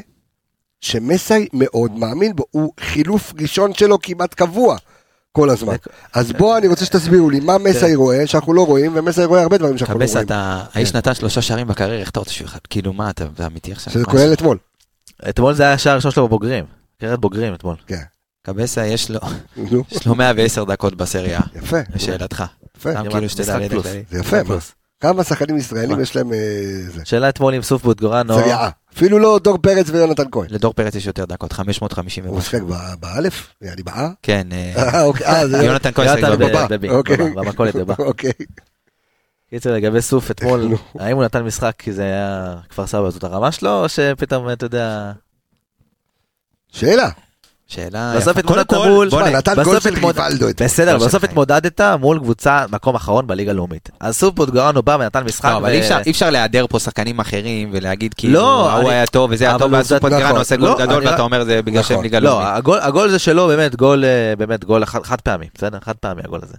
[0.81, 4.77] שמסאי מאוד מאמין בו, הוא חילוף ראשון שלו כמעט קבוע
[5.31, 5.75] כל הזמן.
[6.13, 9.57] אז בוא, אני רוצה שתסבירו לי מה מסאי רואה, שאנחנו לא רואים, ומסאי רואה הרבה
[9.57, 10.25] דברים שאנחנו לא רואים.
[10.25, 12.59] אתה, האיש נתן שלושה שערים בקריירה, איך אתה רוצה שהוא אחד?
[12.69, 13.93] כאילו, מה, אתה אמיתי עכשיו?
[13.93, 14.57] שזה כולל אתמול.
[15.29, 16.65] אתמול זה היה השער הראשון שלו בבוגרים.
[16.99, 17.75] קריירת בוגרים אתמול.
[17.87, 18.01] כן.
[18.43, 19.19] קבסה, יש לו
[19.91, 21.77] יש לו 110 דקות בסריה, יפה.
[21.95, 22.43] לשאלתך.
[22.77, 22.89] יפה.
[23.03, 23.59] כאילו משחק.
[24.09, 24.43] זה יפה?
[24.43, 24.73] פלוס.
[24.99, 25.99] כמה שחקנים ישראלים?
[25.99, 26.37] יש להם אה,
[26.93, 27.01] זה?
[27.05, 28.33] שאלה אתמול עם סוף בוטגורנו.
[28.39, 28.69] סריה.
[28.95, 30.47] אפילו לא דור פרץ ויונתן כהן.
[30.49, 32.39] לדור פרץ יש יותר דקות, 550 הוא
[32.69, 33.53] ב- באלף?
[33.63, 34.09] אני באה?
[34.23, 35.47] כן, אה, אה, אוקיי.
[35.47, 36.21] זה- יונתן כהן.
[36.69, 37.17] בבי, אוקיי.
[37.17, 37.95] בבא, במכולת בבא.
[37.99, 38.31] אוקיי.
[39.49, 40.71] קיצר לגבי סוף אתמול.
[40.99, 44.65] האם הוא נתן משחק כי זה היה כפר סבא זאת הרמה שלו, או שפתאום אתה
[44.65, 45.11] יודע...
[46.71, 47.09] שאלה.
[47.71, 48.39] שאלה בסוף יפה.
[48.39, 50.67] התמודדת קודם כל, מול- בוא שמע, נ- נתן בסוף גול של התמוד- ריבלדו אתמול.
[50.67, 53.89] בסדר, לא בסוף התמודדת מול קבוצה מקום אחרון בליגה הלאומית.
[53.99, 55.45] אז סוף בוטגורנו בא ונתן משחק.
[55.45, 55.79] לא, אבל אי
[56.11, 59.73] אפשר- להיעדר פה שחקנים אחרים ולהגיד כאילו, לא, ההוא אני- היה טוב וזה היה טוב,
[59.73, 60.37] ואז סופרגרנו נכון.
[60.37, 62.03] עושה גול לא, גדול ואתה אומר זה בגלל שהם נכון.
[62.03, 62.47] ליגה לא, לאומית.
[62.53, 65.77] הגול- הגול זה שלו באמת גול, אה, חד חד פעמי, בסדר?
[65.85, 66.55] חד פעמי הגול הזה.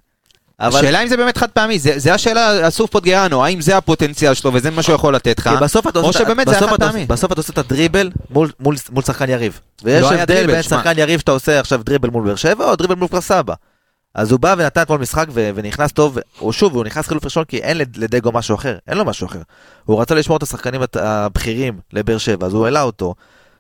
[0.67, 4.35] אבל השאלה אם זה באמת חד פעמי, זה זה השאלה, אסוף פוטגרנו, האם זה הפוטנציאל
[4.35, 5.47] שלו וזה מה שהוא יכול לתת לך,
[5.89, 7.07] אתה או שבאמת זה היה בסוף חד אתה- פעמי.
[7.07, 9.61] בסוף אתה עושה את הדריבל מול- מול מול שחקן יריב.
[9.85, 10.63] ויש לא הבדל בין.
[10.63, 13.55] שחקן יריב שאתה עושה עכשיו דריבל מול באר שבע או דריבל מול כפר סבא.
[14.15, 17.45] אז הוא בא ונתן אתמול משחק ו- ונכנס טוב, או שוב, הוא נכנס חילוף ראשון
[17.45, 19.41] כי אין לד- לדגו משהו אחר, אין לו משהו אחר.
[19.85, 23.15] הוא רצה לשמור את השחקנים הבכירים לבאר שבע, אז הוא העלה אותו.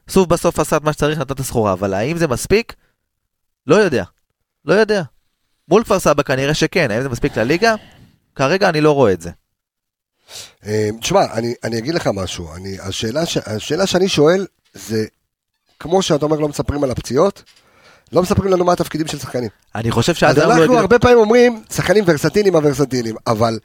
[0.09, 2.75] סוף בסוף עשה את מה שצריך, נתן את הסחורה, אבל האם זה מספיק?
[3.67, 4.05] לא יודע.
[4.65, 5.03] לא יודע.
[5.69, 7.75] מול כפר סבא כנראה שכן, האם זה מספיק לליגה?
[8.37, 9.31] כרגע אני לא רואה את זה.
[10.67, 12.55] אה, תשמע, אני, אני אגיד לך משהו.
[12.55, 15.05] אני, השאלה, ש, השאלה שאני שואל זה,
[15.79, 17.43] כמו שאתה אומר לא מספרים על הפציעות,
[18.13, 19.49] לא מספרים לנו מה התפקידים של שחקנים.
[19.75, 23.59] אני חושב שעד אז היום לא אנחנו הגיעו- הרבה פעמים אומרים, שחקנים ורסטיליים הוורסטיליים, אבל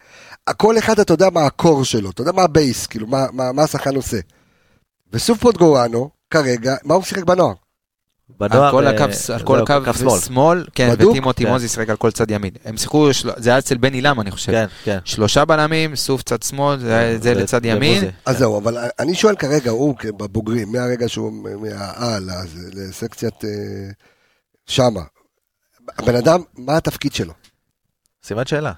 [0.57, 3.25] כל אחד אתה יודע מה ה core שלו, אתה יודע מה ה base, כאילו, מה,
[3.31, 4.17] מה, מה השחקן עושה.
[5.13, 7.53] וסוף פוטגורנו, כרגע, מה הוא שיחק בנוער?
[8.29, 9.03] בנוער, על כל אה, הקו,
[9.33, 10.19] על כל זהו, קו שמאל.
[10.19, 11.11] שמאל, כן, בדוק?
[11.11, 11.49] וטימותי כן.
[11.51, 12.51] מוזי שיחק על כל צד ימין.
[12.65, 14.51] הם שיחקו, של- זה היה אצל בן עילם אני חושב.
[14.51, 14.97] כן, כן.
[15.05, 18.03] שלושה בלמים, סוף צד שמאל, זה היה- זה לצד ימין.
[18.25, 23.49] אז זהו, אבל אני שואל כרגע, הוא בבוגרים, מהרגע שהוא מהעל, אז לסקציית אה,
[24.65, 25.01] שמה.
[25.97, 27.33] הבן אדם, מה התפקיד שלו?
[28.23, 28.71] סימן שאלה.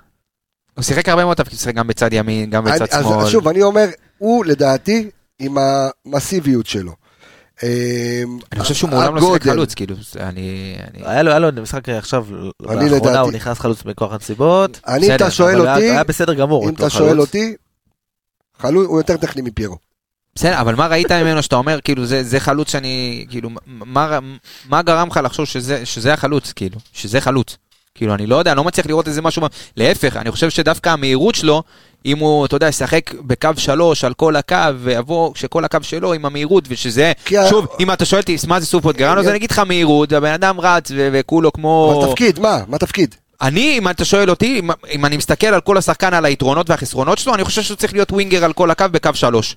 [0.75, 3.29] הוא שיחק הרבה מאוד תפקיד, שיחק גם בצד ימין, גם אני- בצד אז שמאל.
[3.29, 3.87] שוב, אני אומר,
[4.17, 5.57] הוא לדעתי, עם
[6.05, 6.93] המסיביות שלו.
[7.63, 9.43] אה, אני חושב שהוא מעולם לא שיחק.
[9.43, 10.29] חלוץ, כאילו, אני...
[10.93, 12.25] אני- היה לו, היה לו משחק עכשיו,
[12.61, 14.79] לאחרונה לדעתי- הוא נכנס חלוץ מכוח הנסיבות.
[14.87, 16.69] אני, אם אתה שואל היה- אותי, היה בסדר גמור.
[16.69, 17.27] אם אתה שואל חלוץ.
[17.27, 17.55] אותי,
[18.61, 19.77] חלוץ הוא יותר טכני מפיירו.
[20.35, 24.19] בסדר, אבל מה ראית ממנו שאתה אומר, כאילו, זה, זה חלוץ שאני, כאילו, מה,
[24.69, 27.57] מה גרם לך לחשוב שזה, שזה החלוץ, כאילו, שזה חלוץ?
[27.95, 29.41] כאילו, אני לא יודע, אני לא מצליח לראות איזה משהו,
[29.77, 31.63] להפך, אני חושב שדווקא המהירות שלו,
[32.05, 36.25] אם הוא, אתה יודע, ישחק בקו שלוש על כל הקו, ויבוא שכל הקו שלו עם
[36.25, 39.37] המהירות, ושזה, כי ה- שוב, אם אתה שואל אותי, מה זה סופות גרנו, אז אני
[39.37, 41.99] אגיד לך מהירות, הבן אדם רץ, וכולו כמו...
[42.03, 42.59] אבל תפקיד, מה?
[42.67, 43.15] מה תפקיד?
[43.41, 47.17] אני, אם אתה שואל אותי, אם, אם אני מסתכל על כל השחקן, על היתרונות והחסרונות
[47.17, 49.55] שלו, אני חושב שהוא צריך להיות ווינגר על כל הקו בקו שלוש.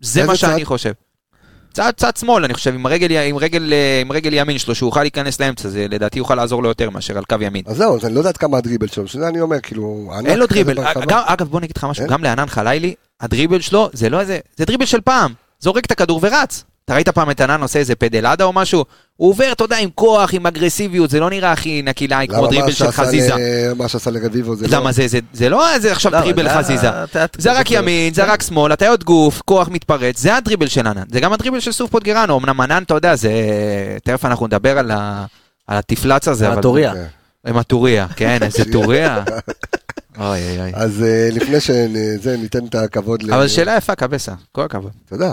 [0.00, 0.64] זה מה שאני צד?
[0.64, 0.92] חושב.
[1.72, 4.88] צד, צד שמאל, אני חושב, עם רגל, עם, רגל, אה, עם רגל ימין שלו, שהוא
[4.88, 7.62] יוכל להיכנס לאמצע, זה לדעתי יוכל לעזור לו יותר מאשר על קו ימין.
[7.66, 10.12] אז זהו, אז אני לא יודע עד כמה הדריבל שלו, שזה אני אומר, כאילו...
[10.26, 10.76] אין לו דריבל.
[11.08, 12.12] גם, אגב, בוא נגיד לך משהו, אין?
[12.12, 15.32] גם לענן חלילי, הדריבל שלו, זה לא איזה, זה דריבל של פעם.
[15.60, 16.64] זורק את הכדור ורץ.
[16.90, 18.84] אתה ראית פעם את ענן עושה איזה פדלדה או משהו?
[19.16, 22.46] הוא עובר, אתה יודע, עם כוח, עם אגרסיביות, זה לא נראה הכי נקי לעין כמו
[22.46, 23.34] דריבל של חזיזה.
[23.76, 24.76] מה שעשה לרביבו זה לא...
[24.78, 26.88] למה זה, זה, זה לא איזה עכשיו לא, דריבל זה חזיזה.
[27.38, 31.02] זרק זה- ימין, זרק שמאל, הטיות גוף, כוח מתפרץ, זה הדריבל של ענן.
[31.12, 33.30] זה גם הדריבל של סוף פוטגרנו, אמנם ענן, אתה יודע, זה...
[34.04, 35.24] תכף אנחנו נדבר על ה-
[35.66, 36.46] על התפלץ הזה.
[36.46, 36.92] על אבל- הטוריה.
[36.94, 37.04] כן.
[37.50, 39.24] עם הטוריה, כן, איזה טוריה.
[40.18, 40.70] אוי אוי אוי.
[40.74, 43.32] אז אה, לפני שזה, ניתן את הכבוד ל...
[43.34, 44.90] אבל שאלה יפה, קבסה, כל הכבוד.
[45.08, 45.32] תודה.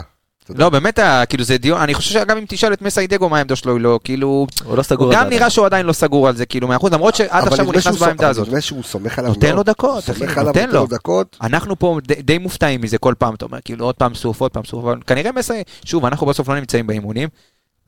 [0.56, 0.99] לא, באמת,
[1.30, 3.99] כאילו זה דיון, אני חושב שגם אם תשאל את מסיידגו מה העמדה שלו, היא לא,
[4.03, 5.06] כאילו, הוא לא סגור.
[5.06, 5.49] הוא על גם זה נראה עדיין.
[5.49, 7.98] שהוא עדיין לא סגור על זה, כאילו, מאה אחוז, למרות שעד אבל עכשיו הוא נכנס
[7.98, 8.48] בעמדה הזאת.
[8.48, 9.56] נדמה שהוא סומך עליו נותן.
[9.56, 10.88] לו דקות, סומך עליו, נותן לו.
[10.88, 11.38] דקות.
[11.41, 14.64] אנחנו פה די, מופתעים מזה כל פעם, אתה אומר, כאילו עוד פעם סוף, עוד פעם
[14.64, 17.30] סוף, אבל כנראה מסי, שוב, אנחנו בסוף לא נמצאים באימונים,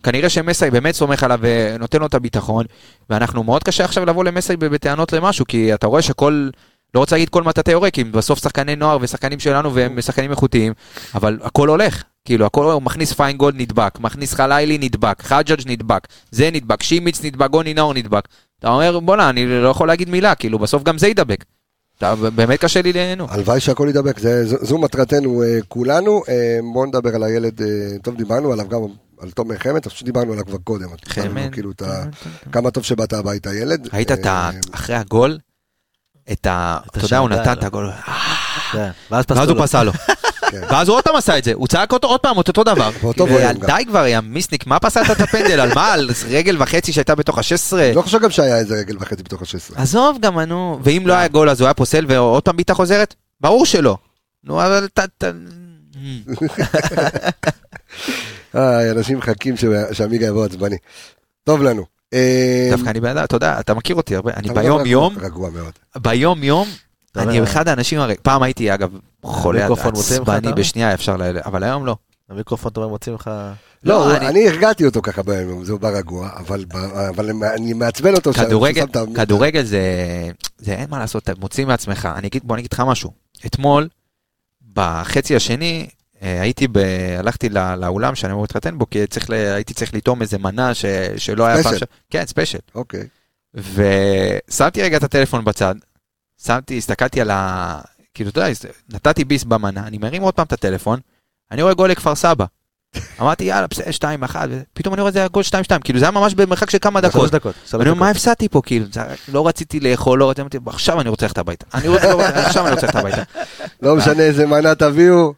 [0.03, 2.65] כנראה שמסי באמת סומך עליו ונותן לו את הביטחון,
[3.10, 6.49] ואנחנו מאוד קשה עכשיו לבוא למסי בטענות למשהו, כי אתה רואה שכל,
[6.95, 10.73] לא רוצה להגיד כל מטאטא יורק, כי בסוף שחקני נוער ושחקנים שלנו והם שחקנים איכותיים,
[11.15, 12.03] אבל הכל הולך.
[12.30, 17.49] כאילו, הכל הוא מכניס פיינגולד נדבק, מכניס חלילי נדבק, חג'אג' נדבק, זה נדבק, שימיץ נדבק,
[17.49, 18.27] גוני נאור נדבק.
[18.60, 21.45] אתה אומר, בואנה, אני לא יכול להגיד מילה, כאילו, בסוף גם זה ידבק.
[21.97, 23.30] אתה- באמת קשה לי ליהנות.
[23.31, 26.22] הלוואי שהכל ידבק, זה- זו זו מטרתנו אה, כולנו.
[26.30, 27.68] אה, בואו נדבר על הילד, אה,
[28.03, 28.80] טוב, דיברנו עליו גם
[29.22, 30.88] על תומר חמד, אני חושב שדיברנו עליו כבר קודם.
[31.06, 31.49] חמד.
[31.51, 32.03] כאילו את ה-
[32.51, 33.89] כמה טוב שבאת הביתה, ילד.
[33.93, 34.30] ראית את ה...
[34.53, 35.38] אה, אחרי הגול,
[36.31, 36.77] את ה...
[36.91, 37.51] אתה יודע, הוא נתן לא.
[37.60, 37.91] את הגול,
[38.72, 39.57] כן, ואז הוא.
[39.65, 39.91] פסל לו.
[40.52, 40.61] כן.
[40.70, 42.90] ואז הוא עוד פעם עשה את זה, הוא צעק אותו עוד פעם, אותו דבר.
[43.68, 45.60] די כבר, יא מיסניק, מה פסלת את הפנדל?
[45.60, 45.94] על מה?
[45.94, 47.74] על רגל וחצי שהייתה בתוך ה-16?
[47.95, 49.82] לא חושב גם שהיה איזה רגל וחצי בתוך ה-16.
[49.82, 50.80] עזוב גם, נו.
[50.84, 53.16] ואם לא היה גול אז הוא היה פוסל ועוד פעם בעיטה חוזרת?
[53.41, 53.98] ברור שלא.
[54.44, 54.88] נו, אבל.
[54.94, 55.32] אתה-
[58.56, 59.56] אה, אנשים מחכים
[59.91, 60.78] שעמיגה יבוא עצבני.
[61.44, 61.86] טוב לנו.
[62.14, 65.49] אה, דווקא אני אדם, אתה יודע, אתה מכיר אותי הרבה, אני אתה ביום יום, רגוע
[65.49, 65.72] מאוד.
[65.98, 66.68] ביום יום,
[67.15, 67.44] אני.
[67.44, 68.90] אחד האנשים, הרי פעם הייתי אגב
[69.23, 70.53] חולה עצבני?
[70.53, 71.15] בשנייה אפשר.
[71.45, 71.95] אבל היום לא.
[72.30, 73.31] המיקרופון, אתה אומר, מוציא לך...
[73.84, 76.65] לא, לא, אני- הרגעתי אותו ככה ביום, זה בא רגוע, אבל
[77.56, 78.31] אני מעצבן אותו.
[79.15, 79.81] כדורגל, זה,
[80.57, 82.10] זה אין מה לעשות, מוציא מעצמך.
[82.15, 83.11] אני אגיד, בוא אני אגיד לך משהו.
[83.45, 83.88] אתמול,
[84.73, 85.88] בחצי השני,
[86.22, 86.77] אה, הייתי ב...
[87.19, 89.34] הלכתי לא, לאולם שאני אמור להתחתן בו, כי צריך ל...
[89.34, 90.86] הייתי צריך לטעום איזה מנה ש...
[91.18, 91.86] שלא היה פעם special.
[91.86, 91.90] ש...
[92.10, 92.60] כן, special.
[92.76, 93.03] אוקיי.
[93.53, 95.76] ושמתי רגע את הטלפון בצד,
[96.45, 97.82] שמתי, הסתכלתי על ה...
[98.14, 98.53] כאילו, אתה יודע,
[98.90, 100.99] נתתי ביס במנה, אני מרים עוד פעם את הטלפון,
[101.52, 102.45] אני רואה גול לכפר סבא.
[103.22, 103.90] אמרתי, יאללה, בסדר,
[104.26, 107.02] 2-1, ופתאום אני רואה את זה גול 2-2, כאילו זה היה ממש במרחק של כמה
[107.02, 107.32] דקות.
[107.32, 107.56] דקות.
[107.74, 108.10] אני אומר, מה.
[108.10, 108.61] הפסדתי פה?
[108.66, 108.86] כאילו,
[109.28, 111.66] לא רציתי לאכול, לא רציתי, עכשיו אני רוצה ללכת הביתה.
[111.86, 113.24] לא- עכשיו אני רוצה ללכת הביתה.
[113.82, 115.34] לא משנה איזה מנה תביאו.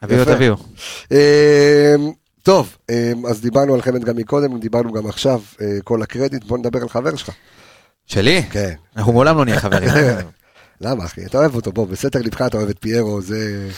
[0.00, 0.24] תביאו.
[0.24, 0.54] תביאו.
[1.10, 1.16] אמ,
[2.42, 6.58] טוב, אמ, אז דיברנו על חמד גם מקודם, דיברנו גם עכשיו, אה, כל הקרדיט, בוא
[6.58, 7.30] נדבר על חבר שלך.
[8.12, 8.42] שלי?
[8.50, 8.72] כן.
[8.96, 9.90] אנחנו מעולם לא נהיה חברים.
[10.80, 11.26] למה אחי?
[11.26, 13.68] אתה אוהב אותו, בוא, בסתר ליבך אתה אוהב את פיירו, זה...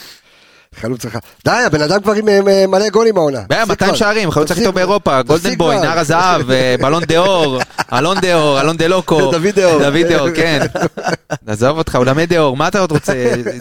[0.75, 1.19] חלוץ שלך.
[1.45, 3.41] די, הבן אדם כבר עם אה, מלא גולים העונה.
[3.49, 3.99] בעיה, תפסיק 200 כבר.
[3.99, 4.75] שערים, חלוץ הכי טוב.
[4.75, 5.77] באירופה, Golden Boy.
[5.81, 7.61] נער הזהב, אה, Ballon d'Or,
[7.93, 9.21] אלון דה אור, אלון דה לוקו.
[9.33, 9.79] דוד דה אור.
[9.83, 10.67] דוד דה אור, כן.
[11.47, 13.13] עזוב אותך, אולמי דה אור, מה אתה עוד רוצה?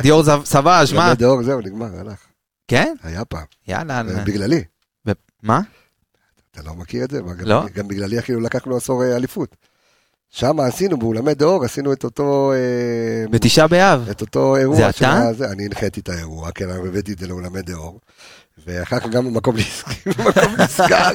[0.02, 1.08] Dior Sauv- Sauvage, מה?
[1.08, 2.18] אולמי דאור, זהו, נגמר, הלך.
[2.68, 2.94] כן?
[3.04, 3.46] היה פעם.
[3.68, 3.98] יאללה.
[3.98, 4.64] אה, בגללי.
[5.44, 5.60] מה?
[6.52, 7.20] אתה לא מכיר את זה?
[7.40, 7.64] לא.
[7.76, 9.56] גם בגללי אפילו לקחנו עשור אה, אליפות.
[10.36, 12.52] שם עשינו, באולמי דאור, עשינו את אותו...
[12.54, 14.10] אה, בתשעה באב.
[14.12, 14.78] את אותו אירוע.
[14.78, 15.28] זה אתה?
[15.28, 15.46] הזה.
[15.46, 18.00] אני הנחיתי את האירוע, כן, אני הבאתי את זה לאולמי דאור.
[18.68, 19.56] ואחר כך גם במקום
[20.58, 21.10] נסגר,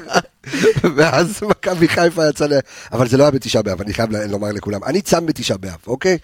[0.96, 2.52] ואז מכבי חיפה יצא ל...
[2.92, 4.84] אבל זה לא היה בתשעה באב, אני חייב לומר לכולם.
[4.84, 6.18] אני צם בתשעה באב, אוקיי?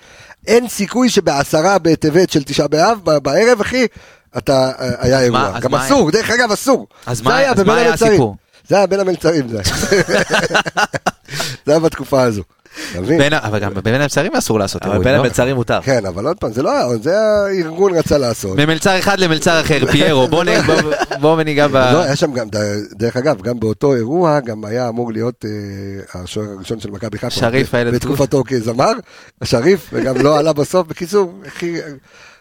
[0.47, 3.87] אין סיכוי שבעשרה בטבת של תשעה באב, בערב, אחי,
[4.39, 5.61] אתה, אה, היה אירוע.
[5.61, 6.87] גם אסור, דרך אגב, אסור.
[7.07, 7.93] אז מה היה אז מה היה.
[7.93, 8.37] הסיפור?
[8.69, 9.77] זה היה בין המלצרים, זה היה.
[11.67, 12.43] זה היה בתקופה הזו.
[13.43, 15.21] אבל גם בין המצרים אסור לעשות אבל אירועים, בין לא?
[15.21, 15.81] המלצרים מותר.
[15.83, 18.59] כן, אבל עוד פעם, זה לא היה, זה הארגון רצה לעשות.
[18.59, 21.73] ממלצר אחד למלצר אחר, פיירו, בוא נ- בוא- בוא וניגע ב...
[21.77, 22.47] לא, היה שם גם,
[22.93, 25.51] דרך אגב, גם באותו אירוע, גם היה אמור להיות אה,
[26.23, 27.31] השוער הראשון של מכבי חיפה.
[27.41, 28.93] שריף, הילד בתקופתו כזמר,
[29.43, 30.87] השריף, וגם לא עלה בסוף.
[30.89, 31.33] בקיצור,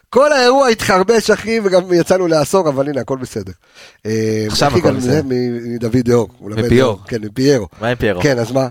[0.10, 3.52] כל האירוע התחרבש, אחי, וגם יצאנו לעשור, אבל הנה, הכל בסדר.
[4.06, 5.12] אה, עכשיו אחי, הכל גם בסדר.
[5.12, 5.96] זה מדוד
[6.50, 6.98] למד מפיירו.
[7.08, 7.68] כן, מפיירו.
[7.82, 8.22] מה עם פיירו?
[8.22, 8.68] כן, אז מה?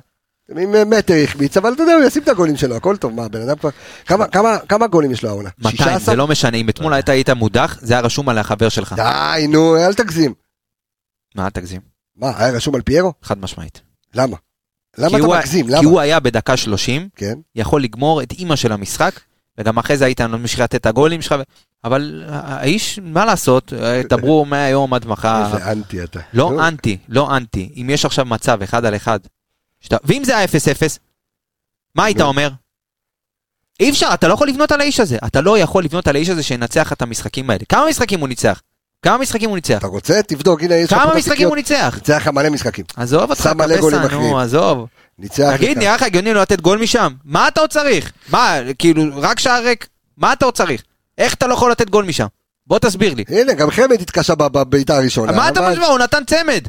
[0.51, 3.43] עם מטר החמיץ, אבל אתה יודע, הוא ישים את הגולים שלו, הכל טוב, מה, בן
[3.43, 3.71] אדם כבר...
[4.07, 5.51] כמה- כמה- כמה גולים יש לו העונה?
[5.59, 5.99] 200, 16?
[5.99, 8.93] זה לא משנה, אם אתמול היית היית מודח, זה היה רשום על החבר שלך.
[8.93, 10.35] די, נו, אל תגזים.
[11.35, 11.81] מה, אל תגזים?
[12.17, 13.13] מה, היה רשום על פיירו?
[13.23, 13.81] חד משמעית.
[14.15, 14.37] למה?
[14.99, 15.67] למה כי אתה מגזים?
[15.67, 15.89] כי למה?
[15.89, 17.35] הוא היה בדקה 30, כן.
[17.55, 19.21] יכול לגמור את אימא של המשחק,
[19.59, 21.35] וגם אחרי זה היית ממשיך לתת את הגולים שלך,
[21.85, 25.45] אבל האיש, מה לעשות, אה, דברו מהיום עד מחר.
[25.55, 26.21] איזה אנטי אתה.
[26.33, 27.73] לא אנטי, לא אנטי.
[27.77, 29.19] אם יש עכשיו מצב אחד על אחד,
[29.83, 29.97] שאתה...
[30.05, 30.49] ואם זה היה 0-0,
[31.95, 32.25] מה היית נו.
[32.25, 32.51] אומר?
[33.81, 35.17] אי אפשר, אתה לא יכול לבנות על האיש הזה.
[35.27, 37.65] אתה לא יכול לבנות על האיש הזה שינצח את המשחקים האלה.
[37.69, 38.61] כמה משחקים הוא ניצח?
[39.03, 39.79] כמה משחקים הוא ניצח?
[39.79, 40.23] אתה רוצה?
[40.23, 41.49] תבדוק, הנה, יש לך כמה משחקים.
[41.49, 41.93] הוא ניצח?
[41.95, 42.85] ניצח לך מלא משחקים.
[42.97, 44.09] עזוב אותך, קפסה.
[44.11, 44.87] נו, עזוב.
[45.19, 45.79] ניצח תגיד, לך.
[45.79, 47.13] נראה לך הגיוני לא לתת גול משם?
[47.25, 48.13] מה אתה עוד צריך?
[48.29, 49.89] מה, כאילו, רק שער ריק?
[50.17, 50.83] מה אתה עוד צריך?
[51.19, 52.27] איך אתה לא יכול לתת גול משם?
[52.67, 53.25] בוא תסביר לי.
[53.29, 55.33] הנה, גם חמד התקשה ב- בבעיטה הראשונה.
[55.33, 55.87] מה אתה משמע?
[55.87, 56.65] הוא נתן צמד.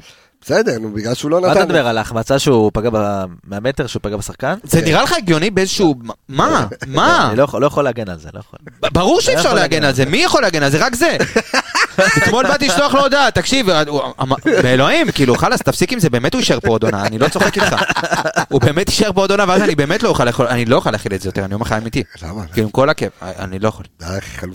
[0.46, 1.68] בסדר, נו, בגלל שהוא לא מה אתה נתן.
[1.68, 4.56] מדבר על ההחמצה שהוא פגע ב- מהמטר, שהוא פגע בשחקן?
[4.64, 4.82] זה.
[4.82, 5.96] נראה לך הגיוני באיזשהו...
[6.30, 6.66] מה?
[6.88, 7.28] מה?
[7.30, 8.60] אני לא יכול- לא יכול להגן על זה, לא יכול.
[8.94, 10.86] ברור שאי לא אפשר יכול להגן להגן על זה, מי יכול להגן על זה?
[10.86, 11.18] רק זה.
[12.18, 16.34] אתמול באתי לשלוח לו הודעה, תקשיב, הוא אמר- באלוהים, כאילו, חלאס, תפסיק עם זה, באמת
[16.34, 17.76] הוא יישאר פה עוד עונה, אני לא צוחק איתך.
[18.50, 20.92] הוא באמת יישאר פה עוד עונה, ואז אני באמת לא אוכל לאכול, אני לא אוכל
[20.92, 22.04] להכיל את זה יותר, אני אומר לך אמיתי.
[22.24, 22.46] למה?
[22.48, 23.86] כאילו, עם כל הכיף, אני לא יכול.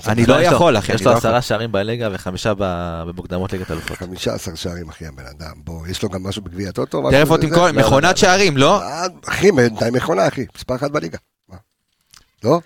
[0.06, 3.98] אני לא יכול, אחי, יש לו לא עשרה שערים בליגה וחמישה במוקדמות ליגת אלופות.
[3.98, 5.52] 15 שערים, אחי, הבן אדם.
[5.64, 7.54] בוא, יש לו גם משהו בגביע בזה?
[7.54, 8.82] כל, לא, מכונת שערים, לא?
[8.82, 9.48] אה, אחי,
[9.92, 10.44] מכונה, אחי.
[10.56, 11.18] מספר אחת בליגה.
[12.44, 12.60] לא?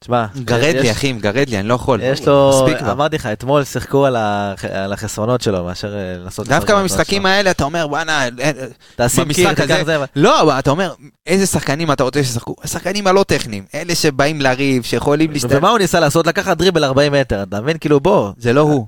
[0.00, 2.00] תשמע, מגרד לי, יש- אחי, מגרד לי, אני לא יכול.
[2.02, 2.66] יש לו.
[2.90, 6.48] אמרתי לך, אתמול שיחקו על הח- על החסרונות שלו, מאשר אה, לנסות...
[6.48, 7.28] דווקא במשחקים שלו.
[7.30, 8.56] האלה אתה אומר, וואנה, אין-
[8.96, 10.04] תשים קיר, במשחק תיקח הזה, זה.
[10.16, 10.94] לא, אתה אומר,
[11.26, 12.54] איזה שחקנים אתה רוצה שישחקו?
[12.62, 15.56] השחקנים הלא טכניים, אלה שבאים לריב, שיכולים להסתכל.
[15.56, 16.26] ומה הוא ניסה לעשות?
[16.26, 17.78] לקחת דריבל 40 מטר, אתה מבין?
[17.78, 18.32] כאילו בוא.
[18.38, 18.86] זה לא הוא.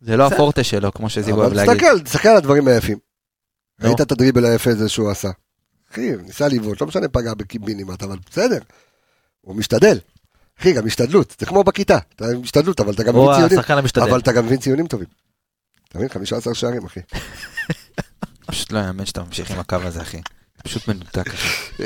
[0.00, 0.26] זה לא.
[0.26, 1.74] הפורטה שלו, כמו שזיו אוהב אבל להגיד.
[1.74, 2.98] תסתכל, תסתכל על הדברים היפים.
[3.82, 5.28] ראית את הדריבל היפה הזה שהוא עשה.
[5.92, 8.58] אחי, ניסה לבעוט, לא משנה פגע בקיבינימט, אבל בסדר.
[9.40, 9.98] הוא משתדל.
[10.60, 13.58] אחי, גם השתדלות, זה כמו בכיתה, אתה משתדלות, אבל אתה גם מבין ציונים.
[13.96, 15.06] אבל אתה גם מבין ציונים טובים.
[15.88, 16.08] אתה מבין?
[16.08, 17.00] 15 שערים, אחי.
[18.46, 20.20] פשוט לא יאמן שאתה ממשיך עם הקו הזה, אחי.
[20.64, 21.26] פשוט מנותק.
[21.26, 21.82] אחי.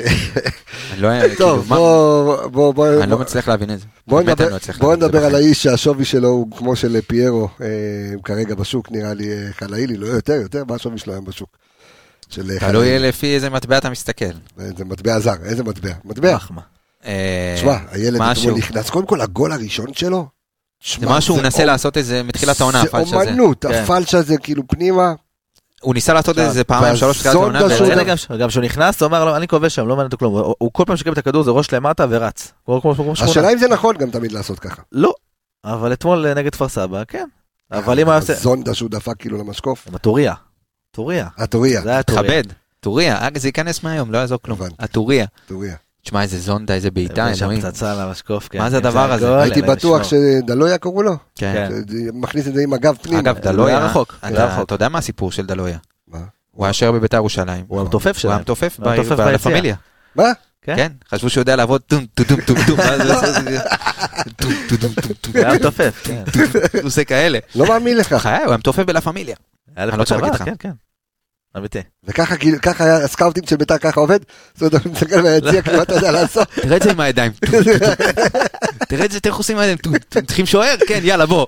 [0.91, 3.85] אני לא כאילו, טוב, מה- בוא, בוא, בוא, אני לא מצליח להבין את זה.
[4.07, 5.35] בוא נדבר, לא נדבר על.
[5.35, 7.67] האיש שהשווי שלו הוא כמו של פיירו אה,
[8.23, 11.57] כרגע בשוק, נראה לי אה, חלאילי, לא יותר, יותר, מה השווי שלו היום בשוק?
[12.37, 12.99] אה, תלוי.
[12.99, 14.25] לפי איזה מטבע אתה מסתכל.
[14.77, 15.93] זה מטבע זר, איזה מטבע?
[16.05, 16.35] מטבע.
[16.35, 16.61] מחמא.
[17.05, 18.43] אה, תשמע, הילד משהו.
[18.43, 20.27] אתמול נכנס, קודם כל הגול הראשון שלו,
[20.99, 23.25] זה משהו הוא מנסה לעשות איזה מתחילת העונה, הפלש זה הזה.
[23.29, 23.83] אומנות, כן.
[23.83, 25.13] הפלש הזה כאילו פנימה,
[25.81, 27.59] הוא ניסה לעשות איזה פעמיים שלוש תחילת העונה.
[28.39, 30.33] גם- כשהוא נכנס, הוא אמר לו, אני כובש שם, לא מעניין אותו כלום.
[30.59, 32.51] הוא- כל פעם שקבל את הכדור זה ראש למטה ורץ.
[33.21, 34.81] השאלה אם זה נכון גם תמיד לעשות ככה.
[34.91, 35.13] לא.
[35.65, 37.25] אבל אתמול נגד כפר סבא, כן.
[37.71, 38.33] אבל אם היה עושה...
[38.33, 40.33] הזונדה שהוא דפק כאילו למשקוף, טוריה.
[40.91, 41.27] טוריה.
[41.37, 42.23] הטוריה, זה היה טוריה.
[42.23, 42.53] תכבד.
[42.79, 44.59] טוריה, אה, זה ייכנס מהיום, לא יעזור כלום.
[44.79, 45.25] הטוריה.
[45.47, 45.75] טוריה.
[46.05, 47.61] תשמע, איזה זונדה, איזה בעיטה, אלוהים.
[47.61, 48.59] פצצה על המשקוף, כן.
[48.59, 49.41] מה זה הדבר הזה?
[49.41, 50.01] הייתי בטוח.
[50.03, 51.53] שדלויה קראו לו, כן.
[51.69, 51.81] כן.
[51.87, 53.19] זה- מכניס את זה עם הגב פנימה.
[53.19, 54.15] אגב, דלויה, היה רחוק,
[54.61, 55.77] אתה יודע מה הסיפור של דלויה?
[56.07, 56.19] מה?
[56.51, 57.65] הוא היה שוער בביתר ירושלים.
[57.67, 58.31] הוא המתופף שלהם.
[58.33, 59.15] הוא המתופף ב- ביציע.
[59.15, 59.75] בלה פמיליה.
[60.15, 60.23] מה?
[60.61, 60.75] כן.
[60.75, 62.97] כן, חשבו שהוא יודע לעבוד טום טום טום טום טום, עושה-
[64.37, 66.23] טום טום טום טום טום, הוא היה מתופף, כן.
[66.73, 67.39] הוא עושה כאלה.
[67.55, 68.13] לא מאמין לך.
[68.13, 69.35] חיי, הוא היה מתופף בלה פמיליה.
[69.77, 70.65] אני לא צוחק בכתבה, איתך.
[71.55, 71.59] כן, כן.
[71.59, 71.79] אמיתי.
[72.03, 74.19] וככה כאילו, ככה היה ה scouting של ביתר ככה עובד?
[74.55, 76.47] זאת אומרת, אתה מסתכל מהיציע כאילו מה אתה יודע לעשות.
[76.61, 77.31] תראה את זה עם הידיים.
[78.89, 79.77] תראה את זה, איך עושים הידיים.
[79.77, 80.75] טום, טום, צריכים שוער?
[80.87, 81.45] כן, יאללה, בוא.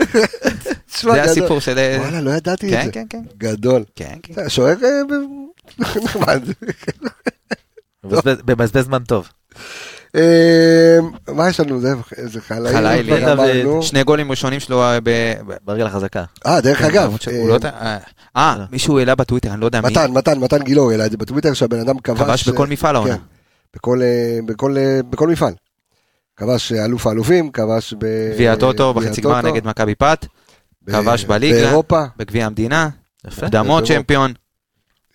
[1.01, 1.23] זה.
[1.23, 1.97] הסיפור של...
[1.99, 2.91] וואלה, לא ידעתי את כן, זה.
[2.91, 3.21] כן, כן.
[3.38, 3.84] גדול.
[3.95, 4.49] כן, כן.
[4.49, 5.01] שוער אה,
[6.03, 6.43] נחמד.
[8.47, 9.29] מבזבז זמן טוב.
[10.18, 10.98] אה,
[11.34, 11.81] מה יש לנו?
[11.81, 12.73] זה איזה חלאי.
[12.73, 13.81] חלאילי.
[13.81, 14.99] שני גולים ראשונים שלו אה,
[15.65, 16.23] ברגל החזקה.
[16.45, 17.03] אה, דרך אגב.
[17.03, 17.98] למרות שהוא אה,
[18.35, 19.88] לא אה, מישהו העלה בטוויטר, אני לא יודע מי.
[19.88, 22.19] מתן, מתן, מתן גילאור העלה את זה בטוויטר שהבן אדם כבש.
[22.19, 23.18] כבש בכל מפעל העונה.
[23.18, 23.22] כן.
[23.76, 24.02] בכל,
[24.45, 24.76] בכל,
[25.10, 25.53] בכל מפעל.
[26.38, 28.06] כבש אלוף האלופים, כבש ב...
[28.34, 30.26] גביע הטוטו בחצי גמר נגד מכבי פת,
[30.91, 31.57] כבש בליגה.
[31.57, 32.03] באירופה.
[32.18, 32.89] בגביע המדינה,
[33.27, 33.41] יפה.
[33.45, 33.94] מוקדמות באירופה.
[33.94, 34.34] צ'מפיון.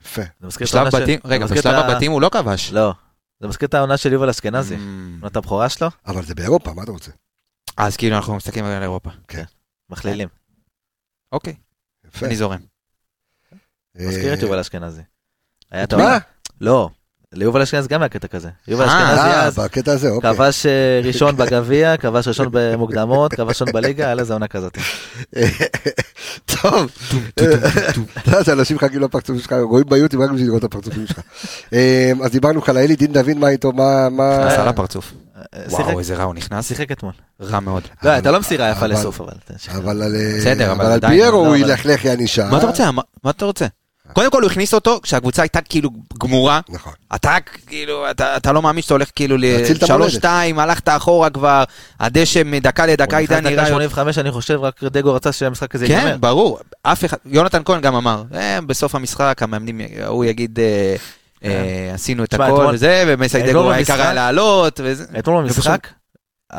[0.03, 0.23] יפה.
[0.41, 2.73] זה מזכיר את בשלב בתים, רגע, בשלב הבתים הוא לא כבש.
[2.73, 2.93] לא.
[3.43, 4.77] זה מזכיר את העונה של יובל אשכנזי.
[4.77, 4.79] Mm.
[5.23, 7.11] עונת הבכורה שלו, אבל זה באירופה, מה אתה רוצה?
[7.77, 9.11] אז כאילו אנחנו מסתכלים על אירופה.
[9.91, 10.29] מכלילים.
[11.33, 11.55] אוקיי,
[12.05, 12.27] יפה.
[12.27, 12.61] אני זורם.
[13.95, 15.03] מזכיר את אה, יובל אשכנזי.
[15.73, 16.19] מה?
[16.61, 16.91] לא.
[17.33, 18.49] ליובל אשכנזי גם היה קטע כזה.
[18.69, 20.35] יובל אה, אשכנזי אה, אז בקטע הזה, אוקיי.
[20.35, 20.73] כבש אה,
[21.09, 24.79] ראשון בגביע, כבש ראשון במוקדמות, כבש ראשון בליגה, היה לזה עונה כזאת.
[26.63, 26.91] טוב.
[27.35, 27.43] אתה
[28.27, 31.21] יודע שאנשים מחכים לפרצופים שלך, רואים ביוטיוב רק בשביל לראות את הפרצופים שלך.
[32.25, 34.09] אז דיברנו חלאילי, דין דוד, מה איתו, מה...
[34.09, 35.13] מה- עשה לה פרצוף.
[35.37, 36.69] אה, שיחק- וואו, איזה רע הוא נכנס.
[36.69, 37.13] שיחק אתמול.
[37.41, 37.83] רע מאוד.
[38.03, 39.33] לא, הייתה לו מסירה יפה לסוף, אבל...
[39.77, 40.17] אבל על
[40.81, 42.49] על פיירו לא, הוא ילכלך יענישה.
[42.51, 42.91] מה אתה רוצה?
[42.91, 43.67] מה- מה אתה רוצה?
[44.13, 46.61] קודם כל הוא הכניס אותו כשהקבוצה הייתה כאילו גמורה.
[46.69, 46.93] נכון.
[47.15, 49.83] אתה כאילו, אתה, אתה לא מאמין שאתה הולך כאילו להציל את המולדת.
[49.83, 51.65] לשלוש-שתיים, הלכת אחורה כבר,
[52.01, 53.63] הדשא מדקה לדקה הוא הייתה נכנס נראה...
[53.63, 56.01] דקה 85, אני חושב, רק דגו רצה שהמשחק הזה ייגמר.
[56.03, 56.59] כן, ברור.
[56.83, 60.97] אף אחד, יונתן כהן גם אמר, אה, בסוף המשחק המאמנים, הוא יגיד, אה,
[61.45, 65.05] אה, עשינו את הכל וזה, ומסיידגו אתמול העיקר היה לעלות, וזה.
[65.19, 65.89] אתמול במשחק,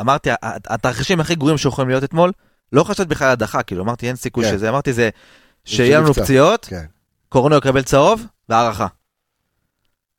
[0.00, 2.32] אמרתי, התרחישים הכי גרועים שיכולים להיות אתמול,
[2.72, 4.50] לא חשבתי בכלל הדחה, כאילו, אמרתי, אין סיכוי כן.
[4.50, 5.10] שזה, אמרתי, זה
[5.64, 6.14] שיהיה לנו.
[6.14, 6.84] פציעות, כן.
[7.34, 8.86] קורנו יקבל צהוב, והערכה.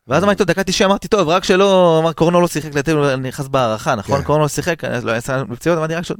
[0.07, 3.15] ואז אמרתי לו, דקה 90, אמרתי, טוב, רק שלא, אמר, קורנו לא שיחק, לדעתי הוא
[3.15, 4.17] נכנס בהערכה, נכון?
[4.19, 4.23] כן.
[4.23, 6.15] קורנו לא שיחק, אז לא יצא לנו פציעות, אמרתי, רק של...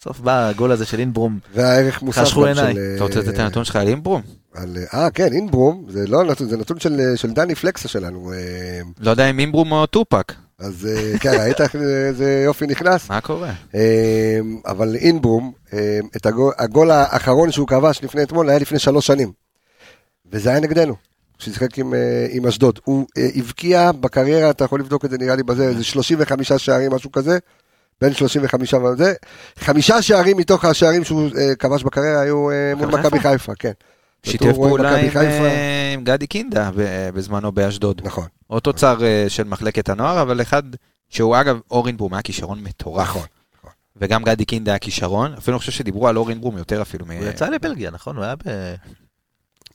[0.00, 1.38] בסוף בא הגול הזה של אינברום.
[1.54, 2.72] והערך מוסף חשכו גם עיניי.
[2.74, 2.78] של...
[2.78, 4.22] אה, אתה רוצה לתת את הנתון שלך על אימברום?
[4.54, 8.32] על- אה, כן, אינברום, זה לא נתון, זה נתון של, של דני פלקסה שלנו.
[8.32, 8.38] אה,
[9.00, 10.32] לא יודע אם אימברום או טופק.
[10.58, 13.10] אז אה, כן, ראית איך איזה יופי נכנס?
[13.10, 13.52] מה קורה?
[13.74, 15.52] אה, אבל אינברום,
[16.16, 19.45] את הגול, הגול האחרון שהוא כבש לפני אתמול היה לפני שלוש שנים.
[20.32, 20.94] וזה היה נגדנו,
[21.38, 22.80] כשהוא שיחק עם, אה, עם אשדוד.
[22.84, 26.92] הוא אה, הבקיע בקריירה, אתה יכול לבדוק את זה נראה לי בזה, איזה 35 שערים,
[26.92, 27.38] משהו כזה.
[28.00, 29.14] בין 35 וזה,
[29.58, 33.72] חמישה שערים מתוך השערים שהוא אה, כבש בקריירה היו אה, מול מכבי חיפה, כן.
[34.22, 35.10] שיתף פעולה עם,
[35.94, 38.00] עם גדי קינדה ב- בזמנו באשדוד.
[38.04, 38.98] נכון, עוד תוצר
[39.28, 40.62] של מחלקת הנוער, אבל אחד
[41.08, 43.08] שהוא אגב, אורינברום היה כישרון מטורף.
[43.08, 43.22] נכון.
[43.96, 47.06] וגם גדי קינדה היה כישרון, אפילו אני חושב שדיברו על אורינברום יותר אפילו.
[47.06, 48.16] מ- הוא יצא לבלגיה, נכון?
[48.16, 48.34] הוא היה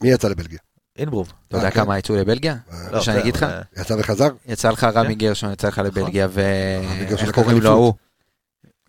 [0.02, 0.60] מי יצא לבלגיה?
[0.98, 1.26] באינברום.
[1.48, 1.80] אתה יודע אה, כן.
[1.80, 2.56] כמה יצאו לבלגיה?
[2.94, 3.46] אה, שאני אגיד לך?
[3.78, 4.30] יצא וחזר?
[4.48, 5.14] יצא לך רמי כן.
[5.14, 7.70] גרשון, יצא לך לבלגיה, רמי גרשון ואיך קוראים לו.
[7.70, 7.94] ההוא?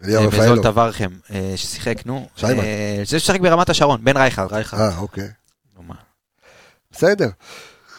[0.09, 0.27] אה.
[0.29, 2.27] בזול תברכם, אה, ששיחק, נו.
[2.37, 2.65] שיימן.
[2.65, 4.53] אה, זה ששיחק ברמת השרון, בן רייכרד.
[4.75, 5.29] אה, אוקיי.
[6.93, 7.29] בסדר.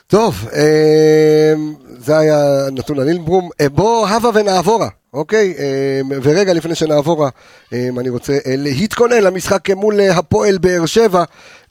[0.07, 1.53] טוב, אה,
[1.99, 3.49] זה היה נתון על אילברום.
[3.61, 5.53] אה, בוא הבה ונעבורה, אוקיי?
[5.59, 7.29] אה, ורגע לפני שנעבורה,
[7.73, 11.23] אה, אני רוצה אה, להתכונן למשחק מול אה, הפועל באר שבע,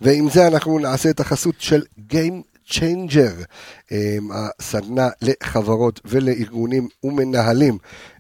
[0.02, 3.44] ועם זה אנחנו נעשה את החסות של Game Changer,
[3.92, 7.78] אה, הסדנה לחברות ולארגונים ומנהלים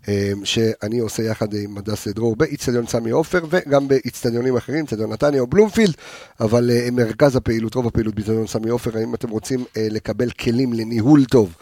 [0.08, 5.40] אה, שאני עושה יחד עם הדס דרור באיצטדיון סמי עופר וגם באיצטדיונים אחרים, איצטדיון נתניה
[5.40, 5.94] או בלומפילד,
[6.40, 11.24] אבל אה, מרכז הפעילות, רוב הפעילות באיצטדיון סמי עופר, האם אתם רוצים לקבל כלים לניהול
[11.24, 11.56] טוב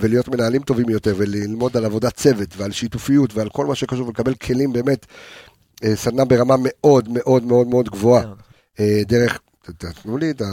[0.00, 4.34] ולהיות מנהלים טובים יותר וללמוד על עבודת צוות ועל שיתופיות ועל כל מה שקשור ולקבל
[4.34, 5.06] כלים באמת,
[5.94, 8.24] סדנה ברמה מאוד מאוד מאוד מאוד גבוהה.
[8.80, 10.44] אה, דרך, תתנו לי את ה...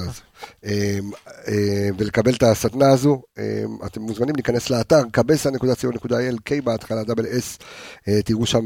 [0.66, 1.00] אה,
[1.48, 3.22] אה, ולקבל את הסדנה הזו,
[3.86, 7.58] אתם מוזמנים להיכנס לאתר kbsa.co.il, K בהתחלה, דאבל אס,
[8.26, 8.66] תראו שם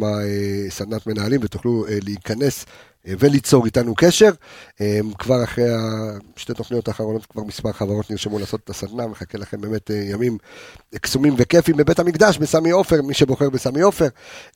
[0.70, 2.66] סדנת מנהלים ותוכלו להיכנס
[3.06, 4.30] וליצור איתנו קשר.
[4.82, 5.66] אה, כבר אחרי
[6.38, 10.38] השתי תוכניות האחרונות, כבר מספר חברות נרשמו לעשות את הסדנה, מחכה לכם באמת אה, ימים
[11.02, 14.08] קסומים וכיפים בבית המקדש, בסמי עופר, מי שבוחר בסמי עופר.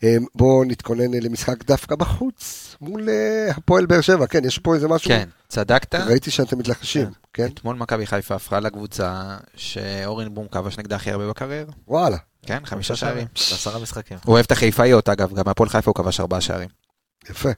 [0.04, 4.76] אה, בואו נתכונן אה, למשחק דווקא בחוץ, מול אה, הפועל באר שבע, כן, יש פה
[4.76, 5.08] איזה משהו.
[5.08, 5.96] כן, צדקת.
[5.96, 7.48] ראיתי שאתם מתלחשים, כן?
[7.54, 11.72] אתמול מכבי חיפה הפכה לקבוצה שאורינברום כבש נגדה הכי הרבה בקריירה.
[11.88, 12.18] וואלה.
[12.46, 13.28] כן, חמישה שערים.
[13.34, 14.18] בעשרה משחקים.
[14.26, 16.70] הוא אוהב את החיפאיות אגב, גם הפועל חיפה הוא כבש ארבעה שערים.
[17.30, 17.50] יפה.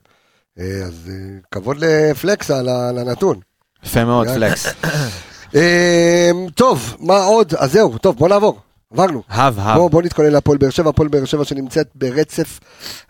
[0.60, 3.40] אה, אז אה, כבוד לפלקסה על הנתון.
[3.84, 4.28] יפה מאוד.
[4.28, 4.68] פלקס.
[5.56, 7.54] אה, טוב, מה עוד?
[7.58, 8.60] אז זהו, טוב, בוא נעבור.
[8.94, 9.24] עברנו.
[9.30, 9.78] הב, הב.
[9.78, 12.60] בוא, בוא נתכונן להפועל באר שבע, הפועל באר שבע שנמצאת ברצף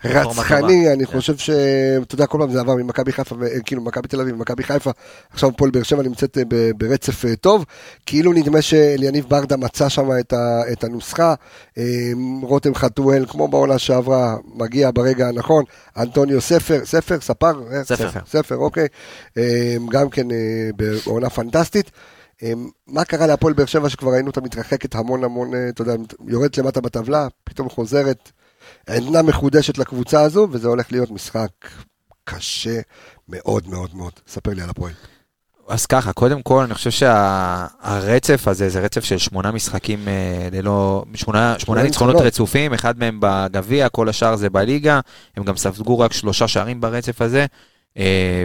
[0.04, 1.50] רצחני, אני חושב ש...
[2.02, 4.62] אתה יודע, כל פעם זה עבר ממכבי חיפה, ו- אה, כאילו מכבי תל אביב ומכבי
[4.62, 4.90] חיפה,
[5.30, 6.42] עכשיו הפועל באר שבע נמצאת אה,
[6.76, 7.64] ברצף אה, טוב,
[8.06, 11.34] כאילו נדמה שאליניב ברדה מצא שם את, ה- את הנוסחה,
[12.42, 15.64] רותם חתואל, כמו בעונה שעברה, מגיע ברגע הנכון,
[15.96, 17.52] אנטוניו ספר, ספר, ספר?
[17.82, 18.20] ספר.
[18.30, 18.86] ספר, אוקיי,
[19.90, 20.26] גם כן
[20.76, 21.90] בעונה פנטסטית.
[22.42, 22.52] אה,
[22.86, 25.94] מה קרה להפועל באר שבע שכבר ראינו אותה מתרחקת המון המון, אה, אתה יודע,
[26.28, 28.30] יורדת למטה בטבלה, פתאום חוזרת,
[28.86, 31.50] עדנה מחודשת לקבוצה הזו, וזה הולך להיות משחק
[32.24, 32.80] קשה
[33.28, 34.12] מאוד מאוד מאוד.
[34.26, 34.92] ספר לי על הפועל.
[35.68, 41.04] אז ככה, קודם כל, אני חושב שהרצף הזה זה רצף של שמונה משחקים אה, ללא,
[41.14, 42.16] שמונה, שמונה ניצחונות.
[42.16, 45.00] רצופים, אחד מהם בגביע, כל השאר זה בליגה,
[45.36, 47.46] הם גם ספגו רק שלושה שערים ברצף הזה,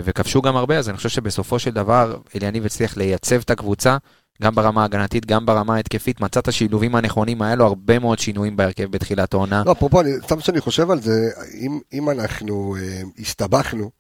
[0.04, 3.98] וכבשו גם הרבה, אז אני חושב שבסופו של דבר אליניב הצליח לייצב את הקבוצה,
[4.42, 8.58] גם ברמה ההגנתית, גם ברמה ההתקפית, מצא את השילובים הנכונים, היה לו הרבה מאוד שינויים
[8.58, 9.64] בהרכב בתחילת העונה.
[9.66, 13.92] לא, אפרופו, סתם שאני חושב על זה, אם, אם אנחנו אה, הסתבכנו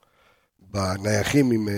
[0.71, 1.73] בנייחים עם אה,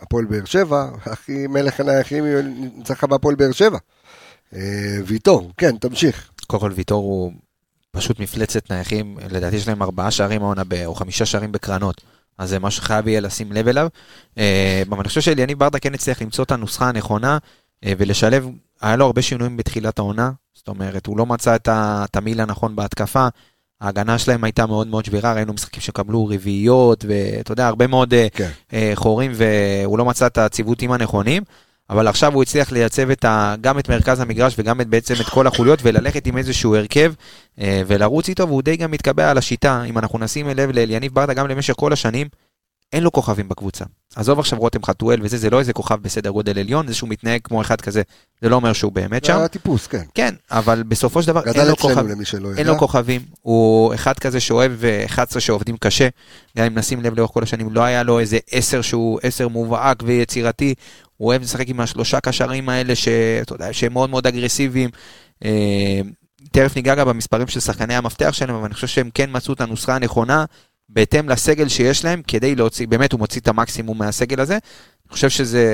[0.00, 3.78] הפועל באר שבע, הכי מלך הנייחים נמצא לך בהפועל באר שבע.
[4.54, 6.30] אה, ויטור, כן, תמשיך.
[6.46, 7.32] קודם כל ויטור הוא
[7.90, 12.00] פשוט מפלצת נייחים, לדעתי יש להם ארבעה שערים העונה, או חמישה שערים בקרנות.
[12.38, 13.88] אז זה משהו שחייב יהיה לשים לב אליו.
[14.38, 17.38] אה, אבל אני חושב שאליניב ברדה כן הצליח למצוא את הנוסחה הנכונה
[17.84, 18.48] אה, ולשלב,
[18.80, 23.28] היה לו הרבה שינויים בתחילת העונה, זאת אומרת, הוא לא מצא את התמהיל הנכון בהתקפה,
[23.80, 28.26] ההגנה שלהם הייתה מאוד מאוד שבירה, ראינו משחקים שקבלו רביעיות, ואתה יודע, הרבה מאוד אה,
[28.32, 28.50] כן.
[28.94, 31.42] חורים, והוא לא מצא את הציוותים הנכונים.
[31.90, 35.26] אבל עכשיו הוא הצליח לייצב את ה, גם את מרכז המגרש וגם את, בעצם את
[35.26, 37.12] כל החוליות וללכת עם איזשהו הרכב
[37.60, 39.84] אה, ולרוץ איתו, והוא די גם מתקבע על השיטה.
[39.84, 42.28] אם אנחנו נשים לב לאליניב ברדה גם למשך כל השנים,
[42.92, 43.84] אין לו כוכבים בקבוצה.
[44.16, 47.40] עזוב עכשיו רותם חתואל וזה, זה לא איזה כוכב בסדר גודל עליון, זה שהוא מתנהג
[47.44, 48.02] כמו אחד כזה,
[48.42, 49.38] זה לא אומר שהוא באמת זה שם.
[49.38, 50.02] הטיפוס, כן.
[50.14, 52.06] כן, אבל בסופו של דבר אין לו כוכב,
[52.56, 52.66] אין.
[52.66, 56.08] לו כוכבים, הוא אחד כזה שאוהב אה, 11 שעובדים קשה,
[56.56, 60.02] גם אם נשים לב לאורך כל השנים, לא היה לו איזה 10 שהוא 10 מובהק
[60.06, 60.74] ויצירתי,
[61.18, 64.90] הוא אוהב לשחק עם השלושה קשרים האלה, שאתה יודע, שהם מאוד מאוד אגרסיביים.
[65.44, 66.00] אה,
[66.52, 69.60] תכף ניגע גם במספרים של שחקני המפתח שלהם, אבל אני חושב שהם כן מצאו את
[69.60, 70.44] הנוסחה הנכונה,
[70.88, 74.54] בהתאם לסגל שיש להם, כדי להוציא, באמת הוא מוציא את המקסימום מהסגל הזה.
[74.54, 75.66] אני חושב שזה,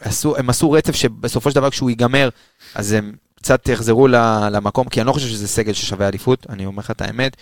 [0.00, 2.28] עשו, הם עשו רצף שבסופו של דבר כשהוא ייגמר,
[2.74, 3.12] אז הם
[3.42, 4.08] קצת יחזרו
[4.52, 7.36] למקום, כי אני לא חושב שזה סגל ששווה אליפות, אני אומר לך את האמת.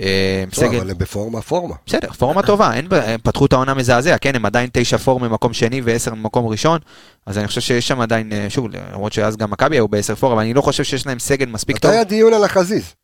[0.00, 1.74] אה, סגל, אבל הם בפורמה, פורמה.
[1.86, 5.52] בסדר, פורמה טובה, אין, הם פתחו את העונה מזעזע, כן, הם עדיין תשע פור ממקום
[5.52, 6.78] שני ועשר ממקום ראשון,
[7.26, 10.32] אז אני חושב שיש שם עדיין, אה, שוב, למרות שאז גם מכבי היו בעשר פור,
[10.32, 11.90] אבל אני לא חושב שיש להם סגל מספיק מתי טוב.
[11.90, 12.94] היה דיון על החזיז?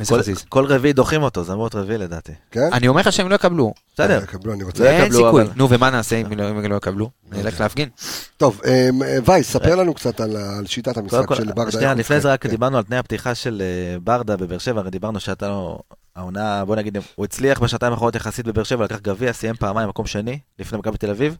[0.00, 0.44] איזה כל- חזיז.
[0.48, 2.32] כל רביעי דוחים אותו, זה אמור להיות רביעי לדעתי.
[2.50, 2.68] כן?
[2.72, 4.20] אני אומר לך שהם לא יקבלו, בסדר.
[4.22, 4.84] יקבלו, אני רוצה...
[4.84, 5.42] לא אין יקבלו, סיכוי.
[5.42, 7.10] אבל- נו, ומה נעשה אם לא- אם לא יקבלו?
[7.32, 7.88] נלך להפגין.
[8.36, 8.88] טוב, אה,
[9.24, 11.70] וייס, ספר לנו קצת על שיטת המשחק של ברדה.
[11.70, 12.32] שנייה, לפני זה.
[12.32, 12.48] רק כן.
[12.48, 15.78] דיברנו על תנאי הפתיחה של אה, ברדה בבאר שבע, הרי דיברנו שהייתה לו
[16.16, 20.06] העונה, בוא נגיד, הוא הצליח בשנתיים האחרונות יחסית בבאר שבע, לקח גביע, סיים פעמיים מקום
[20.06, 21.36] שני, לפני מכבי תל אביב.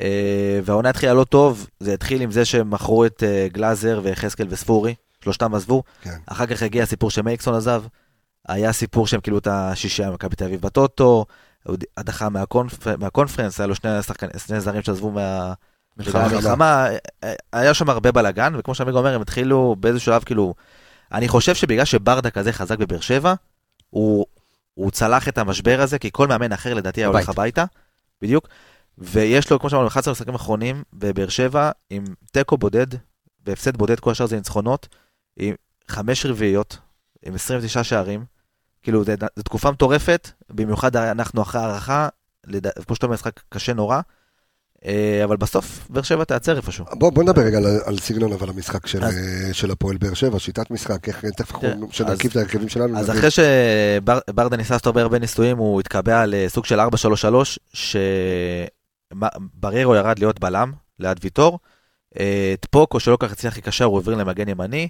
[0.00, 4.46] אה, והעונה התחילה לא טוב, זה התחיל עם זה שהם מכרו את אה, גלאזר ויחזקאל
[4.50, 4.94] וספורי,
[5.24, 5.82] שלושתם עזבו.
[6.02, 6.16] כן.
[6.26, 7.82] אחר כך הגיע הסיפור שמייקסון עזב,
[8.48, 11.24] היה סיפור שהם כאילו את השישייה ממכבי תל אביב בטוטו,
[11.96, 12.86] הדחה מהקונפ...
[12.98, 15.52] מהקונפרנס, היה לו שני, שחקן, שני זרים שעזבו מה...
[15.96, 16.24] מלחמה.
[16.24, 16.86] המלחמה,
[17.52, 20.54] היה שם הרבה בלאגן, וכמו שעמיגו אומר, הם התחילו באיזשהו שלב, כאילו,
[21.12, 23.34] אני חושב שבגלל שברדה כזה חזק בבאר שבע,
[23.90, 24.26] הוא,
[24.74, 27.28] הוא צלח את המשבר הזה, כי כל מאמן אחר לדעתי היה הולך.
[27.28, 27.64] הביתה,
[28.22, 28.48] בדיוק,
[28.98, 32.86] ויש לו, כמו שאמרנו, 11 משחקים אחרונים בבאר שבע, עם תיקו בודד,
[33.46, 34.88] והפסד בודד, כל השאר זה ניצחונות,
[35.36, 35.54] עם
[35.88, 36.78] חמש רביעיות,
[37.26, 38.24] עם 29 שערים,
[38.82, 39.12] כאילו, זו
[39.44, 42.08] תקופה מטורפת, במיוחד אנחנו אחרי הערכה,
[42.46, 44.00] לדע- כמו שאתה אומר, משחק קשה נורא,
[44.84, 46.84] אה, אבל בסוף באר שבע תעצר איפשהו.
[46.92, 50.14] בוא, בוא נדבר רגע על, על סגנון אבל המשחק של, אז- אה, של הפועל באר
[50.14, 52.98] שבע, שיטת משחק, איך תכף אנחנו שנרכיב אז- את ההרכבים שלנו.
[52.98, 53.10] אז.
[53.10, 57.58] אחרי שברדה ניסה לעשות הרבה הרבה ניסויים, הוא התקבע לסוג של 4-3-3,
[59.12, 61.58] שבררו ירד להיות בלם ליד ויטור.
[62.18, 64.88] אה, טפוקו, שלא כל כך הצליח לקשר, הוא העביר למגן ימני.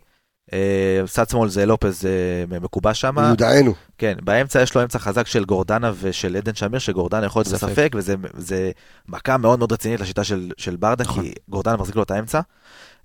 [0.52, 0.58] אה,
[1.06, 3.14] צד שמאל זה לופז אה, מקובע שם.
[3.20, 3.74] מיודענו.
[3.98, 7.68] כן, באמצע יש לו אמצע חזק של גורדנה ושל עדן שמיר, שגורדנה יכול להיות ספק.
[7.68, 8.70] בספק, וזה זה
[9.08, 11.24] מכה מאוד מאוד רצינית לשיטה של, של ברדה, נכון.
[11.24, 12.40] כי גורדנה מחזיק לו את האמצע.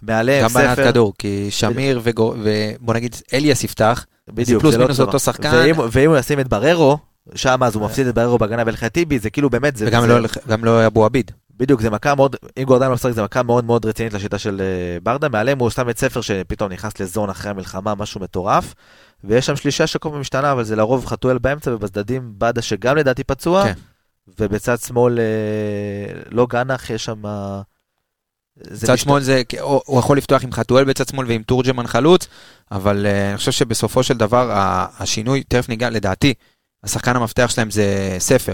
[0.02, 4.78] מעליהם גם בעיית ספר, כדור, כי שמיר וגו- ובוא נגיד אליאס יפתח, בדיוק, פלוס זה
[4.78, 5.06] לא מינוס טוב.
[5.08, 5.52] אותו שחקן.
[5.56, 6.98] ואם, ואם הוא ישים את בררו,
[7.36, 10.08] שם אז הוא מפסיד את בררו בהגנה ואלחי טיבי, זה כאילו באמת, זה, וגם זה,
[10.08, 11.32] לא- גם לא אבו עביד.
[11.60, 14.62] בדיוק, זה מכה מאוד, אם גורדנה לא משחק, זה מכה מאוד מאוד רצינית לשיטה של
[14.62, 18.74] אה, ברדה, מעליהם הוא שם את ספר שפתאום נכנס לזון אחרי המלחמה, משהו מטורף,
[19.24, 23.24] ויש שם שלישה שכל פעם משתנה, אבל זה לרוב חתואל באמצע, ובצדדים בדה שגם לדעתי
[23.24, 23.74] פצוע, כן.
[24.40, 25.24] ובצד שמאל אה,
[26.32, 27.26] לא גנח, יש שם...
[27.26, 27.62] אה,
[28.74, 32.28] צד משת- שמאל זה, או- הוא יכול לפתוח עם חתואל בצד שמאל ועם תורג'מן חלוץ,
[32.72, 34.50] אבל אני חושב שבסופו של דבר
[35.00, 36.34] השינוי, תכף ניגע, לדעתי,
[36.84, 38.54] השחקן המפתח שלהם זה ספר,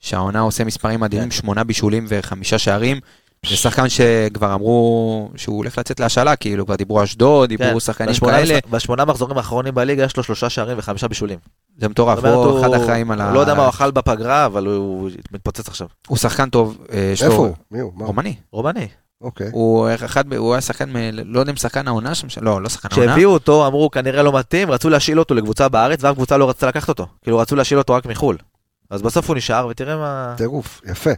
[0.00, 1.36] שהעונה עושה מספרים מדהימים, כן.
[1.36, 3.00] שמונה בישולים וחמישה שערים.
[3.46, 8.14] זה שחקן שכבר אמרו שהוא הולך לצאת להשאלה, כאילו כבר דיברו אשדוד, דיברו כן, שחקנים
[8.14, 11.38] כאלה, בשמונה מחזורים האחרונים בליגה יש לו שלושה שערים וחמישה בישולים.
[11.78, 13.26] זה מטורף, הוא אחד אחראים על ה...
[13.26, 15.86] הוא לא יודע מה הוא אכל בפגרה, אבל הוא מתפוצץ עכשיו.
[16.08, 17.36] הוא שחקן טוב, אה, איפה.
[17.36, 17.54] הוא?
[17.70, 17.92] מי הוא?
[18.00, 18.34] רומני.
[18.52, 18.88] רומני.
[19.20, 19.50] אוקיי.
[19.52, 23.06] הוא אחד, הוא היה שחקן, לא יודע אם שחקן העונה שם, לא, לא שחקן העונה.
[23.06, 26.66] כשהביאו אותו, אמרו כנראה לא מתאים, רצו להשאיל אותו לקבוצה בארץ, ואף קבוצה לא רצתה
[26.66, 27.06] לקחת אותו.
[27.22, 28.36] כאילו רצו להשאיל אותו רק מחו"ל.
[28.90, 30.34] אז בסוף הוא נשאר, ותראה מה...
[30.36, 31.10] טירוף, יפה.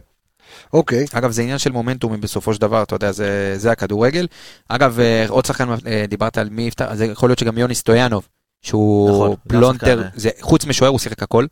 [0.73, 1.05] אוקיי.
[1.13, 4.27] אגב, זה עניין של מומנטום בסופו של דבר, אתה יודע, זה, זה הכדורגל.
[4.69, 8.27] אגב, אה, עוד שחקן, אה, דיברת על מי יפתיע, אז יכול להיות שגם יוני סטויאנוב,
[8.61, 10.09] שהוא נכון, פלונטר, אה.
[10.15, 11.45] זה, חוץ משוער הוא שיחק הכל.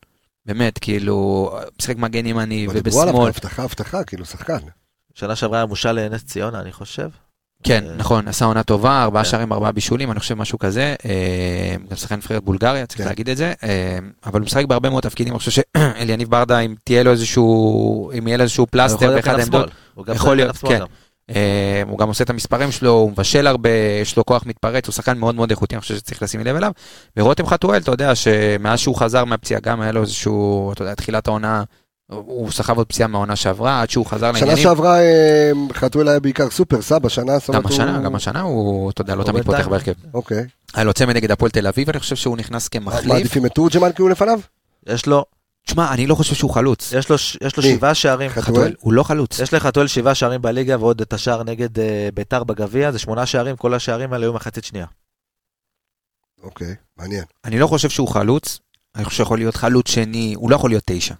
[0.45, 3.29] באמת, כאילו, משחק מגן ימני אבל דיברו עליו ובשמאל.
[3.29, 4.57] הבטחה, הבטחה, כאילו שחקן.
[5.13, 7.09] שנה שעברה היה מושל לנס ציונה, אני חושב.
[7.63, 9.29] כן, אה, נכון, עשה עונה טובה, ארבעה כן.
[9.29, 10.95] שערים, ארבעה בישולים, אני חושב משהו כזה.
[11.05, 13.07] אה, גם שחקן נבחרת בולגריה, צריך כן.
[13.07, 13.53] להגיד את זה.
[13.63, 18.11] אה, אבל הוא משחק בהרבה מאוד תפקידים, אני חושב שאליניב ברדה, אם תהיה לו איזשהו,
[18.17, 19.71] אם יהיה לו איזשהו פלסטר באחד העמדות,
[20.15, 20.79] יכול להיות, כן.
[21.87, 23.69] הוא גם עושה את המספרים שלו, הוא מבשל הרבה,
[24.01, 26.71] יש לו כוח מתפרץ, הוא שחקן מאוד מאוד איכותי, אני חושב שצריך לשים לב אליו.
[27.17, 31.27] ורותם חתואל, אתה יודע, שמאז שהוא חזר מהפציעה, גם היה לו איזשהו, אתה יודע, תחילת
[31.27, 31.63] העונה,
[32.09, 34.63] הוא סחב עוד פציעה מהעונה שעברה, עד שהוא חזר שנה לעניינים.
[34.63, 38.41] שעברה אה, חתואל היה בעיקר סופר סאב, השנה זאת גם אומרת, השנה, הוא- גם השנה
[38.41, 39.91] הוא, אתה יודע, לא תמיד פותח בהרכב.
[40.13, 40.45] אוקיי.
[40.73, 43.05] היה לו צמד נגד הפועל תל אביב, אני חושב שהוא נכנס כמחליף.
[43.05, 44.39] מעדיפים את תורג'מן כי הוא לפניו?
[44.87, 45.25] יש לו,
[45.65, 46.93] תשמע, אני לא חושב שהוא חלוץ.
[46.93, 47.63] יש לו, יש לו?
[47.63, 48.29] שבעה שערים.
[48.29, 48.73] חתואל?
[48.79, 49.39] הוא לא חלוץ.
[49.39, 53.55] יש לחתואל שבעה שערים בליגה ועוד את השער נגד אה, ביתר בגביע, זה שמונה שערים,
[53.55, 54.85] כל השערים האלה היו מחצית שנייה.
[56.43, 57.23] אוקיי, מעניין.
[57.45, 58.59] אני לא חושב שהוא חלוץ,
[58.95, 61.13] אני חושב שיכול להיות חלוץ שני, הוא לא יכול להיות תשע.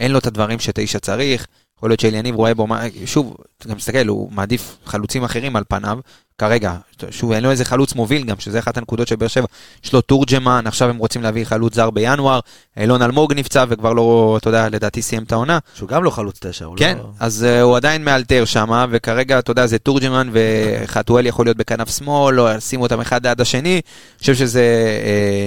[0.00, 1.46] אין לו את הדברים שתשע צריך,
[1.76, 2.66] יכול להיות שאליניב רואה בו,
[3.06, 5.98] שוב, אתה מסתכל, הוא מעדיף חלוצים אחרים על פניו,
[6.40, 6.74] כרגע,
[7.10, 9.46] שוב, אין לו איזה חלוץ מוביל גם, שזה אחת הנקודות של באר שבע,
[9.84, 12.40] יש לו תורג'מן, עכשיו הם רוצים להביא חלוץ זר בינואר,
[12.76, 15.58] אילון אלמוג נפצע וכבר לא, אתה יודע, לדעתי סיים את העונה.
[15.74, 17.08] שהוא גם לא חלוץ תשע, הוא כן, לא...
[17.20, 21.96] אז uh, הוא עדיין מאלתר שם, וכרגע, אתה יודע, זה תורג'מן וחתואל יכול להיות בכנף
[21.96, 23.72] שמאל, או שימו אותם אחד ליד השני.
[23.74, 23.80] אני
[24.20, 24.64] חושב שזה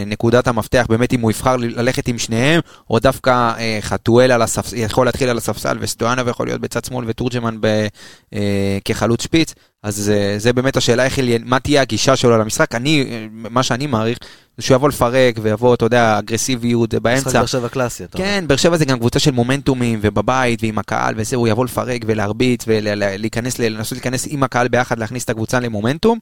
[0.06, 4.42] uh, נקודת המפתח, באמת, אם הוא יבחר ללכת עם שניהם, או דווקא uh, חתואל על
[4.42, 7.88] הספסל, יכול להתחיל על הספסל, וסטויאנוב יכול להיות בצד שמאל, ותורג'מן ב,
[8.34, 8.38] uh,
[8.86, 9.54] כחלוץ שפיץ.
[9.84, 11.04] אז uh, זה באמת השאלה,
[11.46, 12.76] מה תהיה הגישה שלו למשחק.
[12.76, 14.18] אני, אה, מה שאני מעריך,
[14.60, 17.32] שהוא יבוא לפרק, ויבוא, אתה יודע, אגרסיביות משחק באמצע.
[17.40, 18.28] באר שבע קלאסי, אתה אומר.
[18.28, 22.02] כן, באר שבע זה גם קבוצה של מומנטומים, ובבית, ועם הקהל, וזה, הוא יבוא לפרק
[22.06, 26.20] ולהרביץ, ולהיכנס, לנסות להיכנס עם הקהל ביחד, להכניס את הקבוצה למומנטום.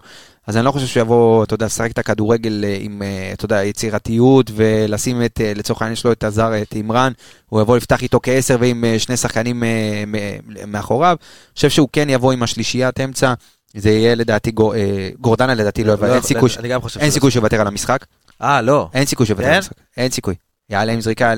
[0.48, 3.46] אז אני לא חושב שהוא יבוא, אתה יודע, לשחק את הכדורגל אה, עם, אה, אתה
[3.46, 7.12] יודע, יצירתיות, ולשים את, אה, לצורך העניין שלו את הזר, את אימרן,
[7.50, 9.64] הוא יבוא לפתח איתו כעשר ועם שני שחקנים
[10.68, 11.18] מאחוריו.
[11.20, 13.34] אני חושב שהוא כן יבוא עם השלישיית אמצע.
[13.76, 14.74] זה יהיה לדעתי, גור-
[15.20, 18.06] גורדנה לדעתי לא יוותר, אין סיכוי, אני גם חושב אין סיכוי שיוותר על המשחק.
[18.42, 18.90] אה, לא.
[18.94, 19.50] אין סיכוי שיוותר כן?
[19.50, 19.74] על המשחק.
[19.98, 20.36] אין סיכוי.
[20.70, 21.34] יעלה עם זריקה,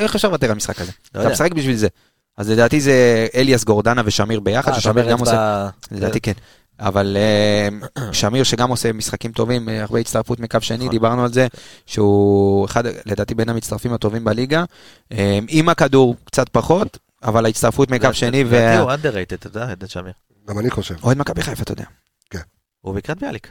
[0.00, 0.92] איך אפשר לוותר על המשחק הזה?
[1.14, 1.28] לא אתה.
[1.28, 1.88] משחק בשביל זה.
[2.36, 6.32] אז לדעתי זה אליאס גורדנה ושמיר ביחד, אה, ששמיר גם עושה, לדעתי כן.
[6.78, 7.68] אבל אה,
[8.12, 10.90] שמיר שגם עושה משחקים טובים, אה, הרבה הצטרפות מקו שני, נכון.
[10.90, 11.46] דיברנו על זה,
[11.86, 14.64] שהוא אחד, לדעתי בין המצטרפים הטובים בליגה.
[15.48, 20.12] עם הכדור קצת פחות, אבל ההצטרפות מקו שני, לדעתי הוא underrated, אתה יודע, עדן שמיר.
[20.48, 20.94] גם אני חושב.
[21.00, 21.84] ואוהד מכבי חיפה, אתה יודע.
[22.80, 23.48] הוא בקריית ביאליק.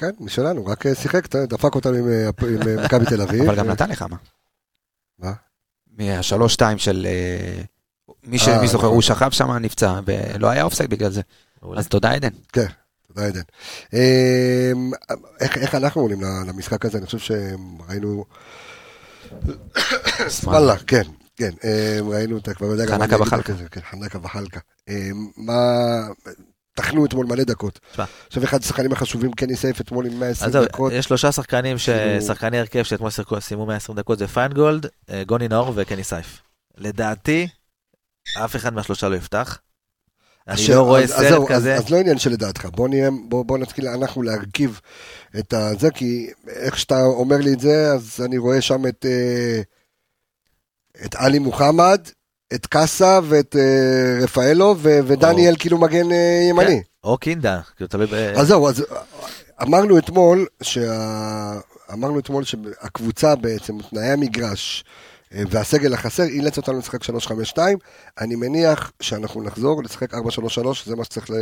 [0.00, 3.42] כן, משלנו, רק אה, שיחק, דפק אותנו עם אה, עם אה, מכבי תל אביב.
[3.42, 4.16] אבל גם נתן לך מה.
[5.18, 5.32] מה?
[5.96, 7.06] מהשלוש שתיים של...
[8.24, 8.94] מי ש- אה, מי זוכר, נכון.
[8.94, 11.20] הוא שכב שם, נפצע, ולא היה אופסייד בגלל זה.
[11.76, 12.28] אז תודה עדן.
[13.08, 13.40] תודה עדן.
[13.94, 14.72] אה,
[15.40, 16.98] איך איך אנחנו עולים ל- למשחק הזה?
[16.98, 18.24] אני חושב שראינו...
[20.44, 21.02] וואלה, כן,
[21.36, 23.00] כן, אה, ראינו, אתה כבר יודע גם...
[23.00, 23.52] חנקה וחלקה.
[23.70, 24.60] כן, חנקה וחלקה.
[24.88, 25.54] אה, מה...
[26.80, 27.80] טחנו אתמול מלא דקות.
[28.26, 30.92] עכשיו אחד השחקנים החשובים, קני סייף, אתמול עם 120 אז זהו, דקות.
[30.92, 35.72] יש שלושה שחקנים, כאילו- שחקני הרכב שאתמול סיימו 120 דקות, זה פיינגולד, אה, גוני נאור
[35.74, 36.42] וקני סייף.
[36.78, 37.48] לדעתי,
[38.44, 39.58] אף אחד מהשלושה לא יפתח.
[40.48, 41.74] אני לא רואה סרט כזה.
[41.74, 42.68] אז, לא עניין שלדעתך,
[43.28, 44.80] בוא נתחיל אנחנו להרכיב
[45.38, 49.60] את הזה, כי איך שאתה אומר לי את זה, אז אני רואה שם את, אה,
[51.04, 52.00] את עלי מוחמד,
[52.54, 56.82] את קאסה ואת אה, רפאלו, ו, ודניאל כאילו מגן אה, ימני.
[57.04, 58.14] או קינדה, כאילו תלוי ב...
[58.14, 58.84] אז זהו, אז
[59.62, 61.60] אמרנו אתמול, שה...
[61.92, 64.84] אמרנו אתמול שהקבוצה בעצם, תנאי המגרש
[65.34, 67.58] אה, והסגל החסר, אילץ אותנו לשחק 3-5-2.
[68.20, 70.18] אני מניח שאנחנו נחזור לשחק 4-3-3,
[70.86, 71.34] זה מה שצריך ל-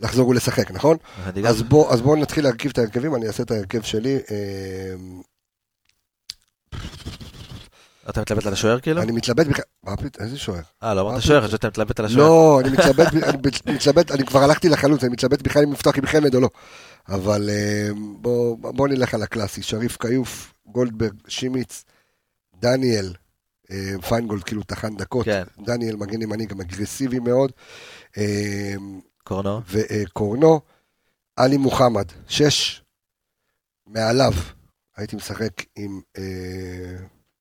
[0.00, 0.96] לחזור ולשחק, נכון?
[1.46, 4.18] אז בואו אז בוא נתחיל להרכיב את ההרכבים, אני אעשה את ההרכב שלי.
[8.08, 9.02] אתה מתלבט על השוער כאילו?
[9.02, 10.60] אני מתלבט בכלל, מה פתאום, איזה שוער?
[10.82, 11.22] אה, לא אמרת?
[11.22, 12.26] שוער, חשבתי שאתה מתלבט על השוער.
[12.26, 13.06] לא, אני מתלבט,
[13.66, 16.48] אני מתלבט, אני כבר הלכתי לחלוץ, אני מתלבט בכלל אם לפתוח עם חמד או לא.
[17.08, 17.88] אבל אה,
[18.20, 21.84] בוא, בוא נלך על הקלאסי, שריף כיוף, גולדברג, שימיץ,
[22.60, 23.14] דניאל,
[23.70, 25.44] אה, פיינגולד כאילו טחן דקות, כן.
[25.64, 27.52] דניאל מגן ימני גם אגרסיבי מאוד,
[28.16, 28.74] אה,
[29.24, 29.60] קורנו.
[29.70, 30.60] וקורנו,
[31.36, 32.82] עלי מוחמד, שש,
[33.86, 34.32] מעליו
[34.96, 36.00] הייתי משחק עם,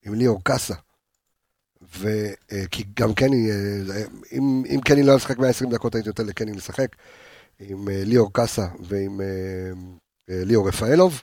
[0.05, 0.75] עם ליאור קאסה.
[1.81, 6.95] וכי גם קני, אה, אם, אם קני לא ישחק 120 דקות הייתי נותן לקני לשחק,
[7.59, 9.25] עם אה, ליאור קאסה ועם אה,
[10.29, 11.21] אה, ליאור רפאלוב.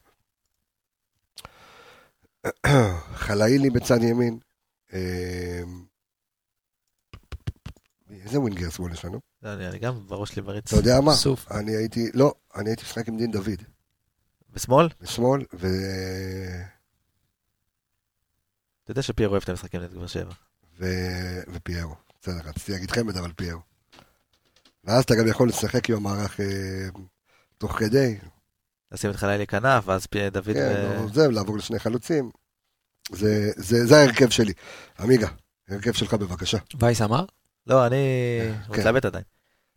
[3.15, 4.39] חלאילי בצד ימין.
[4.93, 5.63] אה,
[8.25, 9.21] איזה ווינגר שמאל יש לנו?
[9.43, 10.73] לא, אני אני גם בראש שלי מריץ.
[10.73, 11.13] אתה יודע מה?
[11.13, 11.53] סוף.
[11.53, 13.63] אני הייתי, לא, אני הייתי משחק עם דין דוד,
[14.53, 14.89] בשמאל?
[15.01, 15.67] בשמאל, ו...
[18.91, 20.33] אתה יודע שפיירו אוהב את המשחקים נגד באר שבע.
[21.53, 21.95] ופיירו.
[22.23, 23.61] בסדר, רציתי להגיד חמד, אבל פיירו.
[24.85, 26.47] ואז אתה גם יכול לשחק עם המערך אה,
[27.59, 28.19] תוך כדי,
[28.93, 30.45] לשים את חלילי כנף, ואז פי דוד...
[30.45, 32.31] כן, ו- או זה, לעבור לשני חלוצים.
[33.13, 34.53] זה, זה, זה ההרכב שלי.
[35.01, 35.29] עמיגה,
[35.69, 36.59] ההרכב שלך בבקשה.
[36.81, 37.25] וייס אמר?
[37.67, 37.97] לא, אני
[38.73, 38.81] כן.
[38.81, 39.25] מתלבט עדיין.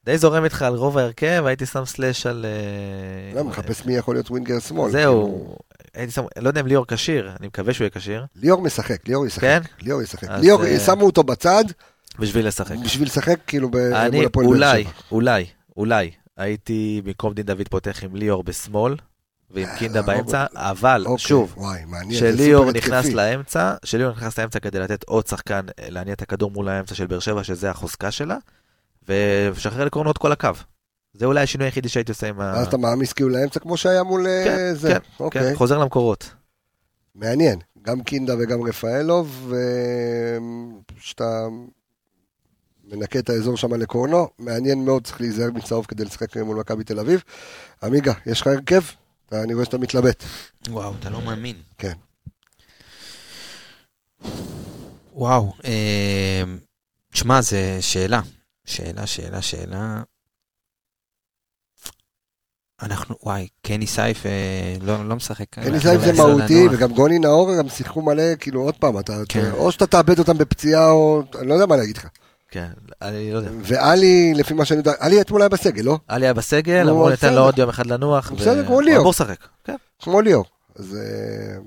[0.06, 2.45] די זורם איתך על רוב ההרכב, הייתי שם סלאש על...
[2.45, 4.91] אה, לא, מחפש מי יכול להיות ווינגר שמאל.
[4.91, 5.57] זהו, כאילו.
[5.94, 9.26] הייתי שם, לא יודע אם ליאור כשיר, אני מקווה שהוא יהיה כשיר, ליאור משחק, ליאור
[9.26, 9.41] ישחק.
[9.41, 9.61] כן?
[9.82, 10.24] ליאור ישחק.
[10.30, 11.64] אז, ליאור, אה, שמו אותו בצד
[12.20, 12.76] בשביל לשחק.
[12.84, 14.91] בשביל לשחק כאילו ב- אני מול הפועל באר אולי, שבע.
[15.11, 15.45] אולי,
[15.78, 18.95] אולי, הייתי במקום דין דוד פותח עם ליאור בשמאל,
[19.52, 23.06] ועם קינדה אה, באמצע, אבל אוקיי, שוב, וואי, מעניין, שליאור נכנס.
[23.06, 27.07] לאמצע, שליאור נכנס לאמצע כדי לתת עוד שחקן אה, להניע את הכדור מול האמצע של
[27.07, 28.38] באר שבע, שזה החוזקה שלה,
[29.07, 30.49] ולשחרר לקורנו את כל הקו.
[31.14, 32.53] זה אולי השינוי היחידי שהייתי עושה עם ה...
[32.56, 34.88] ואז אתה מעמיס כאילו לאמצע כמו שהיה מול אה, כן, זה.
[34.90, 36.30] כן, אוקיי, כן, חוזר למקורות.
[37.15, 37.60] מעניין.
[37.81, 39.53] גם קינדה וגם רפאלוב,
[40.99, 41.48] שאתה
[42.84, 46.99] מנקה את האזור שם לקורנו, מעניין מאוד, צריך להיזהר מצהוב כדי לשחק מול מכבי תל
[46.99, 47.23] אביב.
[47.84, 48.81] עמיגה, יש לך הרכב?
[49.31, 50.23] אני רואה שאתה מתלבט.
[50.69, 51.56] וואו, אתה לא מאמין.
[51.77, 51.94] כן.
[55.14, 56.44] וואו, אה,
[57.11, 58.22] תשמע, זה שאלה.
[58.65, 60.02] שאלה, שאלה, שאלה.
[62.84, 65.45] אנחנו, וואי, קני סייף אה, לא, לא משחק.
[65.49, 66.73] קני סייף זה מהותי, לנוח.
[66.73, 69.51] וגם גוני נאור גם שיחקו מלא, כאילו עוד פעם, אתה, כן.
[69.51, 72.07] או שאתה תאבד אותם בפציעה, או אני לא יודע מה להגיד לך.
[72.49, 72.69] כן,
[73.01, 73.49] אני לא יודע.
[73.64, 75.99] ואלי, לפי מה שאני יודע, אלי אתמול היה בסגל, לא?
[76.07, 77.34] עלי היה בסגל, אמרו ניתן.
[77.34, 78.31] לו עוד יום אחד לנוח.
[78.31, 78.99] בסדר, כמו ליאור.
[78.99, 79.47] אמור לשחק.
[79.64, 79.76] כן.
[80.01, 80.45] כמו ליאור.
[80.76, 81.57] אז אה,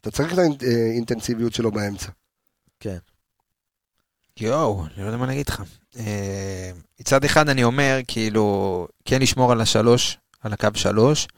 [0.00, 2.08] אתה צריך את האינטנסיביות שלו באמצע.
[2.80, 2.96] כן.
[4.40, 5.62] יואו, אני לא יודע מה להגיד לך.
[5.98, 6.70] אה,
[7.00, 11.28] מצד אחד אני אומר, כאילו, כן לשמור על השלוש, על הקו שלוש,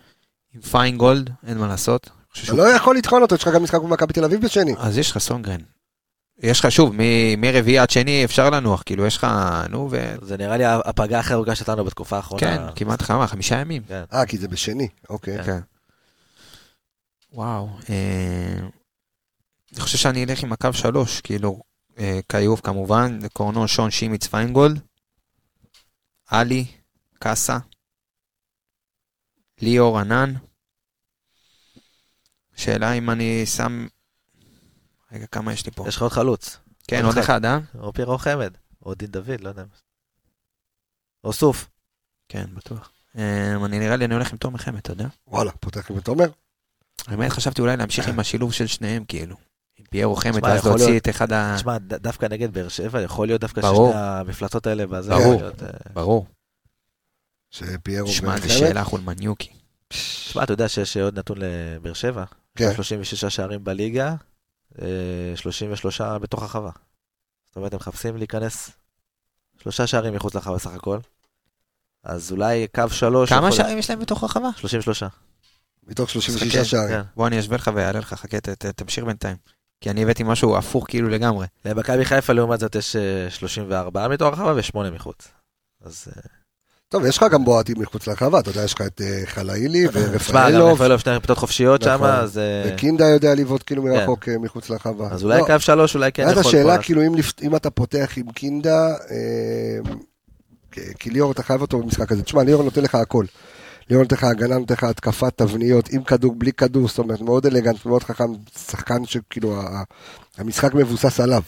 [0.54, 2.10] עם פיינגולד, אין מה לעשות.
[2.44, 4.74] אתה לא יכול לטחון אותו, יש לך גם משחק במכבי תל אביב בשני.
[4.78, 5.60] אז יש לך סונגרן.
[6.38, 6.94] יש לך שוב,
[7.38, 9.26] מרביעי עד שני אפשר לנוח, כאילו יש לך,
[9.70, 10.14] נו, ו...
[10.22, 12.40] זה נראה לי הפגרה הכי ארוכה שלנו בתקופה האחרונה.
[12.40, 13.82] כן, כמעט כמה, חמישה ימים.
[13.88, 14.02] כן.
[14.12, 15.44] אה, כי זה בשני, אוקיי.
[15.44, 15.60] כן.
[17.32, 18.58] וואו, אה,
[19.72, 21.60] אני חושב שאני אלך עם הקו שלוש, כאילו,
[21.98, 24.80] אה, כיוף כמובן, קורנו, שון, שימיץ, פיינגולד,
[26.28, 26.66] עלי,
[27.18, 27.58] קאסה,
[29.60, 30.34] ליאור, ענן.
[32.56, 33.86] שאלה אם אני שם...
[35.12, 35.88] רגע, כמה יש לי פה?
[35.88, 36.58] יש לך עוד חלוץ.
[36.88, 37.44] כן, עוד עוד אחד.
[37.44, 37.58] אה?
[37.78, 38.52] או פירו חמד.
[38.86, 39.64] או דין דוד, לא יודע.
[41.24, 41.68] או סוף.
[42.28, 42.90] כן, בטוח.
[43.18, 45.06] אה, אני נראה לי אני הולך עם תומר חמד, אתה יודע?
[45.26, 46.26] וואלה, פותח עם תומר.
[47.08, 49.36] באמת חשבתי אולי להמשיך עם השילוב של שניהם, כאילו.
[49.78, 51.54] עם פיירו חמד, ואז יכול להוציא את אחד ה...
[51.56, 53.60] תשמע, דווקא נגד באר שבע, יכול להיות דווקא.
[53.60, 55.42] ששני המפלצות האלה, ברור.
[55.42, 55.50] אה,
[55.92, 56.26] ברור.
[57.50, 58.48] שפיירו שמע, זו.
[58.50, 59.50] שאלה חולמניוקי.
[59.88, 62.24] תשמע, אתה יודע שיש עוד נתון לבאר שבע?
[62.56, 62.74] כן.
[62.74, 64.14] 36 שערים בליגה,
[64.82, 64.86] אה,
[65.34, 66.70] 33 בתוך החווה.
[67.46, 68.70] זאת אומרת, הם מחפשים להיכנס
[69.62, 70.98] שלושה שערים מחוץ לחווה בסך הכל.
[72.04, 73.28] אז אולי קו שלוש...
[73.28, 74.48] כמה יכול- שערים יש להם בתוך הרחבה?
[74.56, 75.02] 33.
[75.86, 76.88] מתוך 36 משחקי, שערים.
[76.88, 77.02] כן.
[77.16, 79.36] בוא אני אשווה לך ויעלה לך, חכה, ת- ת- תמשיך בינתיים.
[79.80, 81.46] כי אני הבאתי משהו הפוך כאילו לגמרי.
[81.64, 85.28] למכבי חיפה לעומת זאת יש אה, 34 מתוך הרחבה ו-8 מחוץ.
[85.82, 86.22] אז אה,
[86.90, 90.00] טוב, יש לך גם בועטים מחוץ לרחבה, אתה יודע, יש לך את אה, חלאילי תשמע,
[90.02, 92.10] גם ורפאלוב, רפאלוב שתי פליטות חופשיות שם, נכון.
[92.10, 92.42] אז אה,
[92.74, 95.08] וקינדה יודע לבעוט כאילו מרחוק אה, מחוץ לרחבה.
[95.10, 96.40] אז אולי לא, קו שלוש אולי כן יכול...
[96.40, 97.02] השאלה, פה- כאילו,
[97.42, 98.94] אם אתה פותח עם קינדה,
[100.98, 102.22] כי- ליאור, אתה חייב אותו במשחק הזה.
[102.22, 103.24] תשמע, ליאור נותן לך הכל.
[103.90, 107.46] ליאור נותן לך הגנה, נותן לך התקפת תבניות, עם כדור, בלי כדור, זאת אומרת, מאוד
[107.46, 108.24] אלגנט, מאוד חכם,
[108.70, 109.60] שחקן שכאילו,
[110.38, 111.42] המשחק מבוסס עליו.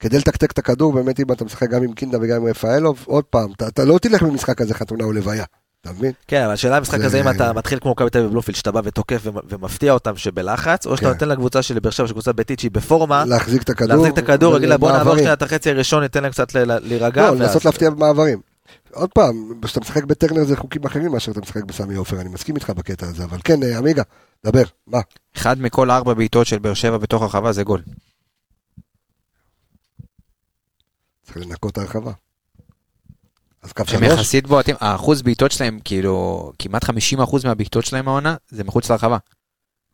[0.00, 3.24] כדי לתקתק את הכדור, באמת אם אתה משחק גם עם קינדה וגם עם רפאלוב, עוד
[3.24, 5.44] פעם, אתה, אתה לא תלך במשחק הזה חתונה או לוויה,
[5.80, 6.12] אתה מבין?
[6.28, 8.72] כן, אבל השאלה במשחק זה- הזה, אם אתה מתחיל כמו מכבי תל אביב בבלומפילד, שאתה
[8.72, 11.12] בא ותוקף ומ- ומפתיע אותם שבלחץ, או שאתה כן.
[11.12, 13.96] נותן לקבוצה של באר שבע, שקבוצה ביתית שהיא בפורמה, להחזיק את הכדור.
[13.96, 15.16] להחזיק את הכדור, להגיד לה בוא נעבור.
[15.16, 17.30] שנייה את החצי הראשון, ניתן להם קצת להירגע.
[17.30, 18.40] לא, לנסות להפתיע במעברים.
[18.92, 19.34] עוד פעם,
[19.64, 23.06] כשאתה משחק בטרנר זה חוקים אחרים מאשר אתה משחק בסמי עופר, אני מסכים איתך בקטע
[23.06, 24.02] הזה, אבל כן, אה, עמיגה,
[24.46, 24.98] דבר, מה?
[25.36, 27.82] אחד מכל ארבע בעיטות של באר שבע בתוך הרחבה זה גול.
[31.28, 32.12] צריך לנקות את הרחבה.
[33.62, 34.12] אז קו הם שלוש?
[34.12, 36.90] יחסית בועטים, האחוז בעיטות שלהם, כאילו, כמעט 50%
[37.44, 39.18] מהבעיטות שלהם העונה, זה מחוץ לרחבה.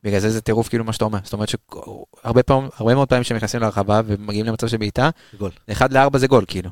[0.03, 1.19] בגלל זה זה טירוף כאילו מה שאתה אומר.
[1.25, 5.51] זאת אומרת שהרבה פעמים, הרבה מאוד פעמים שהם נכנסים לרחבה ומגיעים למצב של בעיטה, גול.
[5.73, 6.71] 1 ל-4 זה גול כאילו.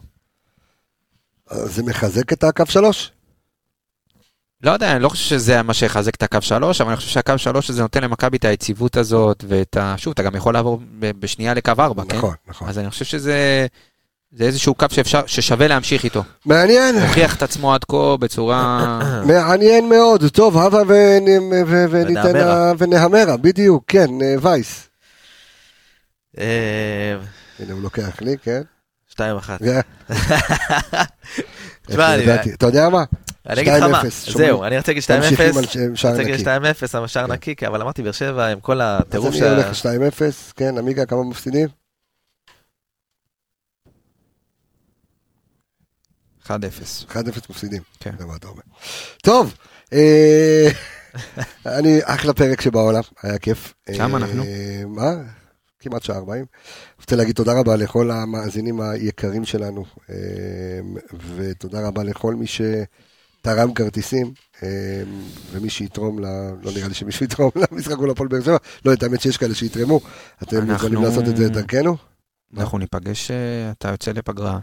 [1.50, 3.10] זה מחזק את הקו שלוש?
[4.62, 7.38] לא יודע, אני לא חושב שזה מה שיחזק את הקו שלוש, אבל אני חושב שהקו
[7.38, 9.94] שלוש הזה נותן למכבי את היציבות הזאת, ואת ה...
[9.98, 12.16] שוב, אתה גם יכול לעבור בשנייה לקו ארבע, כן?
[12.16, 12.68] נכון, נכון.
[12.68, 13.66] אז אני חושב שזה...
[14.32, 16.22] זה איזשהו קו שאפשר, ששווה להמשיך איתו.
[16.46, 18.98] מעניין, הוכיח את עצמו עד כה בצורה...
[19.28, 20.28] מעניין מאוד.
[20.28, 20.82] טוב, הבה
[21.90, 22.32] וניתן
[22.78, 23.36] ונהמרה.
[23.36, 24.88] בדיוק, כן, אה, וייס.
[26.38, 27.16] אה,
[27.58, 28.62] הנה, הוא לוקח לי, כן.
[29.08, 29.60] שתיים אחת.
[31.86, 32.52] תשמע, אני-.
[32.54, 33.04] אתה יודע מה?
[33.48, 34.04] אני אגיד לך מה, 2-0,
[34.36, 34.64] זהו.
[34.64, 36.84] אני רוצה להגיד 2-0, ממשיכים על ש- אני רוצה להגיד נקי.
[36.84, 37.32] 2-0, אבל שער כן.
[37.32, 39.52] נקי, אבל אמרתי באר שבע עם כל אז הטירוף אני שה...
[39.54, 39.82] הולך 2-0,
[40.56, 41.81] כן, עמיגה, כמה מפסידים?
[46.46, 46.48] 1-0.
[47.10, 47.14] 1-0
[47.50, 47.82] מפסידים.
[48.00, 48.10] כן.
[48.18, 48.62] זה מה אתה אומר.
[49.22, 49.54] טוב,
[49.92, 50.68] אה,
[51.78, 53.74] אני, אחלה פרק שבעולם, היה כיף.
[53.96, 54.44] כמה אה, אנחנו?
[54.88, 55.12] מה?
[55.80, 56.44] כמעט שעה 40.
[57.00, 60.16] רוצה להגיד תודה רבה לכל המאזינים היקרים שלנו, אה,
[61.36, 62.46] ותודה רבה לכל מי
[63.42, 64.32] תרם כרטיסים,
[65.52, 66.22] ומי שיתרום, ל...
[66.62, 69.54] לא נראה לי שמישהו יתרום למשחק מול הפועל באר שבע, לא, את האמת שיש כאלה
[69.54, 70.00] שיתרמו,
[70.42, 71.96] אתם אנחנו- יכולים לעשות את זה דרכנו?
[72.56, 74.58] אנחנו ניפגש, אה, אתה יוצא לפגרה.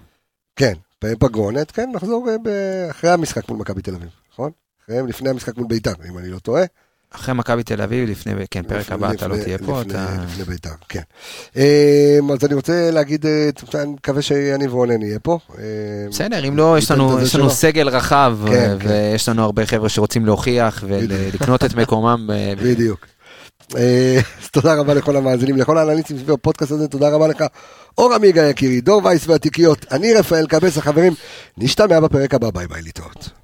[0.56, 0.74] כן,
[1.20, 4.52] פגרונת, כן, נחזור אה, אחרי המשחק מול מכבי תל אביב, נכון?
[4.86, 6.64] אחרי, לפני המשחק מול ביתר, אם אני לא טועה.
[7.12, 9.94] אחרי מכבי תל אביב, לפני, כן, פרק לפני- הבא אתה לא לפני- תהיה פה, לפני-
[9.94, 10.16] אתה...
[10.24, 11.02] לפני ביתר, כן.
[11.58, 15.40] אה, אז אני רוצה להגיד, אה, אני מקווה שיניב רונן יהיה פה.
[15.58, 15.64] אה,
[16.10, 17.50] בסדר, אם לא, יש לנו, יש לנו.
[17.50, 22.30] סגל רחב, כן, ו- ויש לנו הרבה חבר'ה שרוצים להוכיח ולקנות את מקומם.
[22.64, 23.06] בדיוק.
[23.78, 24.20] אה,
[24.52, 27.44] תודה רבה לכל המאזינים, לכל האנליסטים סביב הפודקאסט הזה, תודה רבה לך.
[27.98, 31.14] אור עמיגה יקירי, דור וייס והתיקיות, אני רפאל קבס, החברים,
[31.58, 33.30] נשתמע בפרק הבא, ביי ביי להתראות.